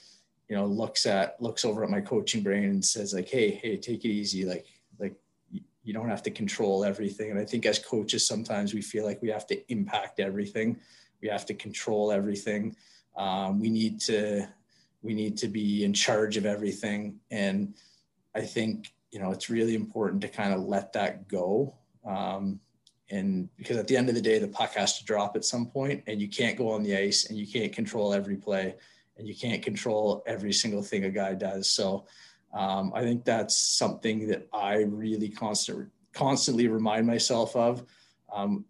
you 0.52 0.58
know 0.58 0.66
looks 0.66 1.06
at 1.06 1.42
looks 1.42 1.64
over 1.64 1.82
at 1.82 1.90
my 1.90 2.02
coaching 2.02 2.44
brain 2.44 2.66
and 2.66 2.84
says 2.84 3.14
like 3.14 3.30
hey 3.30 3.52
hey 3.52 3.78
take 3.78 4.04
it 4.04 4.10
easy. 4.10 4.44
Like 4.44 4.66
like 5.00 5.16
you 5.82 5.94
don't 5.94 6.10
have 6.10 6.22
to 6.24 6.30
control 6.30 6.84
everything. 6.84 7.32
And 7.32 7.40
i 7.40 7.46
think 7.46 7.66
as 7.66 7.80
coaches 7.80 8.28
sometimes 8.28 8.74
we 8.74 8.82
feel 8.82 9.06
like 9.06 9.22
we 9.22 9.30
have 9.30 9.48
to 9.48 9.72
impact 9.72 10.20
everything. 10.20 10.78
We 11.22 11.30
have 11.30 11.46
to 11.46 11.54
control 11.54 12.12
everything. 12.12 12.76
Um, 13.16 13.62
we 13.62 13.70
need 13.70 14.02
to 14.02 14.46
we 15.02 15.14
need 15.14 15.38
to 15.38 15.48
be 15.48 15.86
in 15.86 15.94
charge 15.94 16.36
of 16.36 16.46
everything. 16.46 17.22
And 17.32 17.74
i 18.36 18.42
think 18.42 18.94
you 19.12 19.20
know 19.22 19.32
it's 19.32 19.50
really 19.50 19.76
important 19.76 20.22
to 20.24 20.28
kind 20.28 20.54
of 20.54 20.60
let 20.60 20.92
that 20.94 21.30
go. 21.30 21.76
Um, 22.06 22.60
and 23.12 23.50
because 23.58 23.78
at 23.78 23.88
the 23.88 23.98
end 23.98 24.10
of 24.10 24.16
the 24.16 24.22
day 24.22 24.40
the 24.40 24.48
puck 24.48 24.74
has 24.74 24.98
to 24.98 25.06
drop 25.06 25.36
at 25.36 25.46
some 25.46 25.68
point 25.68 26.04
and 26.08 26.22
you 26.22 26.30
can't 26.30 26.58
go 26.58 26.72
on 26.72 26.82
the 26.82 26.96
ice 26.96 27.30
and 27.30 27.38
you 27.38 27.46
can't 27.46 27.74
control 27.74 28.14
every 28.14 28.38
play 28.38 28.76
and 29.18 29.28
you 29.28 29.36
can't 29.36 29.62
control 29.62 30.24
every 30.26 30.54
single 30.54 30.82
thing 30.82 31.04
a 31.04 31.10
guy 31.10 31.34
does. 31.34 31.70
So 31.70 32.06
um, 32.54 32.92
I 32.96 33.04
think 33.04 33.24
that's 33.24 33.58
something 33.58 34.28
that 34.28 34.48
I 34.54 34.84
really 34.84 35.30
constant, 35.30 35.90
constantly 36.14 36.68
remind 36.68 37.06
myself 37.06 37.56
of, 37.56 37.86
um, 38.34 38.66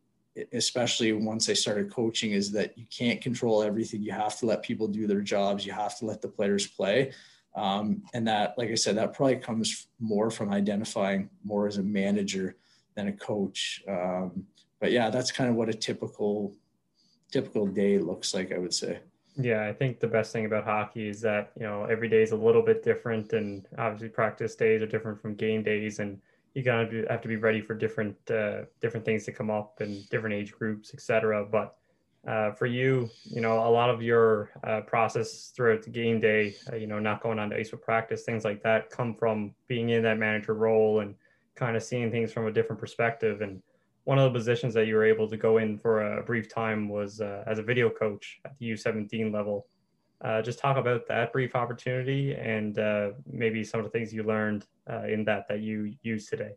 especially 0.54 1.14
once 1.14 1.50
I 1.50 1.54
started 1.54 1.92
coaching, 1.92 2.32
is 2.32 2.52
that 2.52 2.78
you 2.78 2.86
can't 2.96 3.22
control 3.22 3.64
everything. 3.64 4.02
You 4.02 4.12
have 4.12 4.38
to 4.40 4.46
let 4.46 4.64
people 4.64 4.88
do 4.88 5.08
their 5.08 5.22
jobs. 5.22 5.66
You 5.66 5.74
have 5.74 5.98
to 6.00 6.06
let 6.06 6.22
the 6.22 6.28
players 6.28 6.68
play. 6.68 7.12
Um, 7.56 8.04
and 8.14 8.28
that, 8.28 8.58
like 8.58 8.70
I 8.70 8.76
said, 8.76 8.98
that 8.98 9.14
probably 9.14 9.38
comes 9.38 9.88
more 10.00 10.32
from 10.32 10.52
identifying 10.52 11.30
more 11.44 11.68
as 11.68 11.78
a 11.78 11.84
manager 11.84 12.56
than 12.96 13.08
a 13.08 13.14
coach. 13.14 13.84
Um, 13.88 14.46
but 14.80 14.92
yeah, 14.92 15.10
that's 15.10 15.32
kind 15.32 15.50
of 15.50 15.56
what 15.56 15.70
a 15.70 15.74
typical 15.74 16.56
typical 17.32 17.66
day 17.66 17.98
looks 17.98 18.34
like, 18.34 18.52
I 18.52 18.58
would 18.58 18.74
say. 18.74 19.00
Yeah, 19.38 19.66
I 19.66 19.72
think 19.72 20.00
the 20.00 20.08
best 20.08 20.34
thing 20.34 20.46
about 20.46 20.66
hockey 20.66 21.08
is 21.08 21.22
that, 21.22 21.54
you 21.58 21.64
know, 21.66 21.86
every 21.86 22.10
day 22.10 22.22
is 22.22 22.32
a 22.32 22.36
little 22.36 22.62
bit 22.62 22.84
different 22.84 23.32
and 23.32 23.66
obviously 23.78 24.10
practice 24.10 24.56
days 24.56 24.82
are 24.82 24.88
different 24.88 25.22
from 25.22 25.36
game 25.36 25.64
days 25.64 26.00
and 26.00 26.20
you 26.54 26.70
of 26.70 26.92
have 27.10 27.22
to 27.22 27.28
be 27.28 27.38
ready 27.38 27.62
for 27.62 27.74
different 27.74 28.16
uh, 28.30 28.64
different 28.82 29.06
things 29.06 29.24
to 29.26 29.32
come 29.32 29.50
up 29.50 29.80
and 29.80 30.08
different 30.10 30.36
age 30.36 30.52
groups, 30.52 30.94
etc. 30.94 31.46
But 31.46 31.78
uh, 32.28 32.52
for 32.52 32.66
you, 32.66 33.10
you 33.24 33.42
know, 33.42 33.66
a 33.66 33.70
lot 33.70 33.90
of 33.90 34.02
your 34.02 34.52
uh, 34.64 34.82
process 34.82 35.52
throughout 35.56 35.84
the 35.84 35.90
game 35.90 36.20
day, 36.20 36.56
uh, 36.72 36.76
you 36.76 36.88
know, 36.88 37.00
not 37.00 37.24
going 37.24 37.40
on 37.40 37.50
to 37.50 37.56
ice 37.56 37.72
with 37.72 37.82
practice, 37.82 38.24
things 38.24 38.44
like 38.44 38.62
that, 38.64 38.90
come 38.90 39.16
from 39.16 39.54
being 39.68 39.90
in 39.90 40.04
that 40.04 40.20
manager 40.20 40.54
role 40.54 41.00
and 41.00 41.16
kind 41.56 41.76
of 41.76 41.84
seeing 41.84 42.12
things 42.12 42.32
from 42.32 42.48
a 42.48 42.52
different 42.52 42.80
perspective. 42.80 43.42
And 43.42 43.62
one 44.04 44.18
of 44.18 44.32
the 44.32 44.38
positions 44.38 44.74
that 44.74 44.88
you 44.88 44.96
were 44.96 45.06
able 45.06 45.28
to 45.30 45.38
go 45.38 45.58
in 45.58 45.78
for 45.78 46.18
a 46.18 46.24
brief 46.24 46.50
time 46.50 46.90
was 46.90 47.22
uh, 47.22 47.44
as 47.48 47.60
a 47.60 47.64
video 47.64 47.90
coach 47.90 48.40
at 48.46 48.58
the 48.60 48.72
U17 48.72 49.34
level. 49.34 49.68
Uh, 50.22 50.42
just 50.42 50.60
talk 50.60 50.78
about 50.78 51.08
that 51.08 51.34
brief 51.34 51.56
opportunity 51.56 52.36
and 52.36 52.78
uh, 52.78 53.10
maybe 53.32 53.64
some 53.64 53.80
of 53.80 53.86
the 53.86 53.90
things 53.90 54.14
you 54.14 54.24
learned 54.24 54.66
uh, 54.90 55.04
in 55.04 55.26
that 55.26 55.48
that 55.48 55.62
you 55.62 55.94
use 56.04 56.28
today. 56.28 56.52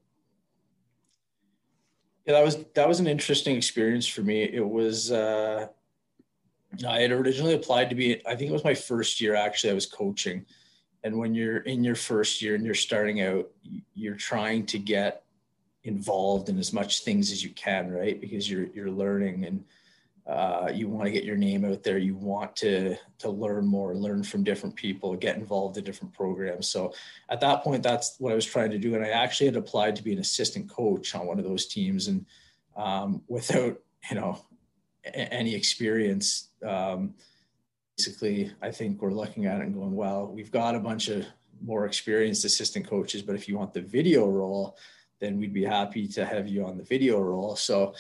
Yeah, 2.26 2.34
that 2.34 2.45
was 2.45 2.64
that 2.74 2.88
was 2.88 3.01
an 3.01 3.07
interesting 3.07 3.57
experience 3.57 4.07
for 4.07 4.22
me. 4.22 4.42
It 4.42 4.66
was 4.66 5.12
uh, 5.12 5.66
I 6.86 7.01
had 7.01 7.12
originally 7.12 7.55
applied 7.55 7.90
to 7.90 7.95
be. 7.95 8.20
I 8.26 8.34
think 8.34 8.51
it 8.51 8.53
was 8.53 8.64
my 8.64 8.74
first 8.74 9.20
year. 9.20 9.34
Actually, 9.34 9.70
I 9.70 9.74
was 9.74 9.86
coaching, 9.86 10.45
and 11.05 11.18
when 11.18 11.34
you're 11.34 11.59
in 11.59 11.84
your 11.84 11.94
first 11.94 12.40
year 12.40 12.55
and 12.55 12.64
you're 12.64 12.74
starting 12.74 13.20
out, 13.20 13.48
you're 13.94 14.16
trying 14.16 14.64
to 14.66 14.78
get 14.78 15.22
involved 15.84 16.48
in 16.48 16.59
as 16.59 16.72
much 16.72 17.05
things 17.05 17.30
as 17.30 17.44
you 17.44 17.50
can, 17.50 17.90
right? 17.92 18.18
Because 18.18 18.50
you're 18.50 18.66
you're 18.74 18.90
learning 18.90 19.44
and 19.44 19.64
uh, 20.26 20.70
you 20.72 20.88
want 20.88 21.05
to 21.05 21.11
get 21.11 21.24
your 21.24 21.36
name 21.36 21.66
out 21.66 21.82
there. 21.82 21.98
You 21.98 22.16
want 22.16 22.57
to 22.57 22.96
to 23.18 23.28
learn 23.28 23.66
more, 23.66 23.94
learn 23.94 24.22
from 24.22 24.42
different 24.42 24.74
people, 24.74 25.14
get 25.14 25.36
involved 25.36 25.76
in 25.76 25.84
different 25.84 26.14
programs. 26.14 26.68
So 26.68 26.94
at 27.28 27.40
that 27.40 27.62
point, 27.62 27.82
that's 27.82 28.16
what 28.18 28.32
I 28.32 28.34
was 28.34 28.46
trying 28.46 28.70
to 28.70 28.78
do. 28.78 28.94
And 28.94 29.05
I 29.05 29.11
actually 29.11 29.46
had 29.46 29.57
applied 29.57 29.96
to 29.96 30.02
be 30.02 30.14
an 30.14 30.20
assistant 30.20 30.70
coach 30.70 31.14
on 31.14 31.26
one 31.26 31.38
of 31.38 31.44
those 31.44 31.66
teams, 31.66 32.09
and 32.09 32.24
um, 32.76 33.22
without 33.28 33.78
you 34.11 34.16
know 34.16 34.40
any 35.12 35.55
experience. 35.55 36.48
Um, 36.66 37.14
basically, 37.97 38.53
I 38.62 38.70
think 38.70 39.01
we're 39.01 39.12
looking 39.12 39.47
at 39.47 39.61
it 39.61 39.66
and 39.66 39.74
going, 39.74 39.95
well, 39.95 40.26
we've 40.26 40.51
got 40.51 40.74
a 40.74 40.80
bunch 40.80 41.09
of 41.09 41.26
more 41.62 41.86
experienced 41.86 42.45
assistant 42.45 42.86
coaches, 42.86 43.22
but 43.22 43.34
if 43.34 43.49
you 43.49 43.57
want 43.57 43.72
the 43.72 43.80
video 43.80 44.28
role, 44.28 44.76
then 45.20 45.38
we'd 45.38 45.53
be 45.53 45.64
happy 45.64 46.07
to 46.09 46.26
have 46.26 46.49
you 46.49 46.66
on 46.66 46.76
the 46.76 46.82
video 46.82 47.20
role. 47.20 47.57
So 47.57 47.95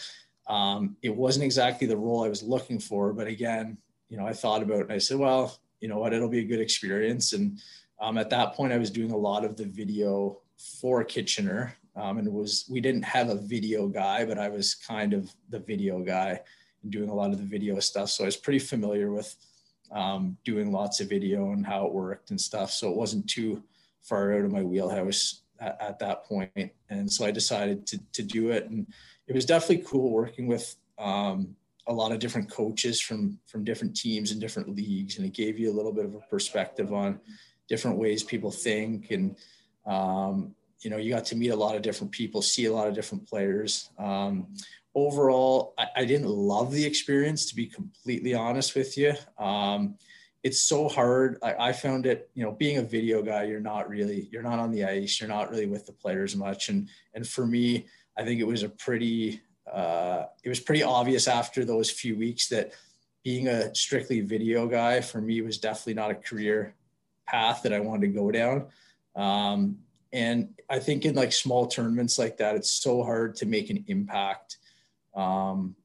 um, 0.48 0.96
it 1.02 1.14
wasn't 1.14 1.44
exactly 1.44 1.86
the 1.86 1.96
role 1.96 2.24
I 2.24 2.28
was 2.28 2.42
looking 2.42 2.78
for, 2.78 3.12
but 3.12 3.26
again, 3.26 3.78
you 4.08 4.16
know, 4.16 4.26
I 4.26 4.32
thought 4.32 4.62
about 4.62 4.80
it 4.80 4.82
and 4.82 4.92
I 4.92 4.98
said, 4.98 5.18
well, 5.18 5.58
you 5.80 5.88
know 5.88 5.98
what, 5.98 6.12
it'll 6.12 6.28
be 6.28 6.40
a 6.40 6.44
good 6.44 6.60
experience. 6.60 7.32
And 7.32 7.60
um, 8.00 8.18
at 8.18 8.30
that 8.30 8.54
point, 8.54 8.72
I 8.72 8.78
was 8.78 8.90
doing 8.90 9.12
a 9.12 9.16
lot 9.16 9.44
of 9.44 9.56
the 9.56 9.64
video 9.64 10.40
for 10.80 11.04
Kitchener, 11.04 11.76
um, 11.96 12.18
and 12.18 12.28
was 12.28 12.66
we 12.68 12.80
didn't 12.80 13.04
have 13.04 13.28
a 13.28 13.36
video 13.36 13.86
guy, 13.86 14.24
but 14.24 14.38
I 14.38 14.48
was 14.48 14.74
kind 14.74 15.12
of 15.12 15.32
the 15.50 15.60
video 15.60 16.00
guy 16.00 16.40
and 16.82 16.92
doing 16.92 17.08
a 17.08 17.14
lot 17.14 17.30
of 17.30 17.38
the 17.38 17.44
video 17.44 17.78
stuff. 17.80 18.10
So 18.10 18.24
I 18.24 18.26
was 18.26 18.36
pretty 18.36 18.58
familiar 18.58 19.10
with 19.12 19.34
um, 19.94 20.36
doing 20.44 20.72
lots 20.72 21.00
of 21.00 21.08
video 21.08 21.52
and 21.52 21.64
how 21.64 21.86
it 21.86 21.92
worked 21.92 22.30
and 22.30 22.40
stuff. 22.40 22.70
So 22.70 22.90
it 22.90 22.96
wasn't 22.96 23.28
too 23.28 23.62
far 24.02 24.34
out 24.34 24.44
of 24.44 24.52
my 24.52 24.62
wheelhouse 24.62 25.42
at, 25.60 25.80
at 25.80 25.98
that 26.00 26.24
point. 26.24 26.72
And 26.90 27.10
so 27.10 27.24
I 27.24 27.30
decided 27.30 27.86
to, 27.86 27.98
to 28.12 28.22
do 28.22 28.50
it. 28.50 28.68
And 28.68 28.86
it 29.28 29.34
was 29.34 29.46
definitely 29.46 29.84
cool 29.86 30.10
working 30.10 30.46
with 30.46 30.76
um, 30.98 31.56
a 31.86 31.92
lot 31.92 32.12
of 32.12 32.18
different 32.18 32.50
coaches 32.50 33.00
from, 33.00 33.38
from 33.46 33.64
different 33.64 33.96
teams 33.96 34.32
and 34.32 34.40
different 34.40 34.74
leagues. 34.74 35.16
And 35.16 35.24
it 35.24 35.32
gave 35.32 35.58
you 35.58 35.70
a 35.70 35.76
little 35.76 35.92
bit 35.92 36.04
of 36.04 36.14
a 36.14 36.20
perspective 36.20 36.92
on 36.92 37.20
different 37.68 37.96
ways 37.96 38.22
people 38.22 38.50
think. 38.50 39.12
And, 39.12 39.36
um, 39.86 40.54
you 40.80 40.90
know, 40.90 40.96
you 40.96 41.14
got 41.14 41.24
to 41.26 41.36
meet 41.36 41.50
a 41.50 41.56
lot 41.56 41.76
of 41.76 41.82
different 41.82 42.12
people, 42.12 42.42
see 42.42 42.66
a 42.66 42.72
lot 42.72 42.88
of 42.88 42.94
different 42.94 43.26
players. 43.28 43.90
Overall, 44.94 45.74
I, 45.76 45.86
I, 45.96 46.04
didn't 46.04 46.28
love 46.28 46.70
the 46.70 46.84
experience, 46.84 47.46
to 47.46 47.56
be 47.56 47.66
completely 47.66 48.34
honest 48.34 48.74
with 48.74 48.96
you. 48.96 49.14
Um, 49.38 49.96
it's 50.44 50.60
so 50.60 50.88
hard. 50.88 51.38
I, 51.42 51.54
I, 51.68 51.72
found 51.72 52.06
it, 52.06 52.30
you 52.34 52.44
know, 52.44 52.52
being 52.52 52.78
a 52.78 52.82
video 52.82 53.22
guy, 53.22 53.44
you're 53.44 53.60
not 53.60 53.88
really, 53.88 54.28
you're 54.30 54.42
not 54.42 54.58
on 54.58 54.70
the 54.70 54.84
ice, 54.84 55.20
you're 55.20 55.28
not 55.28 55.50
really 55.50 55.66
with 55.66 55.86
the 55.86 55.92
players 55.92 56.36
much. 56.36 56.68
And 56.68 56.88
and 57.14 57.26
for 57.26 57.46
me, 57.46 57.86
I 58.16 58.24
think 58.24 58.40
it 58.40 58.46
was 58.46 58.62
a 58.62 58.68
pretty, 58.68 59.40
uh, 59.70 60.26
it 60.44 60.48
was 60.48 60.60
pretty 60.60 60.82
obvious 60.82 61.26
after 61.26 61.64
those 61.64 61.90
few 61.90 62.16
weeks 62.16 62.48
that 62.48 62.72
being 63.24 63.48
a 63.48 63.74
strictly 63.74 64.20
video 64.20 64.66
guy 64.66 65.00
for 65.00 65.20
me 65.20 65.40
was 65.40 65.58
definitely 65.58 65.94
not 65.94 66.10
a 66.10 66.14
career 66.14 66.74
path 67.26 67.62
that 67.62 67.72
I 67.72 67.80
wanted 67.80 68.08
to 68.08 68.12
go 68.12 68.30
down. 68.30 68.66
Um, 69.16 69.78
and 70.12 70.50
I 70.70 70.78
think 70.78 71.04
in 71.04 71.14
like 71.14 71.32
small 71.32 71.66
tournaments 71.66 72.18
like 72.18 72.36
that, 72.36 72.54
it's 72.54 72.70
so 72.70 73.02
hard 73.02 73.34
to 73.36 73.46
make 73.46 73.70
an 73.70 73.84
impact. 73.88 74.58
Um, 75.14 75.76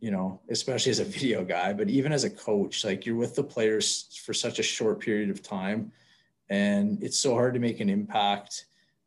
you 0.00 0.10
know, 0.10 0.40
especially 0.48 0.90
as 0.90 0.98
a 0.98 1.04
video 1.18 1.44
guy, 1.44 1.72
but 1.72 1.88
even 1.88 2.12
as 2.12 2.24
a 2.24 2.30
coach, 2.30 2.84
like 2.84 3.04
you're 3.04 3.16
with 3.16 3.34
the 3.34 3.44
players 3.44 4.20
for 4.24 4.32
such 4.32 4.58
a 4.58 4.62
short 4.62 5.00
period 5.00 5.30
of 5.30 5.42
time, 5.42 5.92
and 6.48 7.02
it's 7.02 7.18
so 7.18 7.34
hard 7.34 7.54
to 7.54 7.60
make 7.60 7.80
an 7.80 7.88
impact 7.88 8.66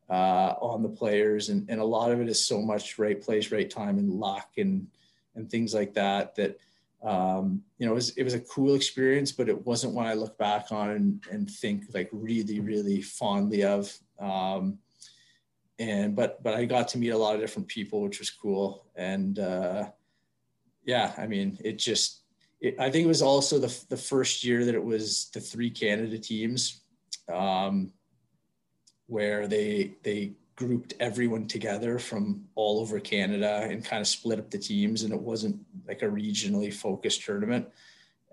uh, 0.10 0.54
on 0.62 0.84
the 0.84 0.90
players, 0.90 1.50
and 1.50 1.70
and 1.70 1.80
a 1.80 1.86
lot 1.86 2.12
of 2.12 2.22
it 2.22 2.30
is 2.30 2.46
so 2.46 2.62
much 2.62 3.00
right 3.00 3.22
place, 3.22 3.52
right 3.52 3.70
time, 3.70 3.98
and 3.98 4.10
luck, 4.12 4.52
and 4.58 4.88
and 5.36 5.50
things 5.50 5.74
like 5.74 5.94
that. 5.94 6.36
That 6.36 6.58
um, 7.04 7.64
you 7.78 7.86
know, 7.86 7.92
it 7.92 7.96
was 7.96 8.10
it 8.12 8.24
was 8.24 8.34
a 8.34 8.40
cool 8.40 8.76
experience, 8.76 9.32
but 9.32 9.50
it 9.50 9.66
wasn't 9.66 9.94
one 9.94 10.08
I 10.08 10.14
look 10.14 10.38
back 10.38 10.72
on 10.72 10.92
and, 10.92 11.24
and 11.32 11.50
think 11.50 11.86
like 11.94 12.10
really, 12.12 12.60
really 12.60 13.02
fondly 13.02 13.64
of. 13.64 13.94
Um, 14.20 14.80
and 15.80 16.16
but 16.16 16.42
but 16.44 16.54
I 16.54 16.66
got 16.66 16.88
to 16.90 16.98
meet 16.98 17.10
a 17.10 17.18
lot 17.18 17.36
of 17.36 17.42
different 17.42 17.68
people, 17.68 18.02
which 18.02 18.20
was 18.20 18.30
cool, 18.30 18.86
and 18.96 19.40
uh, 19.40 19.90
yeah, 20.86 21.14
I 21.18 21.28
mean, 21.28 21.58
it 21.64 21.78
just, 21.78 22.24
it, 22.60 22.80
I 22.80 22.90
think 22.90 23.06
it 23.06 23.08
was 23.08 23.22
also 23.22 23.60
the, 23.60 23.86
the 23.90 23.98
first 23.98 24.44
year 24.44 24.66
that 24.66 24.76
it 24.76 24.84
was 24.84 25.30
the 25.34 25.40
three 25.40 25.70
Canada 25.70 26.18
teams 26.18 26.82
um, 27.34 27.92
where 29.08 29.48
they, 29.48 29.96
they 30.04 30.34
grouped 30.56 30.94
everyone 31.00 31.48
together 31.48 32.00
from 32.00 32.44
all 32.56 32.80
over 32.80 33.00
Canada 33.00 33.68
and 33.70 33.86
kind 33.86 34.02
of 34.02 34.08
split 34.08 34.40
up 34.40 34.52
the 34.52 34.58
teams. 34.58 35.04
And 35.04 35.14
it 35.14 35.20
wasn't 35.20 35.60
like 35.88 36.02
a 36.02 36.08
regionally 36.08 36.74
focused 36.74 37.24
tournament. 37.24 37.68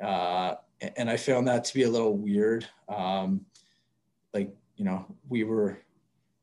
Uh, 0.03 0.57
and 0.97 1.11
I 1.11 1.17
found 1.17 1.47
that 1.49 1.65
to 1.65 1.75
be 1.75 1.85
a 1.85 1.91
little 1.91 2.17
weird. 2.17 2.67
Um, 2.89 3.47
like, 4.33 4.53
you 4.77 4.85
know, 4.85 5.07
we 5.29 5.45
were, 5.45 5.79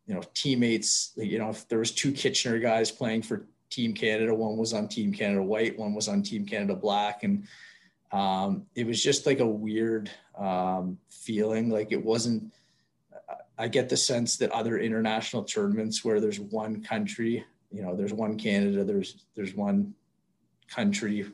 you 0.08 0.16
know, 0.16 0.22
teammates, 0.34 1.12
you 1.18 1.38
know, 1.38 1.49
if 1.49 1.68
there 1.68 1.80
was 1.80 1.91
two 1.91 2.12
Kitchener 2.12 2.60
guys 2.60 2.91
playing 2.91 3.22
for 3.22 3.45
Team 3.70 3.93
Canada. 3.93 4.34
One 4.34 4.58
was 4.58 4.74
on 4.74 4.88
Team 4.88 5.14
Canada 5.14 5.43
White. 5.43 5.78
One 5.78 5.93
was 5.93 6.08
on 6.08 6.24
Team 6.24 6.45
Canada 6.45 6.76
Black, 6.76 7.24
and 7.24 7.47
um, 8.12 8.66
it 8.76 8.88
was 8.88 9.03
just 9.03 9.26
like 9.26 9.39
a 9.39 9.47
weird 9.47 10.10
um, 10.38 10.97
feeling. 11.10 11.70
Like 11.70 11.91
it 11.91 12.03
wasn't. 12.03 12.53
I 13.60 13.68
get 13.68 13.89
the 13.89 13.97
sense 13.97 14.38
that 14.38 14.51
other 14.51 14.78
international 14.78 15.43
tournaments 15.43 16.05
where 16.05 16.22
there's 16.22 16.39
one 16.39 16.84
country, 16.84 17.43
you 17.72 17.82
know, 17.82 17.95
there's 17.95 18.14
one 18.14 18.38
Canada, 18.38 18.84
there's 18.84 19.26
there's 19.36 19.55
one 19.55 19.93
country 20.70 21.26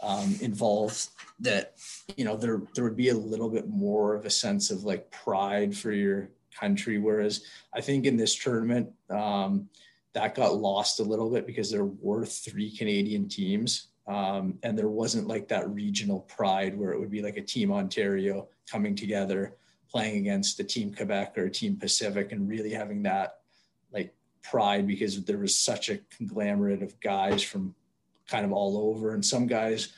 um, 0.00 0.36
involved 0.40 1.08
that 1.40 1.74
you 2.16 2.24
know 2.24 2.36
there 2.36 2.60
there 2.74 2.84
would 2.84 2.96
be 2.96 3.08
a 3.08 3.14
little 3.14 3.48
bit 3.48 3.68
more 3.68 4.14
of 4.14 4.26
a 4.26 4.30
sense 4.30 4.70
of 4.70 4.84
like 4.84 5.10
pride 5.10 5.74
for 5.74 5.92
your 5.92 6.28
country 6.58 6.98
whereas 6.98 7.44
i 7.74 7.80
think 7.80 8.06
in 8.06 8.16
this 8.16 8.36
tournament 8.36 8.88
um, 9.10 9.68
that 10.14 10.34
got 10.34 10.56
lost 10.56 11.00
a 11.00 11.04
little 11.04 11.30
bit 11.30 11.46
because 11.46 11.70
there 11.70 11.84
were 11.84 12.26
three 12.26 12.70
Canadian 12.70 13.28
teams. 13.28 13.88
Um, 14.06 14.58
and 14.62 14.76
there 14.76 14.88
wasn't 14.88 15.28
like 15.28 15.48
that 15.48 15.68
regional 15.70 16.20
pride 16.20 16.76
where 16.76 16.92
it 16.92 16.98
would 16.98 17.10
be 17.10 17.22
like 17.22 17.36
a 17.36 17.42
team 17.42 17.72
Ontario 17.72 18.48
coming 18.70 18.94
together 18.94 19.56
playing 19.88 20.18
against 20.18 20.56
the 20.56 20.64
team 20.64 20.92
Quebec 20.92 21.38
or 21.38 21.48
team 21.48 21.76
Pacific 21.76 22.32
and 22.32 22.48
really 22.48 22.72
having 22.72 23.02
that 23.04 23.38
like 23.92 24.12
pride 24.42 24.86
because 24.86 25.22
there 25.24 25.38
was 25.38 25.56
such 25.56 25.88
a 25.88 26.00
conglomerate 26.16 26.82
of 26.82 26.98
guys 27.00 27.42
from 27.42 27.74
kind 28.26 28.44
of 28.44 28.52
all 28.52 28.76
over 28.76 29.14
and 29.14 29.24
some 29.24 29.46
guys 29.46 29.92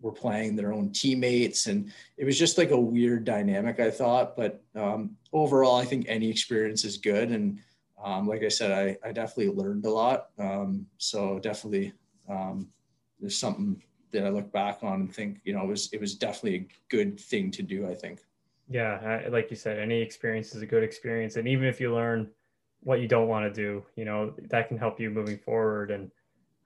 were 0.00 0.12
playing 0.12 0.54
their 0.54 0.72
own 0.72 0.90
teammates 0.92 1.66
and 1.66 1.92
it 2.16 2.24
was 2.24 2.38
just 2.38 2.58
like 2.58 2.70
a 2.70 2.80
weird 2.80 3.24
dynamic 3.24 3.80
i 3.80 3.90
thought 3.90 4.36
but 4.36 4.62
um, 4.74 5.16
overall 5.32 5.76
i 5.76 5.84
think 5.84 6.04
any 6.08 6.30
experience 6.30 6.84
is 6.84 6.96
good 6.96 7.30
and 7.30 7.58
um, 8.02 8.26
like 8.26 8.42
I 8.44 8.48
said, 8.48 8.70
I, 8.70 9.08
I 9.08 9.12
definitely 9.12 9.52
learned 9.54 9.84
a 9.84 9.90
lot. 9.90 10.28
Um, 10.38 10.86
so 10.98 11.38
definitely, 11.40 11.92
um, 12.28 12.68
there's 13.20 13.38
something 13.38 13.82
that 14.12 14.24
I 14.24 14.28
look 14.28 14.52
back 14.52 14.78
on 14.82 15.00
and 15.00 15.14
think, 15.14 15.40
you 15.44 15.52
know, 15.52 15.62
it 15.62 15.68
was, 15.68 15.92
it 15.92 16.00
was 16.00 16.14
definitely 16.14 16.56
a 16.56 16.68
good 16.88 17.18
thing 17.18 17.50
to 17.52 17.62
do. 17.62 17.88
I 17.88 17.94
think. 17.94 18.20
Yeah. 18.70 19.22
Like 19.30 19.50
you 19.50 19.56
said, 19.56 19.78
any 19.78 20.00
experience 20.00 20.54
is 20.54 20.62
a 20.62 20.66
good 20.66 20.82
experience. 20.82 21.36
And 21.36 21.48
even 21.48 21.66
if 21.66 21.80
you 21.80 21.92
learn 21.92 22.30
what 22.80 23.00
you 23.00 23.08
don't 23.08 23.28
want 23.28 23.52
to 23.52 23.62
do, 23.62 23.84
you 23.96 24.04
know, 24.04 24.34
that 24.50 24.68
can 24.68 24.78
help 24.78 25.00
you 25.00 25.10
moving 25.10 25.38
forward 25.38 25.90
and, 25.90 26.10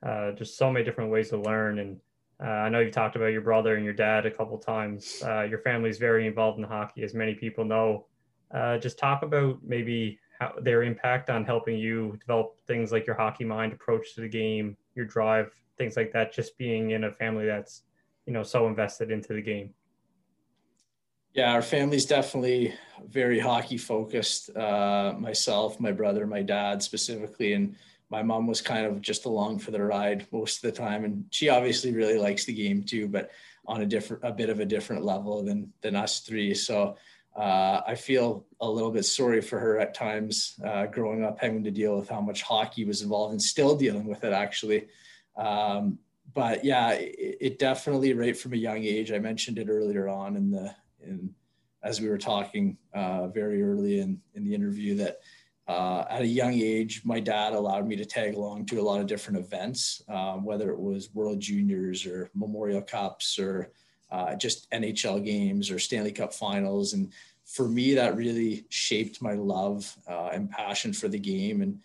uh, 0.03 0.33
just 0.33 0.59
so 0.59 0.71
many 0.71 0.85
different 0.85 1.11
ways 1.11 1.31
to 1.31 1.39
learn. 1.39 1.79
And, 1.79 2.01
uh, 2.43 2.49
I 2.49 2.69
know 2.69 2.81
you've 2.81 2.93
talked 2.93 3.15
about 3.15 3.27
your 3.27 3.41
brother 3.41 3.77
and 3.77 3.85
your 3.85 3.95
dad 3.95 4.27
a 4.27 4.31
couple 4.31 4.59
times. 4.59 5.23
Uh, 5.25 5.43
your 5.43 5.61
family 5.61 5.91
is 5.91 5.99
very 5.99 6.27
involved 6.27 6.59
in 6.59 6.65
hockey, 6.65 7.05
as 7.05 7.15
many 7.15 7.35
people 7.35 7.65
know. 7.65 8.07
Uh, 8.53 8.79
just 8.79 8.99
talk 8.99 9.23
about 9.23 9.59
maybe 9.63 10.19
how, 10.41 10.53
their 10.61 10.83
impact 10.83 11.31
on 11.31 11.45
helping 11.45 11.79
you 11.79 12.17
develop 12.21 12.59
things 12.67 12.91
like 12.91 13.07
your 13.07 13.15
hockey 13.15 13.45
mind 13.45 13.73
approach 13.73 14.15
to 14.15 14.21
the 14.21 14.29
game, 14.29 14.77
your 14.97 15.07
drive, 15.07 15.53
things 15.79 15.97
like 15.97 16.13
that. 16.13 16.33
Just 16.33 16.59
being 16.59 16.91
in 16.91 17.05
a 17.05 17.13
family 17.13 17.47
that's 17.47 17.83
you 18.27 18.33
know 18.33 18.43
so 18.43 18.67
invested 18.67 19.11
into 19.11 19.33
the 19.35 19.43
game. 19.43 19.73
Yeah, 21.35 21.53
our 21.53 21.63
family's 21.63 22.05
definitely 22.05 22.75
very 23.07 23.39
hockey 23.39 23.79
focused. 23.79 24.55
Uh, 24.55 25.15
myself, 25.19 25.81
my 25.81 25.93
brother, 25.93 26.27
my 26.27 26.43
dad 26.43 26.83
specifically, 26.83 27.55
and 27.55 27.77
my 28.13 28.23
mom 28.23 28.47
was 28.47 28.61
kind 28.61 28.85
of 28.85 29.01
just 29.01 29.25
along 29.25 29.59
for 29.59 29.71
the 29.71 29.83
ride 29.83 30.27
most 30.31 30.63
of 30.63 30.71
the 30.71 30.79
time. 30.79 31.05
And 31.05 31.25
she 31.31 31.49
obviously 31.49 31.93
really 31.93 32.19
likes 32.19 32.45
the 32.45 32.53
game 32.53 32.83
too, 32.83 33.09
but 33.09 33.31
on 33.67 33.81
a 33.81 33.87
different, 33.87 34.23
a 34.23 34.31
bit 34.31 34.51
of 34.51 34.61
a 34.61 34.67
different 34.67 35.03
level 35.03 35.43
than 35.43 35.73
than 35.81 35.97
us 35.97 36.21
three. 36.21 36.53
So 36.53 36.97
uh, 37.35 37.81
I 37.87 37.95
feel 37.95 38.45
a 38.61 38.69
little 38.69 38.91
bit 38.91 39.07
sorry 39.07 39.41
for 39.41 39.59
her 39.59 39.79
at 39.79 39.95
times 39.95 40.61
uh, 40.63 40.87
growing 40.87 41.25
up, 41.25 41.41
having 41.41 41.65
to 41.65 41.71
deal 41.71 41.97
with 41.97 42.11
how 42.11 42.21
much 42.21 42.43
hockey 42.43 42.85
was 42.85 43.01
involved 43.01 43.33
and 43.33 43.41
still 43.41 43.75
dealing 43.75 44.07
with 44.07 44.23
it 44.25 44.35
actually. 44.35 44.89
Um, 45.37 45.99
but 46.35 46.63
yeah, 46.65 46.91
it, 46.93 47.39
it, 47.41 47.59
definitely 47.59 48.13
right 48.13 48.37
from 48.37 48.53
a 48.53 48.57
young 48.57 48.85
age. 48.85 49.11
I 49.11 49.19
mentioned 49.19 49.59
it 49.59 49.69
earlier 49.71 50.09
on 50.09 50.37
in 50.37 50.51
the 50.51 50.75
in 51.01 51.35
as 51.83 52.01
we 52.01 52.09
were 52.11 52.19
talking 52.19 52.77
uh, 52.93 53.29
very 53.29 53.63
early 53.63 54.01
in 54.01 54.21
in 54.35 54.45
the 54.45 54.55
interview 54.55 54.97
that 54.97 55.21
uh, 55.69 56.05
at 56.11 56.23
a 56.23 56.27
young 56.27 56.55
age, 56.55 57.03
my 57.05 57.21
dad 57.21 57.53
allowed 57.53 57.87
me 57.87 57.95
to 57.97 58.05
tag 58.05 58.35
along 58.35 58.67
to 58.67 58.81
a 58.81 58.83
lot 58.83 59.01
of 59.01 59.07
different 59.07 59.39
events, 59.39 60.03
um, 60.09 60.45
whether 60.45 60.71
it 60.71 60.79
was 60.79 61.15
World 61.15 61.41
Juniors 61.41 62.05
or 62.05 62.31
Memorial 62.35 62.83
Cups 62.83 63.39
or 63.39 63.71
uh, 64.11 64.35
just 64.35 64.71
NHL 64.71 65.25
games 65.25 65.71
or 65.71 65.79
Stanley 65.79 66.13
Cup 66.13 66.35
finals. 66.35 66.95
And 66.95 67.13
for 67.47 67.69
me, 67.69 67.95
that 67.95 68.17
really 68.17 68.65
shaped 68.71 69.23
my 69.23 69.35
love 69.35 69.97
uh, 70.09 70.31
and 70.33 70.51
passion 70.51 70.93
for 70.93 71.09
the 71.09 71.19
game. 71.19 71.63
And, 71.63 71.79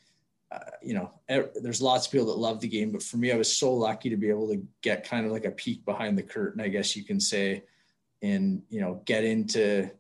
uh, 0.52 0.72
you 0.82 0.96
know, 0.96 1.12
there's 1.28 1.82
lots 1.82 2.08
of 2.08 2.12
people 2.12 2.28
that 2.28 2.40
love 2.40 2.60
the 2.60 2.68
game, 2.68 2.92
but 2.92 3.04
for 3.04 3.18
me, 3.18 3.32
I 3.32 3.38
was 3.38 3.56
so 3.56 3.72
lucky 3.74 4.10
to 4.10 4.18
be 4.18 4.30
able 4.30 4.48
to 4.48 4.66
get 4.82 5.08
kind 5.08 5.26
of 5.26 5.32
like 5.32 5.46
a 5.46 5.52
peek 5.52 5.86
behind 5.86 6.18
the 6.18 6.24
curtain, 6.24 6.62
I 6.62 6.70
guess 6.70 6.96
you 6.96 7.04
can 7.04 7.20
say, 7.20 7.64
and, 8.24 8.64
you 8.70 8.82
know, 8.82 9.02
get 9.06 9.24
into 9.24 9.92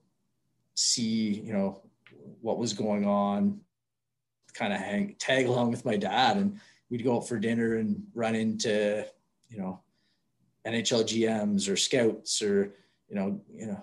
see, 0.73 1.41
you 1.41 1.53
know, 1.53 1.81
what 2.41 2.57
was 2.57 2.73
going 2.73 3.05
on, 3.05 3.59
kind 4.57 4.73
of 4.73 4.79
hang, 4.79 5.15
tag 5.19 5.45
along 5.45 5.71
with 5.71 5.85
my 5.85 5.97
dad. 5.97 6.37
And 6.37 6.59
we'd 6.89 7.03
go 7.03 7.17
out 7.17 7.27
for 7.27 7.37
dinner 7.37 7.75
and 7.75 8.03
run 8.13 8.35
into, 8.35 9.05
you 9.49 9.57
know, 9.57 9.81
NHL 10.67 11.03
GMs 11.03 11.71
or 11.71 11.77
scouts 11.77 12.41
or 12.41 12.73
you 13.07 13.15
know 13.15 13.39
you 13.53 13.67
know 13.67 13.81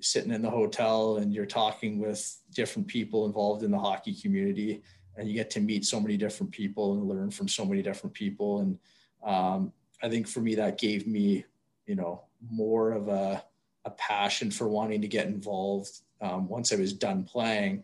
sitting 0.00 0.32
in 0.32 0.42
the 0.42 0.50
hotel 0.50 1.16
and 1.16 1.34
you're 1.34 1.44
talking 1.44 1.98
with 1.98 2.38
different 2.54 2.88
people 2.88 3.26
involved 3.26 3.62
in 3.62 3.70
the 3.70 3.78
hockey 3.78 4.14
community 4.14 4.82
and 5.16 5.28
you 5.28 5.34
get 5.34 5.50
to 5.50 5.60
meet 5.60 5.84
so 5.84 6.00
many 6.00 6.16
different 6.16 6.50
people 6.52 6.94
and 6.94 7.06
learn 7.06 7.30
from 7.30 7.48
so 7.48 7.64
many 7.64 7.82
different 7.82 8.14
people 8.14 8.60
and 8.60 8.78
um, 9.24 9.72
I 10.02 10.08
think 10.08 10.26
for 10.26 10.40
me 10.40 10.54
that 10.54 10.78
gave 10.78 11.06
me 11.06 11.44
you 11.86 11.96
know 11.96 12.22
more 12.50 12.92
of 12.92 13.08
a, 13.08 13.44
a 13.84 13.90
passion 13.90 14.50
for 14.50 14.68
wanting 14.68 15.02
to 15.02 15.08
get 15.08 15.26
involved 15.26 16.00
um, 16.22 16.48
once 16.48 16.72
I 16.72 16.76
was 16.76 16.92
done 16.92 17.24
playing 17.24 17.82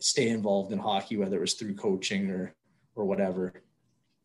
stay 0.00 0.28
involved 0.28 0.72
in 0.72 0.78
hockey 0.78 1.16
whether 1.16 1.36
it 1.36 1.40
was 1.40 1.54
through 1.54 1.74
coaching 1.74 2.30
or 2.30 2.54
or 2.94 3.04
whatever 3.04 3.62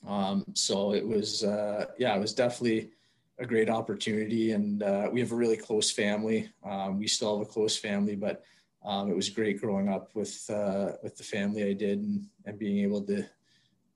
um, 0.07 0.45
so 0.53 0.93
it 0.93 1.05
was 1.05 1.43
uh, 1.43 1.85
yeah 1.97 2.15
it 2.15 2.19
was 2.19 2.33
definitely 2.33 2.91
a 3.39 3.45
great 3.45 3.69
opportunity. 3.69 4.51
And 4.51 4.83
uh, 4.83 5.09
we 5.11 5.19
have 5.19 5.31
a 5.31 5.35
really 5.35 5.57
close 5.57 5.91
family. 5.91 6.49
Um, 6.63 6.97
we 6.97 7.07
still 7.07 7.37
have 7.37 7.47
a 7.47 7.49
close 7.49 7.77
family, 7.77 8.15
but 8.15 8.43
um, 8.83 9.11
it 9.11 9.15
was 9.15 9.29
great 9.29 9.59
growing 9.59 9.89
up 9.89 10.09
with 10.15 10.49
uh, 10.49 10.93
with 11.03 11.17
the 11.17 11.23
family 11.23 11.63
I 11.63 11.73
did 11.73 11.99
and, 11.99 12.25
and 12.45 12.57
being 12.57 12.79
able 12.83 13.01
to 13.03 13.25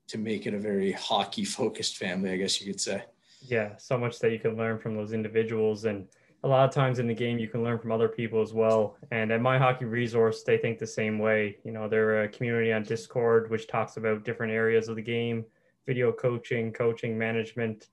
to 0.08 0.18
make 0.18 0.46
it 0.46 0.54
a 0.54 0.58
very 0.58 0.92
hockey 0.92 1.44
focused 1.44 1.96
family, 1.96 2.30
I 2.30 2.36
guess 2.36 2.60
you 2.60 2.66
could 2.66 2.80
say. 2.80 3.02
Yeah, 3.40 3.76
so 3.76 3.98
much 3.98 4.18
that 4.20 4.30
you 4.30 4.38
can 4.38 4.56
learn 4.56 4.78
from 4.78 4.94
those 4.94 5.12
individuals 5.12 5.84
and 5.84 6.06
a 6.44 6.48
lot 6.48 6.68
of 6.68 6.74
times 6.74 6.98
in 6.98 7.06
the 7.06 7.14
game 7.14 7.38
you 7.38 7.48
can 7.48 7.62
learn 7.62 7.78
from 7.78 7.92
other 7.92 8.08
people 8.08 8.40
as 8.42 8.52
well 8.52 8.96
and 9.10 9.30
at 9.30 9.40
my 9.40 9.58
hockey 9.58 9.84
resource 9.84 10.42
they 10.42 10.58
think 10.58 10.78
the 10.78 10.86
same 10.86 11.18
way 11.18 11.56
you 11.64 11.72
know 11.72 11.88
they're 11.88 12.24
a 12.24 12.28
community 12.28 12.72
on 12.72 12.82
discord 12.82 13.50
which 13.50 13.66
talks 13.68 13.96
about 13.96 14.24
different 14.24 14.52
areas 14.52 14.88
of 14.88 14.96
the 14.96 15.02
game 15.02 15.44
video 15.86 16.12
coaching 16.12 16.72
coaching 16.72 17.16
management 17.16 17.88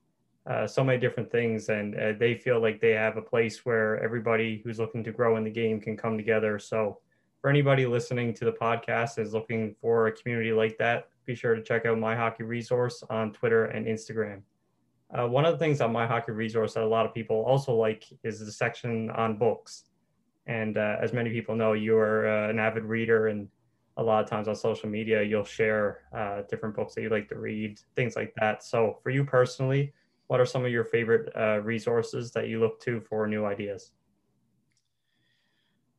uh, 0.46 0.66
so 0.66 0.82
many 0.82 0.98
different 0.98 1.30
things, 1.30 1.68
and 1.68 1.94
uh, 1.96 2.12
they 2.18 2.34
feel 2.34 2.60
like 2.60 2.80
they 2.80 2.92
have 2.92 3.16
a 3.16 3.22
place 3.22 3.64
where 3.64 4.02
everybody 4.02 4.60
who's 4.64 4.78
looking 4.78 5.04
to 5.04 5.12
grow 5.12 5.36
in 5.36 5.44
the 5.44 5.50
game 5.50 5.80
can 5.80 5.96
come 5.96 6.16
together. 6.16 6.58
So 6.58 6.98
for 7.40 7.50
anybody 7.50 7.86
listening 7.86 8.34
to 8.34 8.46
the 8.46 8.52
podcast 8.52 9.18
is 9.18 9.34
looking 9.34 9.74
for 9.80 10.06
a 10.06 10.12
community 10.12 10.52
like 10.52 10.78
that, 10.78 11.08
be 11.26 11.34
sure 11.34 11.54
to 11.54 11.62
check 11.62 11.84
out 11.84 11.98
My 11.98 12.16
Hockey 12.16 12.44
Resource 12.44 13.02
on 13.10 13.32
Twitter 13.32 13.66
and 13.66 13.86
Instagram. 13.86 14.40
Uh, 15.16 15.26
one 15.26 15.44
of 15.44 15.52
the 15.52 15.58
things 15.58 15.80
on 15.80 15.92
My 15.92 16.06
Hockey 16.06 16.32
Resource 16.32 16.74
that 16.74 16.84
a 16.84 16.86
lot 16.86 17.04
of 17.04 17.12
people 17.12 17.44
also 17.44 17.74
like 17.74 18.04
is 18.22 18.38
the 18.38 18.52
section 18.52 19.10
on 19.10 19.38
books. 19.38 19.84
And 20.46 20.76
uh, 20.78 20.96
as 21.02 21.12
many 21.12 21.30
people 21.30 21.56
know, 21.56 21.72
you 21.72 21.96
are 21.96 22.28
uh, 22.28 22.50
an 22.50 22.58
avid 22.58 22.84
reader, 22.84 23.28
and 23.28 23.48
a 23.96 24.02
lot 24.02 24.22
of 24.22 24.30
times 24.30 24.48
on 24.48 24.54
social 24.54 24.88
media, 24.88 25.22
you'll 25.22 25.44
share 25.44 26.02
uh, 26.16 26.42
different 26.48 26.74
books 26.74 26.94
that 26.94 27.02
you 27.02 27.08
like 27.08 27.28
to 27.28 27.38
read, 27.38 27.78
things 27.96 28.16
like 28.16 28.32
that. 28.40 28.62
So, 28.64 28.98
for 29.02 29.10
you 29.10 29.24
personally, 29.24 29.92
what 30.28 30.40
are 30.40 30.46
some 30.46 30.64
of 30.64 30.70
your 30.70 30.84
favorite 30.84 31.30
uh, 31.36 31.60
resources 31.60 32.30
that 32.32 32.48
you 32.48 32.60
look 32.60 32.80
to 32.82 33.00
for 33.00 33.26
new 33.26 33.44
ideas? 33.44 33.92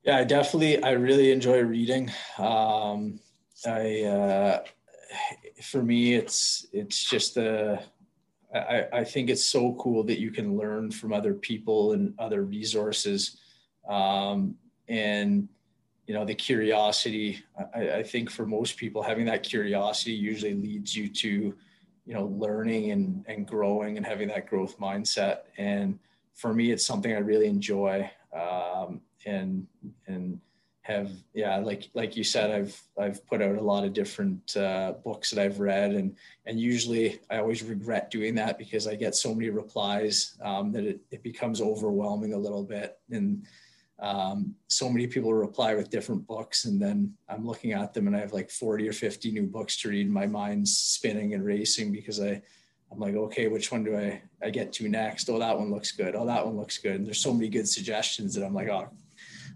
Yeah, 0.04 0.18
I 0.18 0.24
definitely, 0.24 0.82
I 0.82 0.92
really 0.92 1.32
enjoy 1.32 1.62
reading. 1.62 2.12
Um, 2.40 3.20
I, 3.66 4.04
uh, 4.04 4.64
for 5.62 5.84
me, 5.84 6.16
it's, 6.16 6.66
it's 6.74 7.08
just 7.08 7.38
a, 7.38 7.84
I, 8.54 8.88
I 8.92 9.04
think 9.04 9.30
it's 9.30 9.46
so 9.46 9.74
cool 9.80 10.04
that 10.04 10.20
you 10.20 10.32
can 10.32 10.58
learn 10.58 10.92
from 10.92 11.14
other 11.14 11.34
people 11.34 11.94
and 11.94 12.14
other 12.20 12.44
resources. 12.44 13.38
Um, 13.88 14.56
and, 14.88 15.48
you 16.08 16.14
know, 16.14 16.26
the 16.26 16.36
curiosity, 16.36 17.44
I, 17.74 17.92
I 17.92 18.04
think 18.04 18.30
for 18.30 18.46
most 18.46 18.78
people, 18.78 19.02
having 19.02 19.26
that 19.26 19.44
curiosity 19.44 20.14
usually 20.14 20.54
leads 20.54 20.96
you 20.96 21.08
to, 21.10 21.56
you 22.06 22.14
know, 22.14 22.26
learning 22.26 22.92
and, 22.92 23.24
and 23.28 23.48
growing 23.48 23.98
and 23.98 24.06
having 24.06 24.28
that 24.30 24.48
growth 24.48 24.78
mindset. 24.80 25.42
And 25.58 26.00
for 26.34 26.54
me, 26.54 26.72
it's 26.72 26.86
something 26.86 27.14
I 27.14 27.20
really 27.20 27.48
enjoy. 27.48 28.10
Um, 28.34 29.02
and 29.26 29.68
and 30.08 30.40
have 30.84 31.12
yeah 31.36 31.58
like 31.58 31.90
like 31.94 32.18
you 32.18 32.24
said 32.24 32.50
i've 32.50 32.82
i've 33.00 33.26
put 33.28 33.40
out 33.40 33.56
a 33.56 33.62
lot 33.62 33.84
of 33.84 33.94
different 33.94 34.58
uh, 34.58 34.94
books 35.04 35.30
that 35.30 35.44
i've 35.44 35.60
read 35.60 35.92
and 35.92 36.16
and 36.48 36.60
usually 36.60 37.20
i 37.30 37.38
always 37.38 37.62
regret 37.62 38.10
doing 38.10 38.34
that 38.34 38.58
because 38.58 38.88
i 38.88 38.96
get 38.96 39.16
so 39.16 39.34
many 39.34 39.50
replies 39.50 40.38
um, 40.42 40.72
that 40.72 40.84
it, 40.84 41.00
it 41.12 41.22
becomes 41.22 41.62
overwhelming 41.62 42.34
a 42.34 42.38
little 42.38 42.64
bit. 42.64 42.98
And 43.12 43.46
um, 44.00 44.56
so 44.68 44.90
many 44.90 45.06
people 45.06 45.32
reply 45.32 45.76
with 45.76 45.92
different 45.92 46.26
books 46.26 46.66
and 46.66 46.82
then 46.82 47.14
i'm 47.30 47.46
looking 47.46 47.74
at 47.74 47.94
them 47.94 48.08
and 48.08 48.16
i 48.16 48.20
have 48.20 48.34
like 48.34 48.50
40 48.50 48.90
or 48.90 48.94
50 48.94 49.32
new 49.32 49.46
books 49.46 49.80
to 49.82 49.90
read. 49.90 50.10
My 50.10 50.26
mind's 50.26 50.76
spinning 50.76 51.36
and 51.36 51.46
racing 51.46 51.92
because 51.92 52.20
i 52.20 52.42
i'm 52.92 53.00
like 53.00 53.16
okay 53.16 53.48
which 53.48 53.72
one 53.72 53.84
do 53.84 53.96
i 53.96 54.20
i 54.42 54.50
get 54.50 54.74
to 54.74 54.90
next? 54.90 55.30
Oh 55.30 55.38
that 55.38 55.58
one 55.58 55.70
looks 55.70 55.92
good. 55.92 56.16
Oh 56.16 56.26
that 56.26 56.44
one 56.44 56.58
looks 56.58 56.80
good. 56.80 56.96
And 56.96 57.06
there's 57.06 57.22
so 57.22 57.32
many 57.32 57.50
good 57.50 57.70
suggestions 57.70 58.34
that 58.34 58.44
i'm 58.44 58.56
like 58.56 58.70
oh 58.70 58.90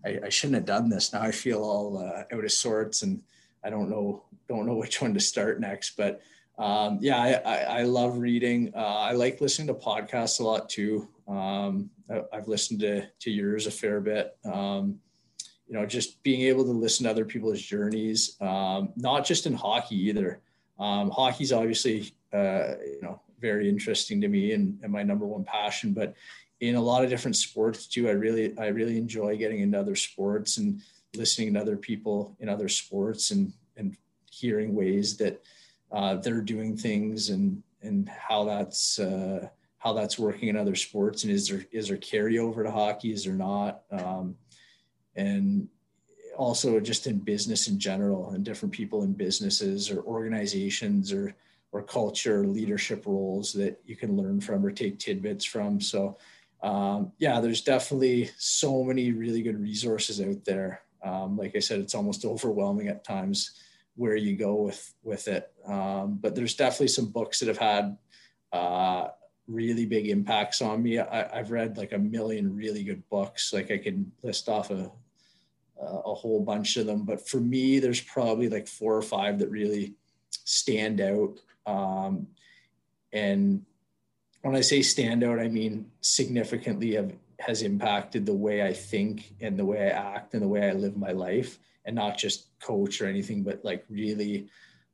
I, 0.05 0.19
I 0.25 0.29
shouldn't 0.29 0.55
have 0.55 0.65
done 0.65 0.89
this. 0.89 1.11
Now 1.11 1.21
I 1.21 1.31
feel 1.31 1.63
all 1.63 1.97
uh, 1.97 2.23
out 2.35 2.43
of 2.43 2.51
sorts 2.51 3.01
and 3.01 3.21
I 3.63 3.69
don't 3.69 3.89
know 3.89 4.23
don't 4.47 4.67
know 4.67 4.75
which 4.75 5.01
one 5.01 5.13
to 5.13 5.19
start 5.19 5.59
next. 5.59 5.97
But 5.97 6.21
um, 6.57 6.99
yeah, 7.01 7.17
I, 7.17 7.33
I, 7.33 7.57
I, 7.79 7.81
love 7.83 8.17
reading. 8.17 8.71
Uh, 8.73 8.79
I 8.79 9.11
like 9.11 9.41
listening 9.41 9.67
to 9.67 9.73
podcasts 9.73 10.39
a 10.39 10.43
lot 10.43 10.69
too. 10.69 11.09
Um, 11.27 11.89
I, 12.09 12.21
have 12.31 12.47
listened 12.47 12.79
to 12.81 13.07
to 13.07 13.31
yours 13.31 13.67
a 13.67 13.71
fair 13.71 13.99
bit. 13.99 14.37
Um, 14.45 14.99
you 15.67 15.73
know, 15.73 15.85
just 15.85 16.21
being 16.23 16.41
able 16.41 16.63
to 16.63 16.71
listen 16.71 17.05
to 17.05 17.09
other 17.09 17.25
people's 17.25 17.61
journeys, 17.61 18.37
um, 18.39 18.93
not 18.95 19.25
just 19.25 19.47
in 19.47 19.53
hockey 19.53 19.95
either. 20.07 20.39
Um, 20.79 21.09
hockey's 21.09 21.51
obviously 21.51 22.13
uh, 22.31 22.75
you 22.85 23.01
know 23.01 23.21
very 23.39 23.67
interesting 23.67 24.21
to 24.21 24.27
me 24.27 24.53
and, 24.53 24.79
and 24.81 24.91
my 24.91 25.03
number 25.03 25.25
one 25.25 25.43
passion, 25.43 25.93
but 25.93 26.13
in 26.59 26.75
a 26.75 26.81
lot 26.81 27.03
of 27.03 27.09
different 27.09 27.35
sports 27.35 27.87
too. 27.87 28.07
I 28.07 28.13
really, 28.13 28.57
I 28.57 28.67
really 28.67 28.97
enjoy 28.97 29.37
getting 29.37 29.59
into 29.59 29.79
other 29.79 29.95
sports 29.95 30.57
and 30.57 30.81
listening 31.15 31.53
to 31.53 31.61
other 31.61 31.77
people 31.77 32.35
in 32.39 32.49
other 32.49 32.69
sports 32.69 33.31
and, 33.31 33.53
and 33.77 33.95
hearing 34.29 34.73
ways 34.73 35.17
that 35.17 35.41
uh, 35.91 36.15
they're 36.15 36.41
doing 36.41 36.75
things 36.75 37.29
and, 37.29 37.61
and 37.81 38.09
how 38.09 38.43
that's, 38.43 38.99
uh, 38.99 39.47
how 39.77 39.93
that's 39.93 40.17
working 40.17 40.49
in 40.49 40.57
other 40.57 40.75
sports 40.75 41.23
and 41.23 41.31
is 41.31 41.47
there, 41.47 41.65
is 41.71 41.89
there 41.89 41.97
carryover 41.97 42.63
to 42.63 42.71
hockey? 42.71 43.11
Is 43.11 43.25
there 43.25 43.33
not? 43.33 43.83
Um, 43.91 44.35
and 45.15 45.67
also 46.35 46.79
just 46.79 47.07
in 47.07 47.19
business 47.19 47.67
in 47.67 47.79
general 47.79 48.31
and 48.31 48.43
different 48.43 48.73
people 48.73 49.03
in 49.03 49.13
businesses 49.13 49.89
or 49.89 50.01
organizations 50.03 51.13
or, 51.13 51.35
or 51.71 51.81
culture 51.81 52.45
leadership 52.45 53.05
roles 53.05 53.53
that 53.53 53.79
you 53.85 53.95
can 53.95 54.15
learn 54.15 54.41
from 54.41 54.65
or 54.65 54.71
take 54.71 54.99
tidbits 54.99 55.45
from. 55.45 55.79
So 55.79 56.17
um, 56.65 57.11
yeah, 57.19 57.39
there's 57.39 57.61
definitely 57.61 58.31
so 58.39 58.83
many 58.83 59.11
really 59.11 59.43
good 59.43 59.61
resources 59.61 60.19
out 60.19 60.43
there. 60.45 60.81
Um, 61.03 61.37
like 61.37 61.55
I 61.55 61.59
said, 61.59 61.79
it's 61.79 61.93
almost 61.93 62.25
overwhelming 62.25 62.87
at 62.87 63.03
times 63.03 63.51
where 63.95 64.15
you 64.15 64.35
go 64.35 64.55
with 64.55 64.91
with 65.03 65.27
it. 65.27 65.51
Um, 65.67 66.17
but 66.19 66.33
there's 66.33 66.55
definitely 66.55 66.87
some 66.87 67.11
books 67.11 67.39
that 67.39 67.49
have 67.49 67.59
had 67.59 67.97
uh, 68.51 69.09
really 69.47 69.85
big 69.85 70.07
impacts 70.07 70.59
on 70.63 70.81
me. 70.81 70.97
I, 70.97 71.37
have 71.37 71.51
read 71.51 71.77
like 71.77 71.93
a 71.93 71.99
million 71.99 72.55
really 72.55 72.83
good 72.83 73.07
books. 73.09 73.53
Like 73.53 73.69
I 73.69 73.77
can 73.77 74.11
list 74.23 74.49
off 74.49 74.71
a 74.71 74.91
a 75.79 76.15
whole 76.15 76.39
bunch 76.39 76.77
of 76.77 76.87
them, 76.87 77.03
but 77.03 77.27
for 77.27 77.39
me, 77.39 77.77
there's 77.77 78.01
probably 78.01 78.49
like 78.49 78.65
four 78.65 78.95
or 78.95 79.03
five 79.03 79.37
that 79.37 79.51
really 79.51 79.93
stand 80.31 80.99
out. 80.99 81.37
Um, 81.67 82.27
and 83.13 83.65
when 84.45 84.55
I 84.55 84.61
say 84.61 84.81
standout, 84.81 85.43
I 85.43 85.47
mean 85.47 85.89
significantly 86.01 86.93
have, 86.93 87.11
has 87.39 87.63
impacted 87.63 88.27
the 88.27 88.33
way 88.35 88.61
I 88.61 88.73
think 88.73 89.33
and 89.41 89.57
the 89.57 89.65
way 89.65 89.87
I 89.87 90.15
act 90.15 90.35
and 90.35 90.43
the 90.43 90.47
way 90.47 90.69
I 90.69 90.73
live 90.73 90.95
my 90.95 91.13
life, 91.13 91.57
and 91.83 91.95
not 91.95 92.15
just 92.15 92.49
coach 92.59 93.01
or 93.01 93.07
anything, 93.07 93.41
but 93.41 93.65
like 93.65 93.83
really 93.89 94.47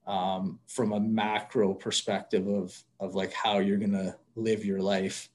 um, 0.07 0.57
from 0.67 0.93
a 0.93 1.01
macro 1.01 1.73
perspective 1.73 2.47
of 2.47 2.81
of 3.01 3.13
like 3.13 3.33
how 3.33 3.59
you're 3.59 3.77
gonna 3.77 4.15
live 4.37 4.63
your 4.63 4.79
life, 4.79 5.27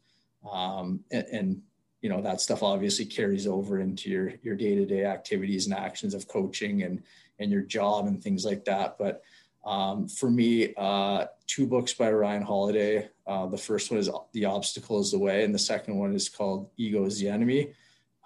um, 0.51 1.05
and, 1.11 1.27
and 1.31 1.63
you 2.01 2.09
know 2.09 2.23
that 2.23 2.41
stuff 2.41 2.63
obviously 2.63 3.05
carries 3.05 3.47
over 3.47 3.81
into 3.81 4.09
your 4.09 4.33
your 4.43 4.57
day 4.57 4.75
to 4.77 4.87
day 4.87 5.05
activities 5.05 5.67
and 5.67 5.75
actions 5.75 6.15
of 6.15 6.27
coaching 6.27 6.85
and 6.85 7.03
and 7.39 7.53
your 7.53 7.61
job 7.61 8.07
and 8.07 8.23
things 8.23 8.47
like 8.47 8.65
that, 8.65 8.97
but 8.97 9.23
um, 9.67 10.07
for 10.07 10.31
me, 10.31 10.73
uh, 10.77 11.27
two 11.47 11.67
books 11.67 11.93
by 11.93 12.11
Ryan 12.11 12.43
Holiday. 12.43 13.09
Uh, 13.27 13.47
the 13.47 13.59
first 13.59 13.91
one 13.91 13.99
is 13.99 14.09
The 14.33 14.45
Obstacle 14.45 15.01
is 15.01 15.11
the 15.11 15.19
Way, 15.19 15.43
and 15.43 15.53
the 15.53 15.59
second 15.59 15.99
one 15.99 16.15
is 16.15 16.29
called 16.29 16.71
Ego 16.77 17.05
is 17.05 17.19
the 17.19 17.29
Enemy. 17.29 17.73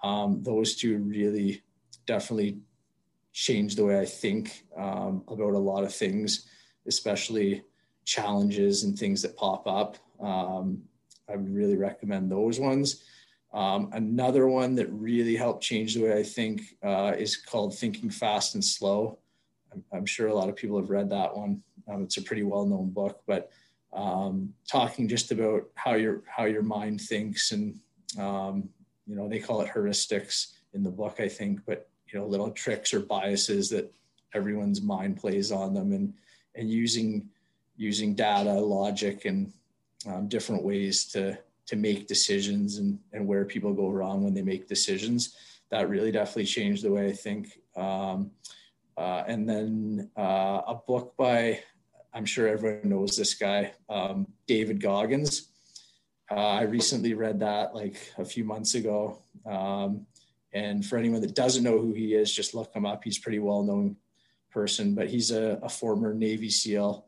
Um, 0.03 0.43
those 0.43 0.75
two 0.75 0.99
really 0.99 1.63
definitely 2.05 2.59
changed 3.33 3.77
the 3.77 3.85
way 3.85 3.99
I 3.99 4.05
think 4.05 4.63
um, 4.77 5.23
about 5.27 5.53
a 5.53 5.59
lot 5.59 5.83
of 5.83 5.93
things, 5.93 6.47
especially 6.87 7.63
challenges 8.05 8.83
and 8.83 8.97
things 8.97 9.21
that 9.23 9.35
pop 9.35 9.65
up. 9.67 9.97
Um, 10.19 10.83
I 11.27 11.35
would 11.37 11.53
really 11.53 11.77
recommend 11.77 12.31
those 12.31 12.59
ones. 12.59 13.03
Um, 13.53 13.89
another 13.93 14.47
one 14.47 14.75
that 14.75 14.91
really 14.91 15.35
helped 15.35 15.63
change 15.63 15.95
the 15.95 16.03
way 16.03 16.19
I 16.19 16.23
think 16.23 16.61
uh, 16.83 17.13
is 17.17 17.35
called 17.35 17.75
Thinking 17.75 18.09
Fast 18.09 18.55
and 18.55 18.63
Slow. 18.63 19.17
I'm, 19.73 19.83
I'm, 19.93 20.05
sure 20.05 20.27
a 20.27 20.33
lot 20.33 20.49
of 20.49 20.55
people 20.55 20.79
have 20.79 20.89
read 20.89 21.09
that 21.09 21.35
one. 21.35 21.61
Um, 21.87 22.03
it's 22.03 22.17
a 22.17 22.21
pretty 22.21 22.43
well-known 22.43 22.89
book, 22.89 23.21
but 23.25 23.51
um, 23.93 24.53
talking 24.69 25.07
just 25.07 25.31
about 25.31 25.63
how 25.75 25.93
your 25.93 26.23
how 26.25 26.45
your 26.45 26.63
mind 26.63 27.01
thinks, 27.01 27.51
and 27.51 27.77
um, 28.17 28.69
you 29.05 29.15
know 29.15 29.27
they 29.27 29.39
call 29.39 29.61
it 29.61 29.71
heuristics 29.71 30.53
in 30.73 30.83
the 30.83 30.89
book, 30.89 31.19
I 31.19 31.27
think, 31.27 31.61
but 31.65 31.89
you 32.07 32.19
know 32.19 32.25
little 32.25 32.51
tricks 32.51 32.93
or 32.93 33.01
biases 33.01 33.69
that 33.69 33.91
everyone's 34.33 34.81
mind 34.81 35.17
plays 35.17 35.51
on 35.51 35.73
them, 35.73 35.91
and 35.91 36.13
and 36.55 36.69
using 36.69 37.29
using 37.75 38.15
data, 38.15 38.53
logic, 38.53 39.25
and 39.25 39.51
um, 40.07 40.27
different 40.27 40.63
ways 40.63 41.05
to 41.05 41.37
to 41.67 41.75
make 41.75 42.07
decisions 42.07 42.77
and 42.77 42.97
and 43.11 43.27
where 43.27 43.45
people 43.45 43.73
go 43.73 43.89
wrong 43.89 44.23
when 44.23 44.33
they 44.33 44.41
make 44.41 44.67
decisions. 44.67 45.35
That 45.69 45.89
really 45.89 46.11
definitely 46.11 46.45
changed 46.45 46.83
the 46.83 46.91
way 46.91 47.07
I 47.07 47.13
think. 47.13 47.59
Um, 47.75 48.31
uh, 48.97 49.23
and 49.27 49.47
then 49.47 50.09
uh, 50.17 50.61
a 50.67 50.79
book 50.87 51.15
by, 51.17 51.59
I'm 52.13 52.25
sure 52.25 52.47
everyone 52.47 52.89
knows 52.89 53.15
this 53.15 53.33
guy, 53.33 53.73
um, 53.89 54.27
David 54.47 54.81
Goggins. 54.81 55.49
Uh, 56.29 56.35
I 56.35 56.61
recently 56.63 57.13
read 57.13 57.39
that 57.39 57.75
like 57.75 57.97
a 58.17 58.25
few 58.25 58.43
months 58.43 58.75
ago. 58.75 59.21
Um, 59.45 60.05
and 60.53 60.85
for 60.85 60.97
anyone 60.97 61.21
that 61.21 61.35
doesn't 61.35 61.63
know 61.63 61.79
who 61.79 61.93
he 61.93 62.13
is, 62.13 62.33
just 62.33 62.53
look 62.53 62.73
him 62.73 62.85
up. 62.85 63.03
He's 63.03 63.17
a 63.17 63.21
pretty 63.21 63.39
well 63.39 63.63
known 63.63 63.95
person, 64.49 64.95
but 64.95 65.09
he's 65.09 65.31
a, 65.31 65.59
a 65.63 65.69
former 65.69 66.13
Navy 66.13 66.49
SEAL, 66.49 67.05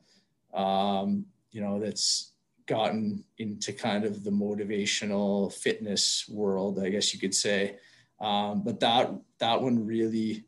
um, 0.54 1.26
you 1.52 1.62
know, 1.62 1.80
that's 1.80 2.32
gotten 2.66 3.24
into 3.38 3.74
kind 3.74 4.06
of 4.06 4.24
the 4.24 4.32
motivational 4.32 5.54
fitness 5.54 6.26
world, 6.30 6.80
I 6.80 6.90
guess 6.90 7.14
you 7.14 7.20
could 7.20 7.36
say. 7.36 7.78
Um, 8.20 8.64
but 8.64 8.80
that 8.80 9.12
that 9.40 9.62
one 9.62 9.86
really 9.86 10.46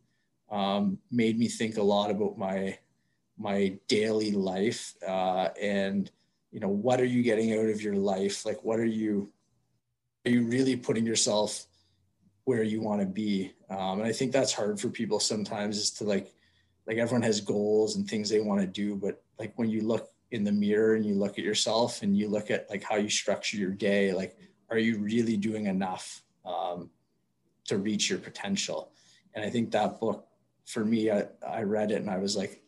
um, 0.55 0.97
made 1.11 1.37
me 1.37 1.47
think 1.47 1.77
a 1.77 1.83
lot 1.83 2.11
about 2.11 2.37
my 2.37 2.77
my 3.37 3.77
daily 3.87 4.31
life 4.31 4.93
uh, 5.07 5.49
and 5.61 6.11
you 6.51 6.59
know 6.59 6.69
what 6.69 7.01
are 7.01 7.05
you 7.05 7.21
getting 7.21 7.53
out 7.53 7.65
of 7.65 7.81
your 7.81 7.95
life 7.95 8.45
like 8.45 8.63
what 8.63 8.79
are 8.79 8.85
you 8.85 9.29
are 10.25 10.31
you 10.31 10.43
really 10.47 10.75
putting 10.75 11.05
yourself 11.05 11.67
where 12.45 12.63
you 12.63 12.79
want 12.79 13.01
to 13.01 13.07
be. 13.07 13.51
Um, 13.69 13.99
and 13.99 14.03
I 14.03 14.11
think 14.11 14.31
that's 14.31 14.53
hard 14.53 14.79
for 14.79 14.89
people 14.89 15.19
sometimes 15.19 15.77
is 15.77 15.91
to 15.91 16.03
like, 16.03 16.31
like 16.87 16.97
everyone 16.97 17.23
has 17.23 17.41
goals 17.41 17.95
and 17.95 18.07
things 18.07 18.29
they 18.29 18.39
want 18.39 18.61
to 18.61 18.67
do, 18.67 18.95
but 18.95 19.21
like 19.39 19.53
when 19.57 19.69
you 19.69 19.81
look 19.81 20.11
in 20.31 20.43
the 20.43 20.51
mirror 20.51 20.95
and 20.95 21.05
you 21.05 21.15
look 21.15 21.37
at 21.39 21.43
yourself 21.43 22.03
and 22.03 22.15
you 22.15 22.29
look 22.29 22.51
at 22.51 22.69
like 22.69 22.83
how 22.83 22.95
you 22.95 23.09
structure 23.09 23.57
your 23.57 23.71
day, 23.71 24.13
like, 24.13 24.37
are 24.69 24.77
you 24.77 24.99
really 24.99 25.37
doing 25.37 25.65
enough 25.65 26.21
um, 26.45 26.89
to 27.65 27.77
reach 27.77 28.09
your 28.09 28.19
potential? 28.19 28.91
And 29.33 29.43
I 29.43 29.49
think 29.49 29.71
that 29.71 29.99
book 29.99 30.27
for 30.65 30.83
me, 30.83 31.11
I, 31.11 31.25
I 31.47 31.63
read 31.63 31.91
it 31.91 32.01
and 32.01 32.09
I 32.09 32.17
was 32.17 32.35
like, 32.35 32.61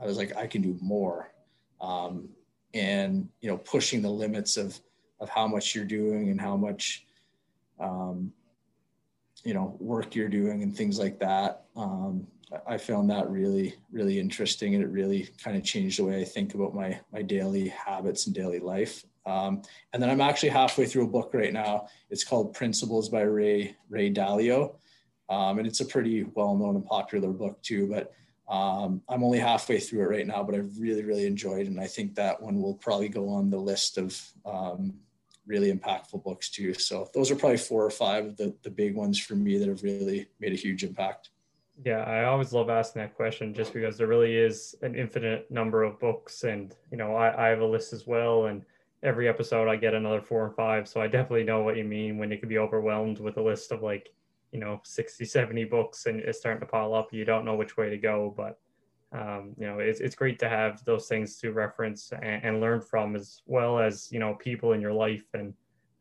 I 0.00 0.06
was 0.06 0.16
like, 0.16 0.36
I 0.36 0.46
can 0.46 0.62
do 0.62 0.76
more. 0.80 1.32
Um, 1.80 2.28
and, 2.74 3.28
you 3.40 3.50
know, 3.50 3.58
pushing 3.58 4.02
the 4.02 4.10
limits 4.10 4.56
of, 4.56 4.78
of 5.20 5.28
how 5.28 5.46
much 5.46 5.74
you're 5.74 5.84
doing 5.84 6.30
and 6.30 6.40
how 6.40 6.56
much, 6.56 7.06
um, 7.78 8.32
you 9.44 9.54
know 9.54 9.76
work 9.80 10.14
you're 10.14 10.28
doing 10.28 10.62
and 10.62 10.76
things 10.76 10.98
like 10.98 11.18
that. 11.18 11.64
Um, 11.76 12.26
i 12.66 12.76
found 12.76 13.08
that 13.08 13.30
really 13.30 13.76
really 13.92 14.18
interesting 14.18 14.74
and 14.74 14.82
it 14.82 14.88
really 14.88 15.28
kind 15.42 15.56
of 15.56 15.62
changed 15.62 16.00
the 16.00 16.04
way 16.04 16.20
i 16.20 16.24
think 16.24 16.54
about 16.54 16.74
my 16.74 16.98
my 17.12 17.22
daily 17.22 17.68
habits 17.68 18.26
and 18.26 18.34
daily 18.34 18.58
life. 18.58 19.04
Um, 19.26 19.62
and 19.92 20.02
then 20.02 20.10
i'm 20.10 20.20
actually 20.20 20.48
halfway 20.48 20.86
through 20.86 21.04
a 21.04 21.08
book 21.08 21.30
right 21.32 21.52
now. 21.52 21.86
It's 22.10 22.24
called 22.24 22.54
principles 22.54 23.08
by 23.08 23.22
ray 23.22 23.76
ray 23.88 24.12
dalio 24.12 24.74
um, 25.30 25.58
and 25.58 25.66
it's 25.66 25.80
a 25.80 25.86
pretty 25.86 26.24
well-known 26.34 26.76
and 26.76 26.84
popular 26.84 27.30
book 27.30 27.60
too 27.62 27.86
but 27.86 28.12
um, 28.52 29.00
i'm 29.08 29.24
only 29.24 29.38
halfway 29.38 29.80
through 29.80 30.02
it 30.02 30.10
right 30.10 30.26
now 30.26 30.42
but 30.42 30.54
i've 30.54 30.78
really 30.78 31.04
really 31.04 31.26
enjoyed 31.26 31.66
and 31.66 31.80
i 31.80 31.86
think 31.86 32.14
that 32.14 32.40
one 32.42 32.60
will 32.60 32.74
probably 32.74 33.08
go 33.08 33.28
on 33.28 33.48
the 33.48 33.56
list 33.56 33.96
of 33.96 34.20
um, 34.44 34.94
really 35.50 35.72
impactful 35.72 36.22
books 36.22 36.48
too. 36.48 36.72
So 36.74 37.08
those 37.12 37.30
are 37.30 37.36
probably 37.36 37.58
four 37.58 37.84
or 37.84 37.90
five 37.90 38.24
of 38.24 38.36
the, 38.36 38.54
the 38.62 38.70
big 38.70 38.94
ones 38.94 39.18
for 39.18 39.34
me 39.34 39.58
that 39.58 39.68
have 39.68 39.82
really 39.82 40.28
made 40.38 40.52
a 40.52 40.56
huge 40.56 40.84
impact. 40.84 41.30
Yeah, 41.84 42.02
I 42.04 42.24
always 42.24 42.52
love 42.52 42.70
asking 42.70 43.02
that 43.02 43.16
question 43.16 43.52
just 43.52 43.72
because 43.72 43.96
there 43.96 44.06
really 44.06 44.36
is 44.36 44.74
an 44.82 44.94
infinite 44.94 45.50
number 45.50 45.82
of 45.82 45.98
books. 45.98 46.44
And, 46.44 46.74
you 46.90 46.98
know, 46.98 47.16
I, 47.16 47.46
I 47.46 47.48
have 47.48 47.60
a 47.60 47.66
list 47.66 47.92
as 47.92 48.06
well. 48.06 48.46
And 48.46 48.64
every 49.02 49.28
episode 49.28 49.68
I 49.68 49.76
get 49.76 49.94
another 49.94 50.20
four 50.20 50.44
or 50.44 50.50
five. 50.50 50.86
So 50.88 51.00
I 51.00 51.06
definitely 51.06 51.44
know 51.44 51.62
what 51.62 51.76
you 51.76 51.84
mean 51.84 52.18
when 52.18 52.30
you 52.30 52.38
can 52.38 52.48
be 52.48 52.58
overwhelmed 52.58 53.18
with 53.18 53.38
a 53.38 53.42
list 53.42 53.72
of 53.72 53.82
like, 53.82 54.12
you 54.52 54.60
know, 54.60 54.80
60, 54.82 55.24
70 55.24 55.64
books 55.64 56.06
and 56.06 56.20
it's 56.20 56.38
starting 56.38 56.60
to 56.60 56.66
pile 56.66 56.94
up. 56.94 57.12
You 57.12 57.24
don't 57.24 57.44
know 57.44 57.54
which 57.54 57.76
way 57.76 57.88
to 57.90 57.98
go. 57.98 58.34
But 58.36 58.58
um, 59.12 59.54
you 59.58 59.66
know, 59.66 59.80
it's, 59.80 60.00
it's 60.00 60.14
great 60.14 60.38
to 60.38 60.48
have 60.48 60.84
those 60.84 61.08
things 61.08 61.36
to 61.38 61.52
reference 61.52 62.12
and, 62.12 62.44
and, 62.44 62.60
learn 62.60 62.80
from 62.80 63.16
as 63.16 63.42
well 63.44 63.80
as, 63.80 64.10
you 64.12 64.20
know, 64.20 64.34
people 64.34 64.72
in 64.72 64.80
your 64.80 64.92
life. 64.92 65.24
And 65.34 65.52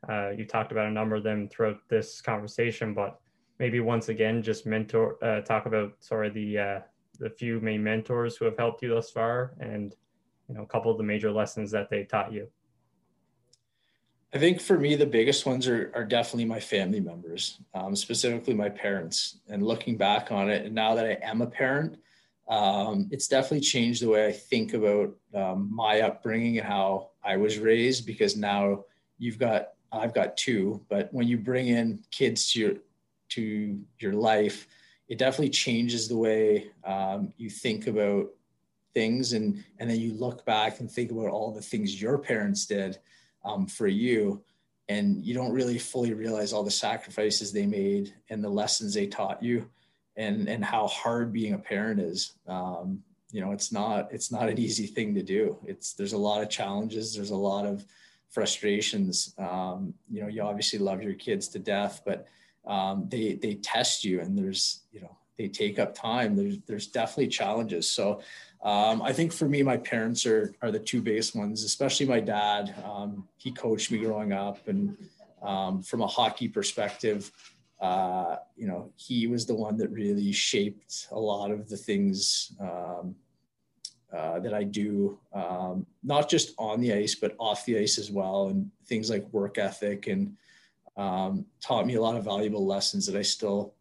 uh, 0.08 0.30
you 0.30 0.46
talked 0.46 0.72
about 0.72 0.86
a 0.86 0.92
number 0.92 1.16
of 1.16 1.24
them 1.24 1.50
throughout 1.50 1.80
this 1.90 2.22
conversation, 2.22 2.94
but 2.94 3.20
maybe 3.58 3.80
once 3.80 4.10
again, 4.10 4.44
just 4.44 4.68
mentor, 4.68 5.18
uh, 5.24 5.42
talk 5.42 5.66
about, 5.66 5.94
sorry, 6.00 6.30
the, 6.30 6.58
uh, 6.60 6.80
the 7.20 7.32
few 7.32 7.60
main 7.62 7.84
mentors 7.84 8.38
who 8.38 8.46
have 8.46 8.58
helped 8.58 8.84
you 8.84 8.94
thus 8.94 9.10
far 9.10 9.54
and, 9.60 9.96
you 10.48 10.54
know, 10.54 10.62
a 10.62 10.68
couple 10.68 10.92
of 10.92 11.00
the 11.00 11.04
major 11.04 11.32
lessons 11.32 11.72
that 11.72 11.90
they 11.90 12.04
taught 12.04 12.32
you. 12.32 12.48
I 14.32 14.38
think 14.38 14.62
for 14.62 14.78
me, 14.78 14.96
the 14.96 15.08
biggest 15.08 15.46
ones 15.48 15.68
are, 15.68 15.92
are 15.96 16.06
definitely 16.06 16.46
my 16.46 16.60
family 16.60 17.00
members, 17.00 17.60
um, 17.74 17.96
specifically 17.96 18.54
my 18.54 18.70
parents. 18.70 19.40
And 19.48 19.64
looking 19.64 19.98
back 19.98 20.32
on 20.32 20.50
it, 20.50 20.66
and 20.66 20.76
now 20.76 20.94
that 20.96 21.06
I 21.06 21.18
am 21.24 21.42
a 21.42 21.48
parent, 21.48 21.98
um, 22.48 23.08
it's 23.12 23.28
definitely 23.28 23.62
changed 23.62 24.04
the 24.04 24.10
way 24.10 24.28
I 24.28 24.32
think 24.32 24.74
about 24.74 25.16
um, 25.34 25.70
my 25.74 26.02
upbringing 26.02 26.60
and 26.60 26.68
how 26.68 27.10
I 27.24 27.38
was 27.38 27.58
raised 27.58 28.06
because 28.06 28.36
now 28.38 28.86
you've 29.18 29.40
got 29.40 29.70
I've 29.92 30.14
got 30.14 30.38
two, 30.38 30.86
but 30.88 31.12
when 31.12 31.28
you 31.28 31.38
bring 31.38 31.70
in 31.70 32.04
kids 32.12 32.52
to 32.52 32.60
your 32.60 32.74
to 33.30 33.80
your 34.00 34.14
life, 34.14 34.68
it 35.08 35.18
definitely 35.18 35.50
changes 35.50 36.08
the 36.08 36.18
way 36.18 36.72
um, 36.84 37.34
you 37.38 37.50
think 37.50 37.88
about 37.88 38.28
things 38.94 39.34
and 39.34 39.64
and 39.80 39.90
then 39.90 40.00
you 40.00 40.14
look 40.14 40.46
back 40.46 40.80
and 40.80 40.90
think 40.90 41.12
about 41.12 41.30
all 41.30 41.52
the 41.52 41.62
things 41.62 42.02
your 42.02 42.18
parents 42.18 42.66
did 42.66 42.98
um, 43.44 43.66
for 43.68 43.88
you 43.88 44.44
and 44.90 45.24
you 45.24 45.36
don't 45.36 45.54
really 45.54 45.78
fully 45.78 46.14
realize 46.14 46.52
all 46.52 46.64
the 46.64 46.72
sacrifices 46.72 47.52
they 47.52 47.68
made 47.68 48.14
and 48.30 48.44
the 48.44 48.50
lessons 48.50 48.94
they 48.94 49.08
taught 49.08 49.42
you 49.42 49.70
and 50.18 50.50
and 50.50 50.66
how 50.66 50.88
hard 50.88 51.32
being 51.32 51.54
a 51.54 51.58
parent 51.58 52.00
is. 52.00 52.34
Um, 52.48 53.04
you 53.32 53.42
know 53.42 53.52
it's 53.52 53.72
not 53.72 54.12
it's 54.12 54.32
not 54.32 54.50
an 54.50 54.58
easy 54.58 54.88
thing 54.88 55.14
to 55.16 55.24
do. 55.24 55.58
It's 55.66 55.94
there's 55.94 56.14
a 56.14 56.18
lot 56.18 56.42
of 56.42 56.50
challenges. 56.50 57.14
There's 57.14 57.30
a 57.30 57.36
lot 57.36 57.66
of 57.66 57.86
frustrations. 58.30 59.34
Um, 59.38 59.94
you 60.10 60.22
know 60.22 60.28
you 60.28 60.42
obviously 60.42 60.80
love 60.80 61.04
your 61.04 61.14
kids 61.14 61.48
to 61.50 61.60
death 61.60 62.02
but 62.06 62.28
um, 62.66 63.08
they 63.10 63.34
they 63.34 63.56
test 63.56 64.04
you 64.04 64.20
and 64.22 64.38
there's 64.38 64.82
you 64.92 65.02
know 65.02 65.16
they 65.38 65.48
take 65.48 65.80
up 65.80 65.96
time. 65.96 66.36
There's 66.36 66.58
there's 66.68 66.88
definitely 66.88 67.30
challenges. 67.30 67.90
So 67.90 68.22
um, 68.62 69.02
I 69.02 69.14
think 69.14 69.32
for 69.32 69.48
me, 69.48 69.64
my 69.64 69.78
parents 69.78 70.26
are 70.26 70.54
are 70.62 70.72
the 70.72 70.80
two 70.80 71.02
biggest 71.02 71.36
ones, 71.36 71.64
especially 71.64 72.06
my 72.06 72.20
dad. 72.20 72.76
Um, 72.84 73.28
he 73.38 73.52
coached 73.52 73.90
me 73.90 74.00
growing 74.00 74.34
up, 74.34 74.68
and 74.68 74.98
um, 75.42 75.82
from 75.82 76.02
a 76.02 76.08
hockey 76.08 76.50
perspective, 76.50 77.32
uh, 77.80 78.36
you 78.58 78.68
know, 78.68 78.92
he 78.98 79.28
was 79.28 79.46
the 79.46 79.56
one 79.56 79.78
that 79.78 79.90
really 79.92 80.34
shaped 80.34 81.08
a 81.12 81.20
lot 81.20 81.52
of 81.52 81.70
the 81.70 81.78
things 81.78 82.52
um, 82.60 83.16
uh, 84.12 84.40
that 84.40 84.54
I 84.54 84.64
do, 84.64 85.18
um, 85.34 85.86
not 86.04 86.28
just 86.28 86.54
on 86.58 86.82
the 86.82 86.92
ice, 86.94 87.16
but 87.16 87.36
off 87.38 87.64
the 87.66 87.78
ice 87.78 87.98
as 87.98 88.12
well, 88.12 88.50
and 88.50 88.70
things 88.88 89.10
like 89.10 89.26
work 89.32 89.58
ethic, 89.58 90.08
and 90.08 90.36
um, 90.98 91.46
taught 91.62 91.88
me 91.88 91.96
a 91.96 92.02
lot 92.02 92.18
of 92.18 92.26
valuable 92.26 92.66
lessons 92.66 93.06
that 93.06 93.16
I 93.16 93.22
still 93.22 93.74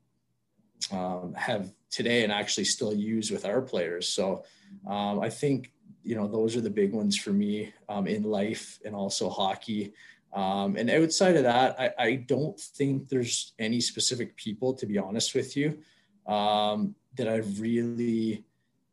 have 1.34 1.72
today 1.90 2.22
and 2.22 2.32
actually 2.32 2.64
still 2.64 2.94
use 2.94 3.30
with 3.30 3.44
our 3.44 3.62
players. 3.62 4.08
So 4.08 4.44
um, 4.86 5.20
I 5.20 5.30
think 5.30 5.72
you 6.02 6.14
know 6.14 6.26
those 6.26 6.56
are 6.56 6.60
the 6.60 6.70
big 6.70 6.92
ones 6.92 7.16
for 7.16 7.30
me 7.30 7.72
um, 7.88 8.06
in 8.06 8.22
life 8.22 8.78
and 8.84 8.94
also 8.94 9.28
hockey. 9.28 9.92
Um, 10.32 10.76
and 10.76 10.90
outside 10.90 11.36
of 11.36 11.44
that, 11.44 11.80
I, 11.80 11.92
I, 11.98 12.14
don't 12.16 12.60
think 12.60 13.08
there's 13.08 13.54
any 13.58 13.80
specific 13.80 14.36
people, 14.36 14.74
to 14.74 14.84
be 14.84 14.98
honest 14.98 15.34
with 15.34 15.56
you, 15.56 15.78
um, 16.26 16.94
that 17.16 17.28
I've 17.28 17.60
really, 17.60 18.44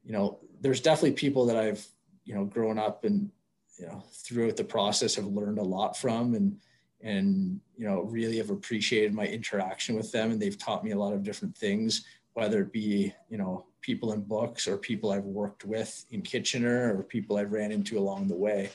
you 0.06 0.14
know, 0.14 0.40
there's 0.62 0.80
definitely 0.80 1.12
people 1.12 1.46
that 1.48 1.58
I've, 1.58 1.86
you 2.24 2.36
know, 2.36 2.46
grown 2.46 2.80
up 2.80 3.04
and, 3.04 3.30
you 3.78 3.86
know, 3.86 4.02
throughout 4.14 4.56
the 4.56 4.64
process 4.64 5.16
have 5.16 5.26
learned 5.26 5.60
a 5.60 5.64
lot 5.64 5.98
from 5.98 6.36
and, 6.36 6.58
and, 7.02 7.60
you 7.78 7.86
know, 7.86 8.04
really 8.04 8.38
have 8.38 8.50
appreciated 8.50 9.14
my 9.14 9.28
interaction 9.28 9.98
with 9.98 10.14
them. 10.14 10.32
And 10.32 10.42
they've 10.42 10.58
taught 10.58 10.86
me 10.86 10.92
a 10.92 10.98
lot 10.98 11.14
of 11.14 11.24
different 11.24 11.58
things, 11.58 12.06
whether 12.36 12.62
it 12.62 12.72
be, 12.72 13.14
you 13.30 13.38
know, 13.38 13.66
people 13.82 14.14
in 14.14 14.22
books 14.22 14.68
or 14.68 14.78
people 14.78 15.12
I've 15.12 15.24
worked 15.24 15.66
with 15.66 16.06
in 16.12 16.22
Kitchener 16.22 16.96
or 16.96 17.04
people 17.04 17.38
I've 17.38 17.52
ran 17.52 17.72
into 17.72 17.98
along 17.98 18.28
the 18.28 18.36
way. 18.36 18.70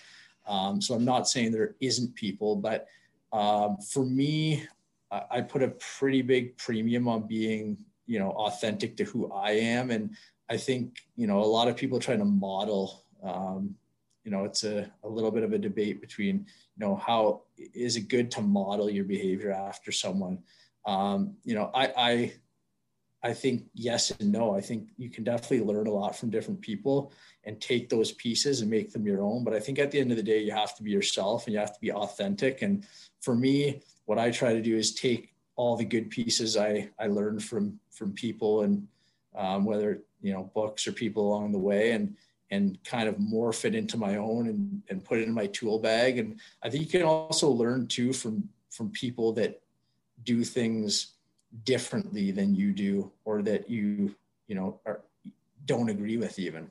Um, 0.47 0.81
so 0.81 0.95
I'm 0.95 1.05
not 1.05 1.29
saying 1.29 1.53
there 1.53 1.77
isn't 1.81 2.15
people, 2.15 2.57
but 2.57 2.87
um, 3.33 3.77
for 3.93 4.05
me, 4.05 4.67
I, 5.11 5.23
I 5.31 5.41
put 5.43 5.63
a 5.63 5.69
pretty 5.99 6.23
big 6.23 6.57
premium 6.57 7.07
on 7.07 7.27
being, 7.27 7.77
you 8.07 8.19
know, 8.19 8.31
authentic 8.31 8.97
to 8.97 9.05
who 9.05 9.31
I 9.31 9.51
am. 9.51 9.91
And 9.91 10.17
I 10.49 10.57
think, 10.57 10.97
you 11.17 11.27
know, 11.27 11.41
a 11.41 11.45
lot 11.45 11.69
of 11.69 11.77
people 11.77 12.01
trying 12.01 12.19
to 12.21 12.25
model, 12.25 13.05
um, 13.23 13.75
you 14.25 14.31
know, 14.31 14.45
it's 14.45 14.65
a, 14.65 14.91
a 15.05 15.09
little 15.09 15.31
bit 15.31 15.43
of 15.43 15.53
a 15.53 15.59
debate 15.59 16.01
between, 16.01 16.47
you 16.77 16.87
know, 16.87 16.97
how 16.97 17.43
is 17.59 17.97
it 17.97 18.09
good 18.09 18.31
to 18.33 18.41
model 18.41 18.89
your 18.89 19.05
behavior 19.05 19.53
after 19.53 19.93
someone? 19.93 20.39
Um, 20.87 21.37
you 21.45 21.55
know, 21.55 21.71
I, 21.75 21.93
I, 21.97 22.33
I 23.23 23.35
think 23.35 23.64
yes 23.75 24.11
and 24.18 24.33
no. 24.33 24.55
I 24.55 24.61
think 24.61 24.89
you 24.97 25.11
can 25.11 25.25
definitely 25.25 25.61
learn 25.61 25.87
a 25.87 25.93
lot 25.93 26.16
from 26.16 26.31
different 26.31 26.61
people 26.61 27.12
and 27.45 27.61
take 27.61 27.89
those 27.89 28.12
pieces 28.12 28.61
and 28.61 28.71
make 28.71 28.93
them 28.93 29.07
your 29.07 29.23
own. 29.23 29.45
But 29.45 29.55
I 29.55 29.61
think 29.61 29.79
at 29.79 29.91
the 29.91 30.01
end 30.01 30.11
of 30.11 30.16
the 30.16 30.23
day, 30.23 30.41
you 30.43 30.53
have 30.53 30.75
to 30.77 30.83
be 30.83 30.91
yourself 30.91 31.47
and 31.47 31.53
you 31.53 31.61
have 31.61 31.75
to 31.75 31.81
be 31.81 31.93
authentic. 31.93 32.62
And 32.62 32.85
for 33.21 33.35
me, 33.35 33.83
what 34.07 34.18
I 34.18 34.31
try 34.31 34.55
to 34.55 34.62
do 34.62 34.77
is 34.77 34.95
take 34.95 35.35
all 35.57 35.77
the 35.77 35.85
good 35.85 36.09
pieces 36.09 36.57
I, 36.57 36.89
I 36.99 37.09
learned 37.09 37.45
from 37.45 37.79
from 37.91 38.12
people 38.12 38.62
and 38.62 38.89
um, 39.37 39.66
whether 39.66 40.03
you 40.23 40.33
know 40.33 40.51
books 40.55 40.87
or 40.87 40.93
people 40.93 41.29
along 41.29 41.53
the 41.53 41.59
way 41.59 41.93
and 41.93 42.16
and 42.51 42.83
kind 42.85 43.09
of 43.09 43.16
morph 43.16 43.64
it 43.64 43.75
into 43.75 43.97
my 43.97 44.16
own 44.16 44.49
and, 44.49 44.83
and 44.89 45.05
put 45.05 45.18
it 45.18 45.29
in 45.29 45.33
my 45.33 45.47
tool 45.47 45.79
bag. 45.79 46.18
And 46.18 46.41
I 46.62 46.71
think 46.71 46.83
you 46.83 46.91
can 46.91 47.03
also 47.03 47.51
learn 47.51 47.87
too 47.87 48.12
from 48.12 48.49
from 48.71 48.91
people 48.91 49.33
that 49.35 49.61
do 50.25 50.45
things 50.45 51.14
differently 51.64 52.30
than 52.30 52.55
you 52.55 52.72
do 52.72 53.11
or 53.24 53.42
that 53.42 53.68
you 53.68 54.14
you 54.46 54.55
know 54.55 54.80
are, 54.86 55.01
don't 55.66 55.90
agree 55.90 56.16
with 56.16 56.38
even. 56.38 56.70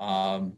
Um, 0.00 0.56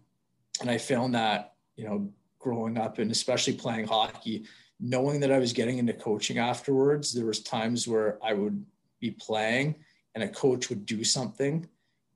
and 0.60 0.70
i 0.70 0.76
found 0.76 1.14
that 1.14 1.54
you 1.76 1.84
know 1.84 2.12
growing 2.38 2.76
up 2.76 2.98
and 2.98 3.10
especially 3.10 3.54
playing 3.54 3.86
hockey 3.86 4.44
knowing 4.78 5.20
that 5.20 5.32
i 5.32 5.38
was 5.38 5.54
getting 5.54 5.78
into 5.78 5.94
coaching 5.94 6.36
afterwards 6.38 7.14
there 7.14 7.24
was 7.24 7.40
times 7.40 7.88
where 7.88 8.18
i 8.22 8.34
would 8.34 8.62
be 9.00 9.10
playing 9.12 9.74
and 10.14 10.24
a 10.24 10.28
coach 10.28 10.68
would 10.68 10.84
do 10.84 11.04
something. 11.04 11.66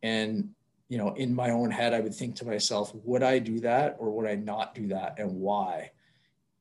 And 0.03 0.51
you 0.91 0.99
know 0.99 1.15
in 1.15 1.35
my 1.35 1.51
own 1.51 1.71
head 1.71 1.95
i 1.95 2.01
would 2.01 2.15
think 2.15 2.37
to 2.37 2.45
myself 2.45 2.95
would 3.05 3.23
i 3.23 3.39
do 3.39 3.59
that 3.61 3.97
or 3.99 4.11
would 4.11 4.29
i 4.29 4.35
not 4.35 4.75
do 4.75 4.87
that 4.89 5.19
and 5.19 5.35
why 5.41 5.91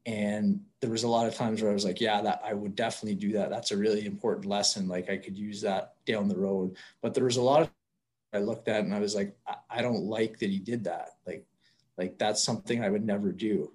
and 0.06 0.60
there 0.82 0.90
was 0.90 1.04
a 1.04 1.08
lot 1.08 1.28
of 1.28 1.36
times 1.36 1.62
where 1.62 1.72
I 1.72 1.74
was 1.74 1.86
like, 1.86 2.02
yeah, 2.02 2.22
that 2.22 2.42
I 2.44 2.54
would 2.54 2.76
definitely 2.76 3.16
do 3.16 3.32
that. 3.34 3.50
That's 3.50 3.72
a 3.72 3.78
really 3.78 4.06
important 4.06 4.46
lesson. 4.46 4.88
Like 4.88 5.10
I 5.10 5.18
could 5.18 5.38
use 5.38 5.62
that 5.62 5.94
down 6.06 6.28
the 6.28 6.38
road. 6.38 6.76
But 7.02 7.14
there 7.14 7.24
was 7.24 7.38
a 7.38 7.42
lot 7.42 7.62
of 7.62 7.70
I 8.34 8.40
looked 8.40 8.68
at 8.68 8.84
and 8.84 8.94
I 8.94 9.00
was 9.00 9.16
like, 9.16 9.36
I, 9.48 9.56
I 9.70 9.82
don't 9.82 10.04
like 10.04 10.40
that 10.40 10.50
he 10.50 10.60
did 10.60 10.84
that. 10.86 11.12
Like, 11.26 11.46
like 11.98 12.18
that's 12.18 12.44
something 12.44 12.84
I 12.84 12.90
would 12.90 13.06
never 13.06 13.32
do. 13.32 13.72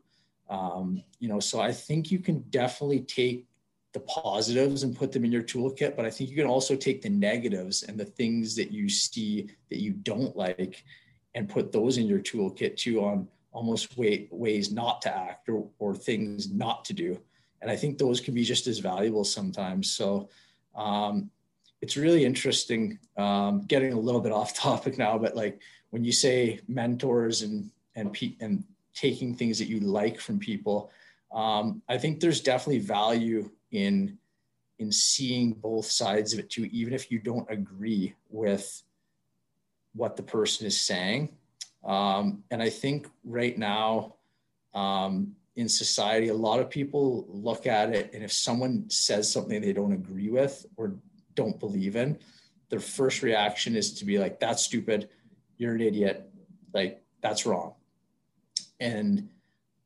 Um, 0.50 1.02
you 1.18 1.28
know, 1.28 1.40
so 1.40 1.60
I 1.60 1.72
think 1.72 2.10
you 2.10 2.18
can 2.18 2.40
definitely 2.50 3.00
take 3.00 3.46
the 3.92 4.00
positives 4.00 4.82
and 4.82 4.96
put 4.96 5.12
them 5.12 5.24
in 5.24 5.32
your 5.32 5.42
toolkit, 5.42 5.96
but 5.96 6.04
I 6.04 6.10
think 6.10 6.28
you 6.28 6.36
can 6.36 6.46
also 6.46 6.76
take 6.76 7.00
the 7.00 7.08
negatives 7.08 7.84
and 7.84 7.98
the 7.98 8.04
things 8.04 8.54
that 8.56 8.70
you 8.70 8.88
see 8.88 9.48
that 9.70 9.78
you 9.78 9.92
don't 9.92 10.36
like 10.36 10.84
and 11.34 11.48
put 11.48 11.72
those 11.72 11.96
in 11.96 12.06
your 12.06 12.18
toolkit 12.18 12.76
too 12.76 13.02
on 13.04 13.28
almost 13.58 13.98
way, 13.98 14.28
ways 14.30 14.70
not 14.70 15.02
to 15.02 15.12
act 15.14 15.48
or, 15.48 15.68
or 15.80 15.92
things 15.92 16.52
not 16.52 16.84
to 16.84 16.92
do. 16.92 17.18
And 17.60 17.68
I 17.68 17.74
think 17.74 17.98
those 17.98 18.20
can 18.20 18.32
be 18.32 18.44
just 18.44 18.68
as 18.68 18.78
valuable 18.78 19.24
sometimes. 19.24 19.90
So 19.90 20.28
um, 20.76 21.28
it's 21.82 21.96
really 21.96 22.24
interesting 22.24 23.00
um, 23.16 23.62
getting 23.66 23.92
a 23.92 23.98
little 23.98 24.20
bit 24.20 24.30
off 24.30 24.54
topic 24.68 24.96
now, 24.96 25.18
but 25.18 25.34
like 25.34 25.60
when 25.90 26.04
you 26.04 26.12
say 26.12 26.60
mentors 26.68 27.42
and, 27.42 27.68
and, 27.96 28.12
pe- 28.12 28.36
and 28.38 28.62
taking 28.94 29.34
things 29.34 29.58
that 29.58 29.66
you 29.66 29.80
like 29.80 30.20
from 30.20 30.38
people, 30.38 30.92
um, 31.32 31.82
I 31.88 31.98
think 31.98 32.20
there's 32.20 32.40
definitely 32.40 32.78
value 32.78 33.50
in 33.72 34.18
in 34.78 34.92
seeing 34.92 35.54
both 35.54 35.86
sides 35.86 36.32
of 36.32 36.38
it 36.38 36.48
too, 36.48 36.68
even 36.70 36.94
if 36.94 37.10
you 37.10 37.18
don't 37.18 37.50
agree 37.50 38.14
with 38.30 38.84
what 39.92 40.14
the 40.14 40.22
person 40.22 40.68
is 40.68 40.80
saying. 40.80 41.36
Um, 41.84 42.44
and 42.50 42.62
I 42.62 42.70
think 42.70 43.08
right 43.24 43.56
now 43.56 44.16
um, 44.74 45.34
in 45.56 45.68
society, 45.68 46.28
a 46.28 46.34
lot 46.34 46.60
of 46.60 46.70
people 46.70 47.26
look 47.28 47.66
at 47.66 47.90
it, 47.94 48.10
and 48.14 48.22
if 48.22 48.32
someone 48.32 48.88
says 48.88 49.30
something 49.30 49.60
they 49.60 49.72
don't 49.72 49.92
agree 49.92 50.28
with 50.30 50.66
or 50.76 50.94
don't 51.34 51.58
believe 51.58 51.96
in, 51.96 52.18
their 52.68 52.80
first 52.80 53.22
reaction 53.22 53.74
is 53.74 53.94
to 53.94 54.04
be 54.04 54.18
like, 54.18 54.38
"That's 54.40 54.62
stupid. 54.62 55.08
You're 55.56 55.74
an 55.74 55.80
idiot. 55.80 56.30
Like 56.72 57.02
that's 57.22 57.46
wrong." 57.46 57.74
And 58.78 59.28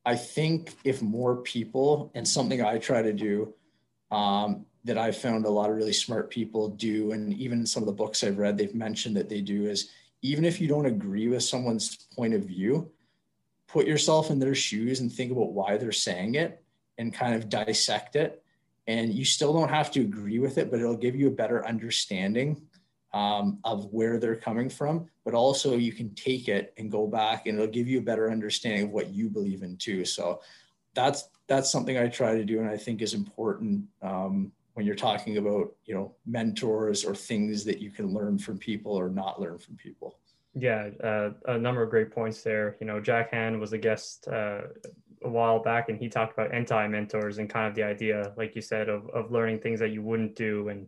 I 0.05 0.15
think 0.15 0.75
if 0.83 1.01
more 1.01 1.37
people, 1.37 2.11
and 2.13 2.27
something 2.27 2.61
I 2.61 2.77
try 2.77 3.01
to 3.01 3.13
do, 3.13 3.53
um, 4.11 4.65
that 4.83 4.97
I've 4.97 5.17
found 5.17 5.45
a 5.45 5.49
lot 5.49 5.69
of 5.69 5.75
really 5.75 5.93
smart 5.93 6.29
people 6.29 6.67
do, 6.67 7.13
and 7.13 7.33
even 7.33 7.65
some 7.65 7.81
of 7.81 7.87
the 7.87 7.93
books 7.93 8.23
I've 8.23 8.37
read, 8.37 8.57
they've 8.57 8.75
mentioned 8.75 9.15
that 9.15 9.29
they 9.29 9.41
do 9.41 9.65
is 9.65 9.89
even 10.23 10.45
if 10.45 10.59
you 10.59 10.67
don't 10.67 10.87
agree 10.87 11.27
with 11.27 11.43
someone's 11.43 12.07
point 12.15 12.33
of 12.33 12.45
view, 12.45 12.89
put 13.67 13.85
yourself 13.85 14.31
in 14.31 14.39
their 14.39 14.55
shoes 14.55 15.01
and 15.01 15.11
think 15.11 15.31
about 15.31 15.51
why 15.51 15.77
they're 15.77 15.91
saying 15.91 16.35
it 16.35 16.63
and 16.97 17.13
kind 17.13 17.35
of 17.35 17.49
dissect 17.49 18.15
it. 18.15 18.41
And 18.87 19.13
you 19.13 19.25
still 19.25 19.53
don't 19.53 19.69
have 19.69 19.91
to 19.91 20.01
agree 20.01 20.39
with 20.39 20.57
it, 20.57 20.71
but 20.71 20.79
it'll 20.79 20.97
give 20.97 21.15
you 21.15 21.27
a 21.27 21.31
better 21.31 21.65
understanding 21.65 22.63
um, 23.13 23.59
of 23.63 23.85
where 23.93 24.17
they're 24.17 24.35
coming 24.35 24.69
from. 24.69 25.07
But 25.25 25.33
also, 25.33 25.77
you 25.77 25.93
can 25.93 26.13
take 26.15 26.47
it 26.47 26.73
and 26.77 26.91
go 26.91 27.07
back, 27.07 27.45
and 27.45 27.57
it'll 27.57 27.71
give 27.71 27.87
you 27.87 27.99
a 27.99 28.03
better 28.03 28.31
understanding 28.31 28.85
of 28.85 28.89
what 28.91 29.09
you 29.09 29.29
believe 29.29 29.61
in 29.61 29.77
too. 29.77 30.03
So 30.03 30.41
that's 30.93 31.29
that's 31.47 31.71
something 31.71 31.97
I 31.97 32.07
try 32.07 32.35
to 32.35 32.43
do, 32.43 32.59
and 32.59 32.69
I 32.69 32.77
think 32.77 33.01
is 33.01 33.13
important 33.13 33.85
um, 34.01 34.51
when 34.73 34.85
you're 34.85 34.95
talking 34.95 35.37
about 35.37 35.73
you 35.85 35.93
know 35.93 36.15
mentors 36.25 37.05
or 37.05 37.15
things 37.15 37.63
that 37.65 37.79
you 37.79 37.91
can 37.91 38.13
learn 38.13 38.37
from 38.37 38.57
people 38.57 38.91
or 38.93 39.09
not 39.09 39.39
learn 39.39 39.57
from 39.57 39.75
people. 39.75 40.19
Yeah 40.55 40.89
uh, 41.03 41.31
a 41.47 41.57
number 41.57 41.83
of 41.83 41.89
great 41.89 42.11
points 42.11 42.41
there. 42.43 42.77
You 42.79 42.87
know 42.87 42.99
Jack 42.99 43.31
Han 43.31 43.59
was 43.59 43.73
a 43.73 43.77
guest 43.77 44.27
uh, 44.27 44.61
a 45.23 45.29
while 45.29 45.59
back 45.59 45.89
and 45.89 45.97
he 45.97 46.09
talked 46.09 46.33
about 46.33 46.53
anti-mentors 46.53 47.37
and 47.37 47.49
kind 47.49 47.67
of 47.67 47.75
the 47.75 47.83
idea 47.83 48.33
like 48.37 48.55
you 48.55 48.61
said 48.61 48.89
of, 48.89 49.09
of 49.09 49.31
learning 49.31 49.59
things 49.59 49.79
that 49.79 49.91
you 49.91 50.01
wouldn't 50.01 50.35
do. 50.35 50.69
And 50.69 50.87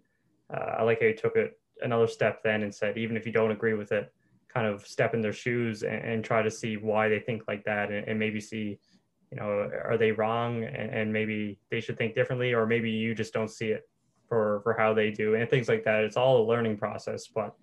uh, 0.53 0.75
i 0.79 0.83
like 0.83 0.99
how 0.99 1.07
you 1.07 1.15
took 1.15 1.35
it 1.35 1.57
another 1.81 2.07
step 2.07 2.43
then 2.43 2.63
and 2.63 2.73
said 2.73 2.97
even 2.97 3.17
if 3.17 3.25
you 3.25 3.31
don't 3.31 3.51
agree 3.51 3.73
with 3.73 3.91
it 3.91 4.13
kind 4.53 4.67
of 4.67 4.87
step 4.87 5.13
in 5.13 5.21
their 5.21 5.33
shoes 5.33 5.83
and, 5.83 6.01
and 6.03 6.23
try 6.23 6.41
to 6.41 6.49
see 6.49 6.77
why 6.77 7.09
they 7.09 7.19
think 7.19 7.43
like 7.47 7.63
that 7.65 7.91
and, 7.91 8.07
and 8.07 8.17
maybe 8.17 8.39
see 8.39 8.79
you 9.35 9.41
know, 9.41 9.69
are 9.83 9.97
they 9.97 10.11
wrong 10.11 10.63
and, 10.63 10.89
and 10.91 11.11
maybe 11.11 11.59
they 11.69 11.81
should 11.81 11.97
think 11.97 12.15
differently, 12.15 12.53
or 12.53 12.65
maybe 12.65 12.89
you 12.89 13.13
just 13.13 13.33
don't 13.33 13.49
see 13.49 13.67
it 13.67 13.87
for 14.29 14.61
for 14.63 14.73
how 14.73 14.93
they 14.93 15.11
do 15.11 15.35
and 15.35 15.49
things 15.49 15.67
like 15.67 15.83
that. 15.83 16.05
It's 16.05 16.15
all 16.15 16.41
a 16.41 16.45
learning 16.47 16.77
process, 16.77 17.27
but 17.27 17.53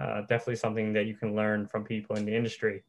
uh, 0.00 0.22
definitely 0.22 0.56
something 0.56 0.94
that 0.94 1.04
you 1.04 1.14
can 1.14 1.34
learn 1.36 1.66
from 1.66 1.84
people 1.84 2.16
in 2.16 2.24
the 2.24 2.34
industry. 2.34 2.82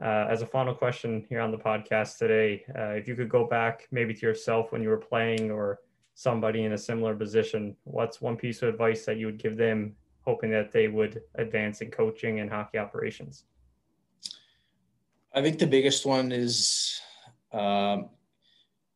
Uh, 0.00 0.26
as 0.30 0.42
a 0.42 0.46
final 0.46 0.74
question 0.74 1.24
here 1.28 1.40
on 1.40 1.50
the 1.50 1.58
podcast 1.58 2.18
today, 2.18 2.64
uh, 2.78 2.90
if 2.90 3.08
you 3.08 3.16
could 3.16 3.28
go 3.28 3.44
back 3.44 3.88
maybe 3.90 4.14
to 4.14 4.26
yourself 4.26 4.70
when 4.70 4.82
you 4.82 4.88
were 4.88 4.96
playing 4.96 5.50
or 5.50 5.80
somebody 6.14 6.64
in 6.64 6.72
a 6.72 6.78
similar 6.78 7.14
position, 7.14 7.76
what's 7.84 8.20
one 8.20 8.36
piece 8.36 8.62
of 8.62 8.68
advice 8.68 9.04
that 9.04 9.16
you 9.16 9.26
would 9.26 9.38
give 9.38 9.56
them, 9.56 9.96
hoping 10.24 10.50
that 10.50 10.70
they 10.70 10.86
would 10.86 11.22
advance 11.36 11.80
in 11.80 11.90
coaching 11.90 12.38
and 12.38 12.50
hockey 12.50 12.78
operations? 12.78 13.44
I 15.32 15.42
think 15.42 15.58
the 15.58 15.66
biggest 15.66 16.06
one 16.06 16.30
is 16.30 17.00
um, 17.54 18.08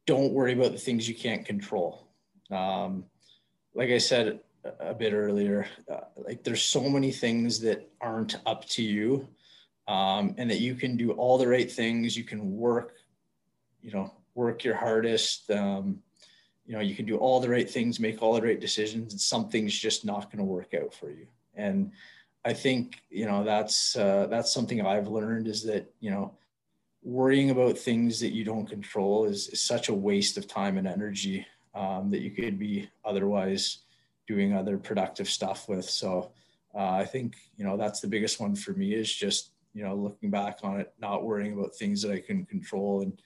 don't 0.07 0.33
worry 0.33 0.55
about 0.55 0.73
the 0.73 0.79
things 0.79 1.09
you 1.09 1.15
can't 1.15 1.45
control. 1.45 2.09
Um, 2.51 3.05
like 3.75 3.91
I 3.91 3.99
said 3.99 4.41
a 4.81 4.95
bit 4.95 5.13
earlier, 5.13 5.67
uh, 5.91 6.01
like 6.17 6.43
there's 6.43 6.63
so 6.63 6.89
many 6.89 7.13
things 7.13 7.61
that 7.61 7.89
aren't 8.01 8.37
up 8.47 8.65
to 8.71 8.83
you, 8.83 9.29
um, 9.87 10.35
and 10.39 10.51
that 10.51 10.61
you 10.61 10.75
can 10.75 10.97
do 10.97 11.13
all 11.13 11.39
the 11.39 11.47
right 11.47 11.71
things. 11.71 12.17
You 12.17 12.25
can 12.25 12.57
work, 12.57 12.95
you 13.83 13.93
know, 13.93 14.13
work 14.35 14.65
your 14.65 14.75
hardest. 14.75 15.51
Um, 15.51 16.03
you 16.67 16.75
know, 16.75 16.81
you 16.81 16.95
can 16.95 17.07
do 17.07 17.17
all 17.17 17.41
the 17.41 17.49
right 17.49 17.69
things, 17.69 17.99
make 17.99 18.23
all 18.23 18.35
the 18.35 18.43
right 18.43 18.61
decisions, 18.61 19.13
and 19.13 19.21
something's 19.21 19.79
just 19.79 20.05
not 20.05 20.31
going 20.31 20.39
to 20.39 20.45
work 20.45 20.75
out 20.75 20.93
for 20.93 21.11
you. 21.11 21.27
And 21.55 21.93
I 22.45 22.53
think 22.53 23.03
you 23.11 23.27
know 23.27 23.45
that's 23.45 23.97
uh, 23.97 24.27
that's 24.31 24.53
something 24.53 24.81
I've 24.81 25.09
learned 25.09 25.49
is 25.49 25.65
that 25.65 25.93
you 26.01 26.11
know 26.11 26.33
worrying 27.09 27.49
about 27.49 27.79
things 27.79 28.21
that 28.21 28.35
you 28.35 28.45
don't 28.45 28.69
control 28.69 29.25
is, 29.25 29.49
is 29.49 29.63
such 29.63 29.89
a 29.89 29.95
waste 29.95 30.37
of 30.37 30.47
time 30.47 30.77
and 30.77 30.87
energy 30.87 31.47
um, 31.75 32.11
that 32.11 32.21
you 32.21 32.31
could 32.31 32.59
be 32.59 32.87
otherwise 33.03 33.79
doing 34.27 34.53
other 34.53 34.77
productive 34.77 35.27
stuff 35.27 35.71
with. 35.71 35.89
So 35.89 36.33
uh, 36.75 36.91
I 36.91 37.07
think, 37.07 37.37
you 37.57 37.65
know, 37.65 37.79
that's 37.79 38.01
the 38.01 38.09
biggest 38.09 38.41
one 38.41 38.55
for 38.55 38.73
me 38.73 38.93
is 38.93 39.11
just, 39.11 39.53
you 39.73 39.83
know, 39.83 39.95
looking 39.95 40.29
back 40.29 40.59
on 40.63 40.81
it, 40.81 40.93
not 41.01 41.25
worrying 41.25 41.55
about 41.55 41.75
things 41.75 42.03
that 42.03 42.13
I 42.13 42.21
can 42.21 42.45
control. 42.45 43.01
And 43.01 43.23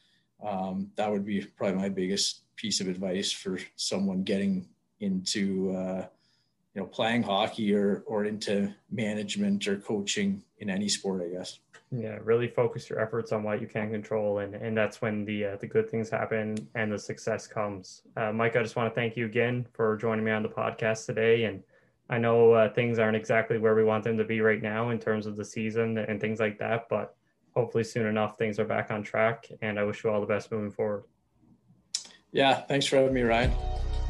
um, 0.46 0.92
that 0.94 1.10
would 1.10 1.26
be 1.26 1.44
probably 1.44 1.76
my 1.76 1.88
biggest 1.88 2.42
piece 2.54 2.80
of 2.80 2.86
advice 2.86 3.32
for 3.32 3.58
someone 3.74 4.22
getting 4.22 4.68
into, 5.00 5.74
uh, 5.76 6.06
you 6.74 6.82
know, 6.82 6.86
playing 6.86 7.24
hockey 7.24 7.74
or, 7.74 8.04
or 8.06 8.26
into 8.26 8.72
management 8.92 9.66
or 9.66 9.78
coaching 9.78 10.40
in 10.62 10.70
any 10.70 10.88
sport, 10.88 11.22
I 11.22 11.28
guess. 11.28 11.58
Yeah, 11.90 12.18
really 12.22 12.48
focus 12.48 12.88
your 12.88 13.00
efforts 13.00 13.32
on 13.32 13.42
what 13.42 13.60
you 13.60 13.66
can 13.66 13.90
control, 13.90 14.38
and 14.38 14.54
and 14.54 14.74
that's 14.74 15.02
when 15.02 15.26
the 15.26 15.44
uh, 15.44 15.56
the 15.56 15.66
good 15.66 15.90
things 15.90 16.08
happen 16.08 16.56
and 16.74 16.90
the 16.90 16.98
success 16.98 17.46
comes. 17.46 18.02
Uh, 18.16 18.32
Mike, 18.32 18.56
I 18.56 18.62
just 18.62 18.76
want 18.76 18.88
to 18.88 18.94
thank 18.94 19.14
you 19.14 19.26
again 19.26 19.66
for 19.74 19.96
joining 19.98 20.24
me 20.24 20.30
on 20.30 20.42
the 20.42 20.48
podcast 20.48 21.04
today. 21.04 21.44
And 21.44 21.62
I 22.08 22.16
know 22.16 22.52
uh, 22.52 22.72
things 22.72 22.98
aren't 22.98 23.16
exactly 23.16 23.58
where 23.58 23.74
we 23.74 23.84
want 23.84 24.04
them 24.04 24.16
to 24.16 24.24
be 24.24 24.40
right 24.40 24.62
now 24.62 24.88
in 24.88 24.98
terms 24.98 25.26
of 25.26 25.36
the 25.36 25.44
season 25.44 25.98
and 25.98 26.18
things 26.18 26.40
like 26.40 26.58
that, 26.60 26.88
but 26.88 27.14
hopefully 27.54 27.84
soon 27.84 28.06
enough 28.06 28.38
things 28.38 28.58
are 28.58 28.64
back 28.64 28.90
on 28.90 29.02
track. 29.02 29.48
And 29.60 29.78
I 29.78 29.84
wish 29.84 30.02
you 30.02 30.10
all 30.10 30.20
the 30.20 30.26
best 30.26 30.50
moving 30.50 30.70
forward. 30.70 31.04
Yeah, 32.30 32.62
thanks 32.62 32.86
for 32.86 32.96
having 32.96 33.12
me, 33.12 33.20
Ryan. 33.20 33.52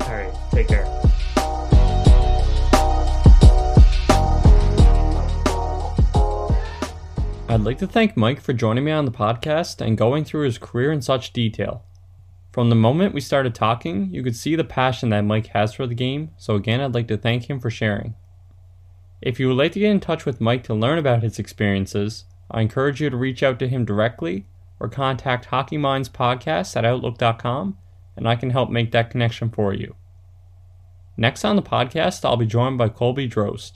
All 0.02 0.14
right, 0.14 0.32
take 0.52 0.68
care. 0.68 1.11
I'd 7.52 7.60
like 7.60 7.76
to 7.80 7.86
thank 7.86 8.16
Mike 8.16 8.40
for 8.40 8.54
joining 8.54 8.84
me 8.84 8.92
on 8.92 9.04
the 9.04 9.10
podcast 9.10 9.84
and 9.84 9.98
going 9.98 10.24
through 10.24 10.46
his 10.46 10.56
career 10.56 10.90
in 10.90 11.02
such 11.02 11.34
detail. 11.34 11.84
From 12.50 12.70
the 12.70 12.74
moment 12.74 13.12
we 13.12 13.20
started 13.20 13.54
talking, 13.54 14.08
you 14.10 14.22
could 14.22 14.36
see 14.36 14.56
the 14.56 14.64
passion 14.64 15.10
that 15.10 15.26
Mike 15.26 15.48
has 15.48 15.74
for 15.74 15.86
the 15.86 15.94
game, 15.94 16.30
so 16.38 16.54
again, 16.54 16.80
I'd 16.80 16.94
like 16.94 17.08
to 17.08 17.18
thank 17.18 17.50
him 17.50 17.60
for 17.60 17.68
sharing. 17.68 18.14
If 19.20 19.38
you 19.38 19.48
would 19.48 19.58
like 19.58 19.72
to 19.72 19.80
get 19.80 19.90
in 19.90 20.00
touch 20.00 20.24
with 20.24 20.40
Mike 20.40 20.62
to 20.64 20.72
learn 20.72 20.98
about 20.98 21.22
his 21.22 21.38
experiences, 21.38 22.24
I 22.50 22.62
encourage 22.62 23.02
you 23.02 23.10
to 23.10 23.18
reach 23.18 23.42
out 23.42 23.58
to 23.58 23.68
him 23.68 23.84
directly 23.84 24.46
or 24.80 24.88
contact 24.88 25.44
Hockey 25.44 25.76
Minds 25.76 26.08
Podcast 26.08 26.74
at 26.74 26.86
Outlook.com, 26.86 27.76
and 28.16 28.26
I 28.26 28.34
can 28.34 28.48
help 28.48 28.70
make 28.70 28.92
that 28.92 29.10
connection 29.10 29.50
for 29.50 29.74
you. 29.74 29.94
Next 31.18 31.44
on 31.44 31.56
the 31.56 31.62
podcast, 31.62 32.24
I'll 32.24 32.38
be 32.38 32.46
joined 32.46 32.78
by 32.78 32.88
Colby 32.88 33.28
Drost, 33.28 33.72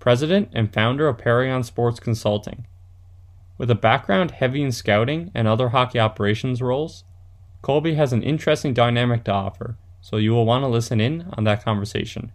President 0.00 0.48
and 0.52 0.74
founder 0.74 1.06
of 1.06 1.18
Paragon 1.18 1.62
Sports 1.62 2.00
Consulting. 2.00 2.66
With 3.56 3.70
a 3.70 3.76
background 3.76 4.32
heavy 4.32 4.62
in 4.62 4.72
scouting 4.72 5.30
and 5.34 5.46
other 5.46 5.68
hockey 5.68 6.00
operations 6.00 6.60
roles, 6.60 7.04
Colby 7.62 7.94
has 7.94 8.12
an 8.12 8.22
interesting 8.22 8.74
dynamic 8.74 9.24
to 9.24 9.32
offer, 9.32 9.78
so 10.00 10.16
you 10.16 10.32
will 10.32 10.44
want 10.44 10.64
to 10.64 10.68
listen 10.68 11.00
in 11.00 11.28
on 11.32 11.44
that 11.44 11.64
conversation. 11.64 12.32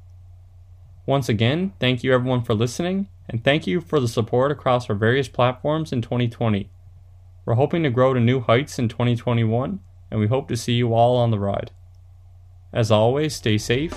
Once 1.06 1.28
again, 1.28 1.74
thank 1.80 2.04
you 2.04 2.14
everyone 2.14 2.42
for 2.42 2.54
listening, 2.54 3.10
and 3.28 3.44
thank 3.44 3.68
you 3.68 3.82
for 3.82 4.00
the 4.00 4.08
support 4.08 4.52
across 4.52 4.90
our 4.90 4.96
various 4.96 5.28
platforms 5.28 5.92
in 5.92 6.02
2020. 6.02 6.70
We're 7.46 7.56
hoping 7.56 7.84
to 7.84 7.90
grow 7.90 8.14
to 8.14 8.20
new 8.20 8.40
heights 8.40 8.80
in 8.80 8.88
2021, 8.88 9.80
and 10.10 10.20
we 10.20 10.28
hope 10.28 10.48
to 10.48 10.58
see 10.58 10.74
you 10.74 10.94
all 10.94 11.18
on 11.18 11.32
the 11.32 11.40
ride. 11.40 11.72
As 12.72 12.92
always, 12.92 13.36
stay 13.36 13.58
safe 13.58 13.94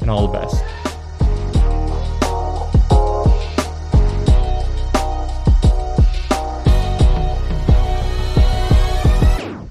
and 0.00 0.10
all 0.10 0.26
the 0.26 0.38
best. 0.38 0.85